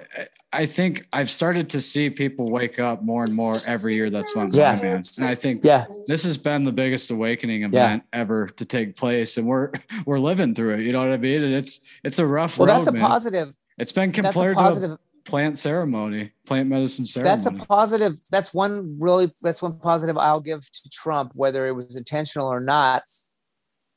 [0.53, 4.37] I- think I've started to see people wake up more and more every year that's
[4.37, 4.79] went Yeah.
[4.83, 5.03] man.
[5.19, 9.39] And I think Yeah, this has been the biggest awakening event ever to take place,
[9.39, 9.71] and we're
[10.07, 10.81] we're living through it.
[10.81, 11.45] You know what I mean?
[11.45, 13.03] And it's it's a rough well, road, that's a man.
[13.03, 13.49] positive.
[13.79, 14.99] It's been compared to positive.
[15.25, 17.37] plant ceremony, plant medicine ceremony.
[17.37, 18.17] That's a positive.
[18.31, 19.33] That's one really.
[19.43, 23.03] That's one positive I'll give to Trump, whether it was intentional or not.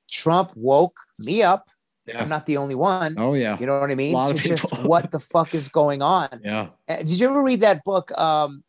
[0.09, 1.69] Trump woke me up.
[2.05, 2.21] Yeah.
[2.21, 3.15] I'm not the only one.
[3.17, 3.57] Oh yeah.
[3.59, 4.15] You know what I mean?
[4.15, 6.41] of just what the fuck is going on?
[6.43, 6.67] Yeah.
[6.87, 8.11] Uh, Did you ever read that book?
[8.17, 8.63] Um,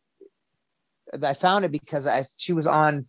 [1.23, 3.05] I found it because I she was on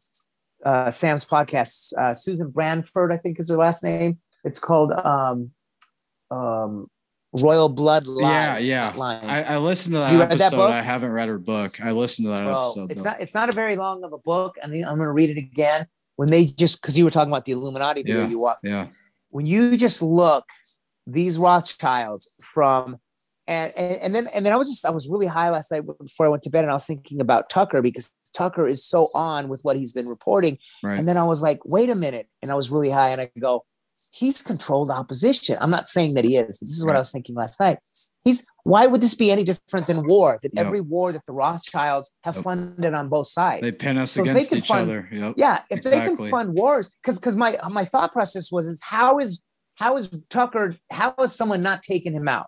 [0.65, 1.93] uh, Sam's podcast.
[1.97, 4.19] Uh, Susan Branford, I think, is her last name.
[4.45, 5.51] It's called um,
[6.31, 6.89] um,
[7.43, 8.65] Royal Blood Lies.
[8.67, 8.97] yeah, yeah.
[8.97, 9.25] Lines.
[9.25, 10.71] I, I listened to that You read that book?
[10.71, 11.81] I haven't read her book.
[11.85, 12.91] I listened to that Bro, episode.
[12.91, 13.11] it's though.
[13.11, 13.21] not.
[13.21, 14.57] It's not a very long of a book.
[14.63, 15.87] I mean, I'm going to read it again.
[16.17, 18.29] When they just because you were talking about the Illuminati video, Yeah.
[18.29, 18.89] you walk yeah.
[19.31, 20.45] When you just look
[21.07, 22.99] these Rothschilds from
[23.47, 25.85] and, and and then and then I was just I was really high last night
[25.87, 29.09] before I went to bed and I was thinking about Tucker because Tucker is so
[29.15, 30.99] on with what he's been reporting Right.
[30.99, 33.31] and then I was like wait a minute and I was really high and I
[33.41, 33.65] go
[34.13, 37.11] he's controlled opposition I'm not saying that he is but this is what I was
[37.13, 37.79] thinking last night
[38.25, 42.13] he's why would this be any different than war that every war that the Rothschilds
[42.25, 45.09] have funded on both sides they pin us So against can each fund- other.
[45.11, 45.35] Yep.
[45.37, 49.19] yeah, if they can fund wars, because because my my thought process was is how
[49.19, 49.41] is
[49.77, 52.47] how is Tucker how is someone not taking him out?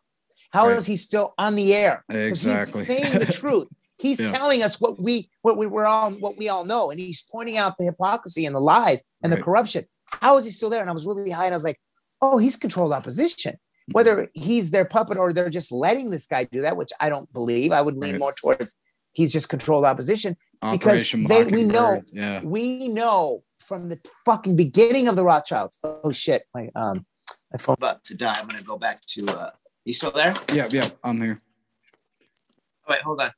[0.53, 0.87] How is Right.
[0.89, 2.05] he still on the air?
[2.09, 2.85] Exactly.
[2.85, 3.69] he's saying the truth.
[4.01, 4.29] He's Yeah.
[4.29, 7.59] telling us what we what we were all what we all know, and he's pointing
[7.59, 9.85] out the hypocrisy and the lies and the corruption.
[10.13, 10.81] How is he still there?
[10.81, 11.81] And I was really high, and I was like,
[12.23, 13.57] oh, he's controlled opposition.
[13.93, 17.33] Whether he's their puppet or they're just letting this guy do that, which I don't
[17.33, 17.73] believe.
[17.73, 18.21] I would lean Right.
[18.21, 18.77] more towards
[19.15, 20.37] he's just controlled opposition.
[20.71, 22.41] because they, we know yeah.
[22.45, 25.79] we know from the fucking beginning of the Rothschilds.
[25.83, 27.05] Oh shit, my um,
[27.53, 28.35] my phone about to die.
[28.37, 29.27] I'm gonna go back to.
[29.27, 29.51] uh
[29.85, 30.35] You still there?
[30.53, 31.41] Yeah, yeah, I'm here.
[32.87, 33.33] Oh, wait, hold on.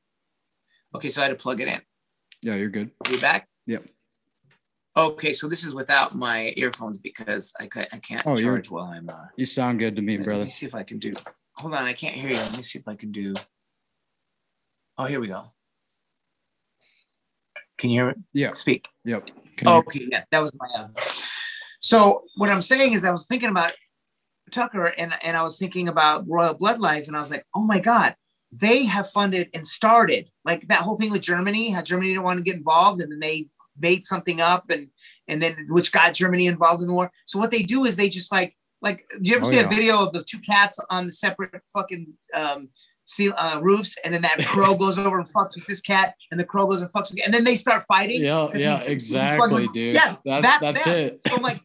[0.95, 1.81] Okay, so I had to plug it in.
[2.43, 2.91] Yeah, you're good.
[3.07, 3.47] Are you back?
[3.65, 3.85] Yep.
[4.95, 8.85] Okay, so this is without my earphones because I, ca- I can't Oh, charge while
[8.85, 9.09] I'm.
[9.09, 10.39] Uh, You sound good to me, brother.
[10.39, 11.13] let me see if I can do.
[11.57, 12.35] Hold on, I can't hear you.
[12.37, 13.33] Let me see if I can do.
[14.97, 15.51] Oh, here we go.
[17.79, 18.17] Can you hear it?
[18.33, 18.87] Yeah, Speak.
[19.03, 19.29] yep.
[19.65, 20.67] Okay, yeah, that was my.
[20.75, 20.87] Uh...
[21.79, 23.73] So what I'm saying is, I was thinking about
[24.51, 27.79] Tucker, and and I was thinking about Royal Bloodlines, and I was like, oh my
[27.79, 28.15] god,
[28.51, 31.69] they have funded and started like that whole thing with Germany.
[31.71, 33.47] How Germany didn't want to get involved, and then they
[33.79, 34.89] made something up, and
[35.27, 37.11] and then which got Germany involved in the war.
[37.25, 39.05] So what they do is they just like like.
[39.21, 42.13] Do you ever Oh, see a video of the two cats on the separate fucking
[42.33, 42.69] um,
[43.05, 46.39] seal, uh, roofs, and then that crow goes over and fucks with this cat, and
[46.39, 48.23] the crow goes and fucks with, and then they start fighting.
[48.23, 49.95] Yeah, yeah, exactly, dude.
[49.95, 50.97] Yeah, that's that's that's, them.
[50.97, 51.23] it.
[51.27, 51.61] So I'm like,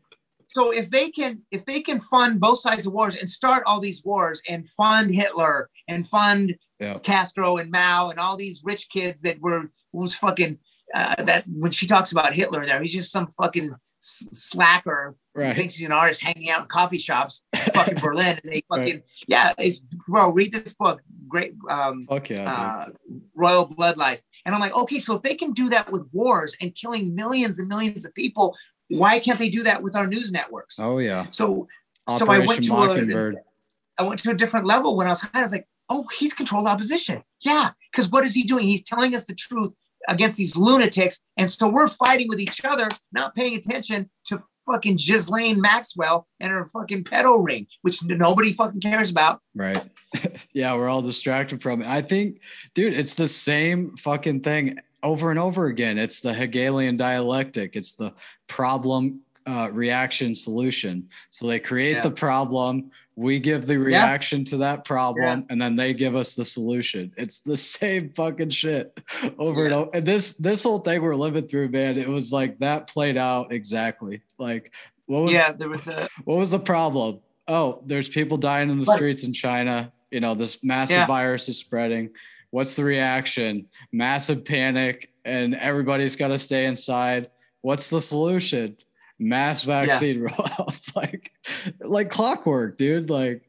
[0.50, 3.80] so if they can, if they can fund both sides of wars and start all
[3.80, 6.98] these wars and fund Hitler and fund Yeah.
[6.98, 10.58] Castro and Mao and all these rich kids that were was fucking
[10.94, 15.54] uh, that when she talks about Hitler there, he's just some fucking slacker who Right.
[15.56, 18.94] thinks he's an artist hanging out in coffee shops, in fucking Berlin, and they fucking
[18.96, 19.02] Right.
[19.28, 19.78] yeah, it's
[20.08, 21.54] bro, read this book, great.
[21.68, 22.86] Um, yeah, uh,
[23.34, 24.22] royal bloodlines.
[24.44, 27.58] And I'm like, okay, so if they can do that with wars and killing millions
[27.58, 28.56] and millions of people,
[28.88, 30.80] why can't they do that with our news networks?
[30.80, 31.26] Oh yeah.
[31.30, 31.68] So,
[32.16, 33.36] so I went to Mockingbird.
[33.36, 35.30] a, I went to a different level when I was high.
[35.34, 37.22] I was like, oh, he's controlled opposition.
[37.40, 38.64] Yeah, because what is he doing?
[38.64, 39.72] He's telling us the truth
[40.08, 44.96] against these lunatics, and so we're fighting with each other, not paying attention to fucking
[44.96, 49.40] Ghislaine Maxwell and her fucking pedo ring, which nobody fucking cares about.
[49.54, 49.82] Right.
[50.52, 51.88] yeah, we're all distracted from it.
[51.88, 52.40] I think,
[52.74, 55.98] dude, it's the same fucking thing over and over again.
[55.98, 57.76] It's the Hegelian dialectic.
[57.76, 58.12] It's the
[58.46, 61.08] problem uh, reaction solution.
[61.30, 62.02] So they create Yeah.
[62.02, 66.44] the problem, we give the reaction to that problem, and then they give us the
[66.44, 67.12] solution.
[67.16, 68.96] It's the same fucking shit
[69.40, 69.90] over and over.
[69.92, 73.52] And this this whole thing we're living through, man, it was like that played out
[73.52, 74.22] exactly.
[74.38, 74.72] Like
[75.06, 77.18] what was Yeah, there was a what was the problem?
[77.48, 79.92] Oh, there's people dying in the But- streets in China.
[80.12, 81.06] You know, this massive Yeah.
[81.06, 82.10] virus is spreading.
[82.50, 83.66] What's the reaction?
[83.92, 87.30] Massive panic, and everybody's got to stay inside.
[87.62, 88.76] What's the solution?
[89.18, 91.32] Mass vaccine rollout, like,
[91.80, 93.10] like clockwork, dude.
[93.10, 93.42] Like,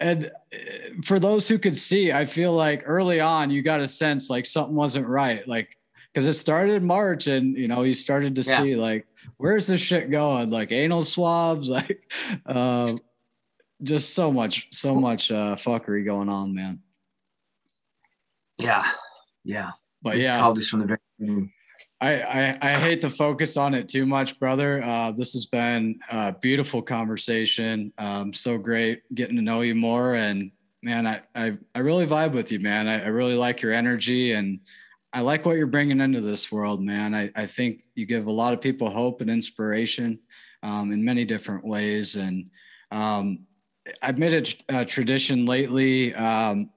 [0.00, 0.56] and uh,
[1.04, 4.46] for those who could see, I feel like early on you got a sense like
[4.46, 5.76] something wasn't right, like
[6.12, 8.62] because it started in March, and you know you started to Yeah.
[8.62, 9.06] see like
[9.36, 10.50] where's this shit going?
[10.50, 12.10] Like anal swabs, like
[12.46, 12.98] um,
[13.82, 16.80] just so much, so much uh, fuckery going on, man.
[18.58, 18.84] yeah,
[19.44, 19.70] yeah.
[20.02, 21.52] But yeah, called this from the very beginning.
[22.00, 24.82] I, I I hate to focus on it too much, brother.
[24.82, 27.92] Uh, this has been a beautiful conversation.
[27.98, 30.50] Um, so great getting to know you more, and
[30.82, 32.88] man, I I, I really vibe with you, man.
[32.88, 34.60] I, I really like your energy, and
[35.12, 37.14] I like what you're bringing into this world, man.
[37.14, 40.18] I I think you give a lot of people hope and inspiration
[40.62, 42.48] um, in many different ways, and
[42.92, 43.40] um,
[44.00, 46.14] I've made it a tradition lately.
[46.14, 46.70] Um,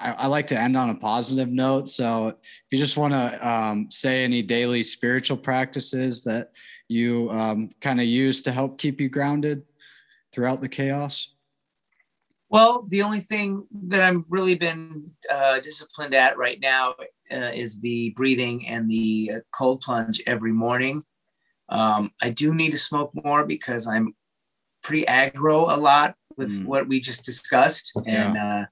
[0.00, 2.36] I, I like to end on a positive note, so if
[2.70, 6.52] you just want to um, say any daily spiritual practices that
[6.88, 9.62] you um, kind of use to help keep you grounded
[10.32, 11.28] throughout the chaos.
[12.48, 16.94] Well, the only thing that I'm really been uh, disciplined at right now
[17.30, 21.04] uh, is the breathing and the uh, cold plunge every morning.
[21.68, 24.16] Um, I do need to smoke more because I'm
[24.82, 26.64] pretty aggro a lot with Mm.
[26.64, 28.64] what we just discussed, and uh,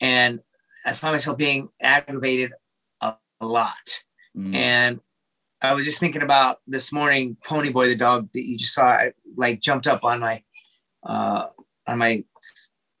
[0.00, 0.40] and
[0.84, 2.52] I find myself being aggravated
[3.00, 4.00] a, a lot.
[4.36, 4.54] Mm.
[4.54, 5.00] And
[5.62, 8.86] I was just thinking about this morning, Pony Boy, the dog that you just saw,
[8.86, 10.42] I, like jumped up on my
[11.04, 11.46] uh,
[11.86, 12.24] on my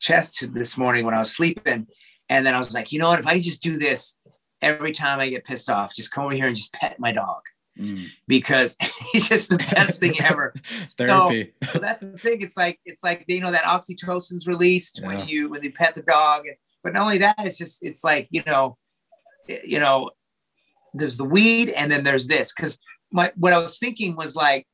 [0.00, 1.86] chest this morning when I was sleeping,
[2.28, 3.20] and then I was like, you know what?
[3.20, 4.18] If I just do this
[4.62, 7.42] every time I get pissed off, just come over here and just pet my dog
[7.78, 8.06] Mm.
[8.28, 8.76] because
[9.12, 10.54] he's just the best thing ever.
[10.96, 11.54] Therapy.
[11.72, 12.40] So that's the thing.
[12.40, 15.08] It's like it's like you know that oxytocin's released Yeah.
[15.08, 18.04] when you when you pet the dog, and but not only that, it's just it's
[18.04, 18.76] like you know,
[19.48, 20.10] you know,
[20.92, 22.52] there's the weed and then there's this.
[22.54, 22.78] Because
[23.10, 24.66] my what I was thinking was like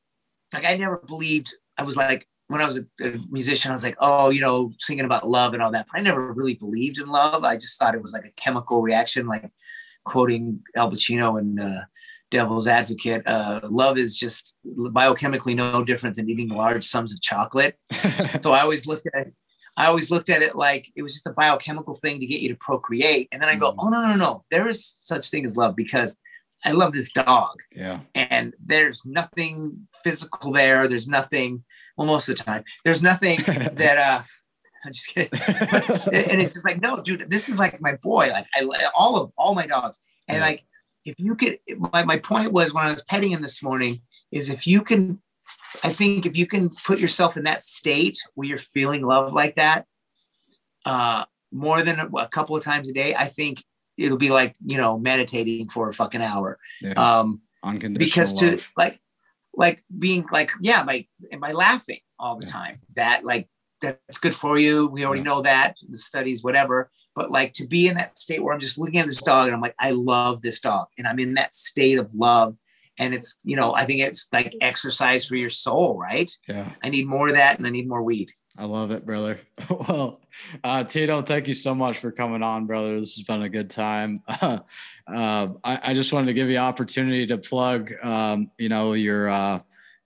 [0.53, 3.83] like I never believed I was like when I was a, a musician I was
[3.83, 5.87] like oh you know singing about love and all that.
[5.91, 7.43] But I never really believed in love.
[7.43, 9.49] I just thought it was like a chemical reaction like
[10.03, 11.81] quoting Al Pacino and uh,
[12.31, 17.77] Devil's Advocate uh, love is just biochemically no different than eating large sums of chocolate.
[18.41, 19.27] So I always looked at
[19.77, 22.49] I always looked at it like it was just a biochemical thing to get you
[22.49, 23.29] to procreate.
[23.31, 23.77] And then I go, Mhm.
[23.79, 26.17] oh no, no, no, there is such thing as love because
[26.63, 28.01] I love this dog Yeah.
[28.13, 30.87] and there's nothing physical there.
[30.87, 31.63] There's nothing,
[31.97, 33.37] well, most of the time, there's nothing
[33.73, 34.23] that uh
[34.83, 35.29] I'm just kidding.
[35.33, 38.29] and it's just like, no, dude, this is like my boy.
[38.31, 39.99] Like I all of all my dogs.
[40.27, 40.45] And Yeah.
[40.45, 40.63] like
[41.05, 41.59] if you could
[41.93, 43.95] my, my point was when I was petting him this morning,
[44.31, 45.21] is if you can
[45.83, 49.55] I think if you can put yourself in that state where you're feeling love like
[49.55, 49.85] that,
[50.85, 53.63] uh more than a, a couple of times a day, I think
[53.97, 56.57] it'll be like, you know, meditating for a fucking hour.
[56.81, 56.93] yeah.
[56.93, 58.71] Um Unconditional because to love.
[58.77, 59.01] like
[59.53, 61.05] like being like yeah by
[61.39, 62.51] by laughing all the Yeah.
[62.51, 63.47] time that like
[63.81, 65.25] that's good for you we already Yeah.
[65.25, 68.77] know that the studies whatever but like to be in that state where i'm just
[68.77, 71.53] looking at this dog and i'm like i love this dog and i'm in that
[71.53, 72.55] state of love
[73.01, 76.69] and it's you know i think it's like exercise for your soul right yeah.
[76.83, 79.39] i need more of that and i need more weed I love it, brother.
[79.69, 80.19] well,
[80.61, 82.99] uh, Tito, thank you so much for coming on, brother.
[82.99, 84.21] This has been a good time.
[84.27, 84.59] uh,
[85.07, 89.61] I, I just wanted to give you opportunity to plug, um, you know, your uh,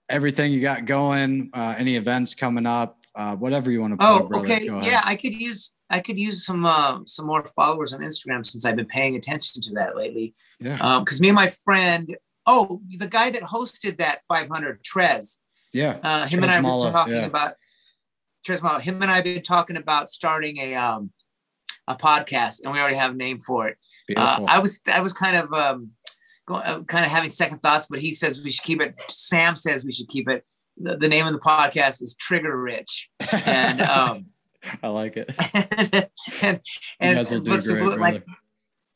[0.08, 4.22] everything you got going, uh, any events coming up, uh, whatever you want to plug,
[4.22, 4.44] oh brother.
[4.44, 8.46] okay yeah i could use i could use some uh, some more followers on instagram
[8.46, 12.14] since i've been paying attention to that lately yeah, um because me and my friend
[12.46, 15.38] oh the guy that hosted that 500 trez
[15.72, 15.98] yeah.
[16.02, 17.26] uh him and i were Tresmala, talking yeah.
[17.26, 17.54] about
[18.46, 21.10] Tresmala, him and i have been talking about starting a um
[21.88, 23.76] a podcast and we already have a name for it
[24.16, 25.90] uh, i was i was kind of um
[26.46, 29.56] going, uh, kind of having second thoughts but he says we should keep it sam
[29.56, 30.44] says we should keep it
[30.78, 33.08] the, the name of the podcast is trigger rich
[33.44, 34.26] and um
[34.82, 35.34] I like it.
[36.42, 36.60] and
[37.00, 38.24] and do but, great, but, like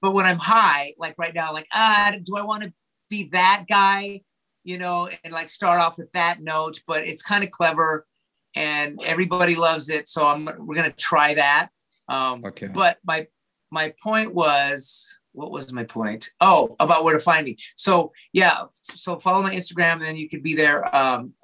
[0.01, 2.73] but when I'm high, like right now, like ah, do I want to
[3.11, 4.23] be that guy,
[4.65, 6.81] you know, and like start off with that note?
[6.87, 8.07] But it's kind of clever,
[8.55, 11.69] and everybody loves it, so I'm we're gonna try that.
[12.09, 12.69] Um, Okay.
[12.69, 13.27] But my
[13.71, 16.31] my point was, what was my point?
[16.41, 17.57] Oh, about where to find me.
[17.77, 18.63] So yeah,
[18.95, 20.95] so follow my Instagram, and then you could be there.
[20.95, 21.35] Um,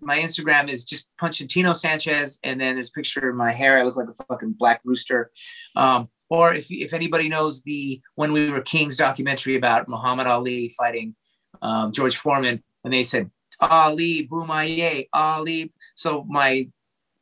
[0.00, 3.78] my Instagram is just Punchantino Sanchez, and then there's a picture of my hair.
[3.78, 5.30] I look like a fucking black rooster.
[5.76, 10.70] Um, or if if anybody knows the When We Were Kings documentary about Muhammad Ali
[10.70, 11.14] fighting
[11.60, 13.30] um, George Foreman, when they said
[13.60, 15.72] Ali Bomaye, Ali.
[15.94, 16.68] So my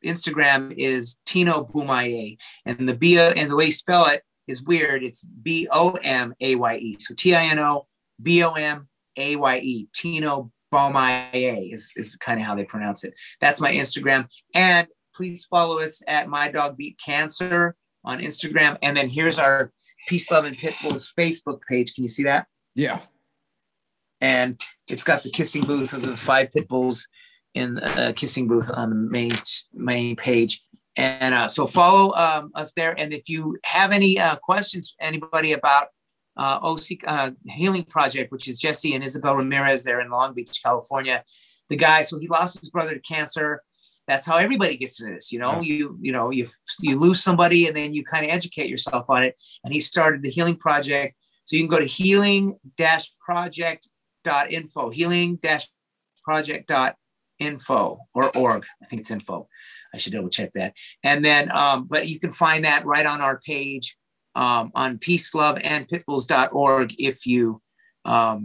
[0.05, 5.03] Instagram is Tino Bomaye, and the B and the way you spell it is weird.
[5.03, 6.97] It's B O M A Y E.
[6.99, 7.87] So T I N O
[8.21, 8.87] B O M
[9.17, 9.87] A Y E.
[9.93, 13.13] Tino Bomaye is, is kind of how they pronounce it.
[13.41, 14.27] That's my Instagram.
[14.53, 18.77] And please follow us at My Dog Beat Cancer on Instagram.
[18.81, 19.71] And then here's our
[20.07, 21.93] Peace, Love, and Pitbull's Facebook page.
[21.93, 22.47] Can you see that?
[22.75, 23.01] yeah.
[24.21, 24.59] And
[24.89, 27.07] it's got the kissing booth of the five pit bulls
[27.53, 29.37] in the uh, kissing booth on the main
[29.73, 30.61] main page.
[30.97, 32.93] And uh, so follow um, us there.
[32.97, 35.87] And if you have any uh, questions, anybody about
[36.35, 40.59] uh, OC uh, Healing Project, which is Jesse and Isabel Ramirez there in Long Beach,
[40.61, 41.23] California,
[41.69, 42.01] the guy.
[42.01, 43.63] So he lost his brother to cancer.
[44.09, 45.31] That's how everybody gets into this.
[45.31, 45.73] You know, Yeah.
[45.73, 46.47] you you know you
[46.81, 49.35] you lose somebody and then you kind of educate yourself on it.
[49.63, 51.15] And he started the Healing Project.
[51.45, 53.87] So you can go to healing dash project
[54.23, 55.67] dot info healing dash
[56.23, 56.95] project dot
[57.39, 58.65] info or org.
[58.83, 59.47] I think it's info.
[59.93, 60.73] I should double check that.
[61.03, 63.95] And then, um, but you can find that right on our page
[64.35, 67.61] um, on peace, love, and pitbulls.org if you
[68.05, 68.43] um,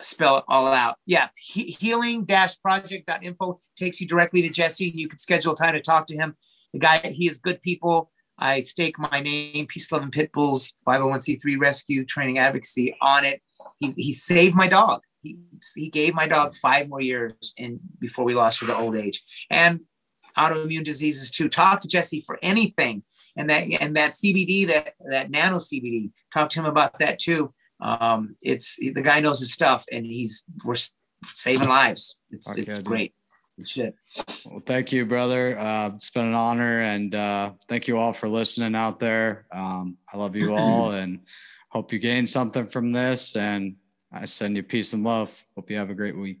[0.00, 0.96] spell it all out.
[1.06, 4.90] Yeah, he- healing-project.info takes you directly to Jesse.
[4.90, 6.36] And you can schedule time to talk to him.
[6.72, 8.10] The guy, he is good people.
[8.38, 13.42] I stake my name, Peace, Love, and Pitbulls, 501c3 Rescue Training Advocacy on it.
[13.78, 15.02] He, he saved my dog.
[15.22, 15.38] He,
[15.76, 19.22] he gave my dog five more years in before we lost her to old age.
[19.50, 19.80] And
[20.36, 21.48] autoimmune diseases too.
[21.48, 23.04] Talk to Jesse for anything.
[23.36, 27.54] And that and that CBD, that that nano CBD, talk to him about that too.
[27.82, 30.76] Um, it's the guy knows his stuff, and he's we're
[31.34, 32.16] saving lives.
[32.30, 32.84] It's Okay, it's dude.
[32.84, 33.14] great.
[33.58, 33.94] Good shit.
[34.46, 35.58] Well, thank you, brother.
[35.58, 39.46] Uh, it's been an honor, and uh, thank you all for listening out there.
[39.52, 41.20] Um, I love you all, and
[41.68, 43.36] hope you gain something from this.
[43.36, 43.76] And
[44.12, 45.44] I send you peace and love.
[45.56, 46.40] Hope you have a great week.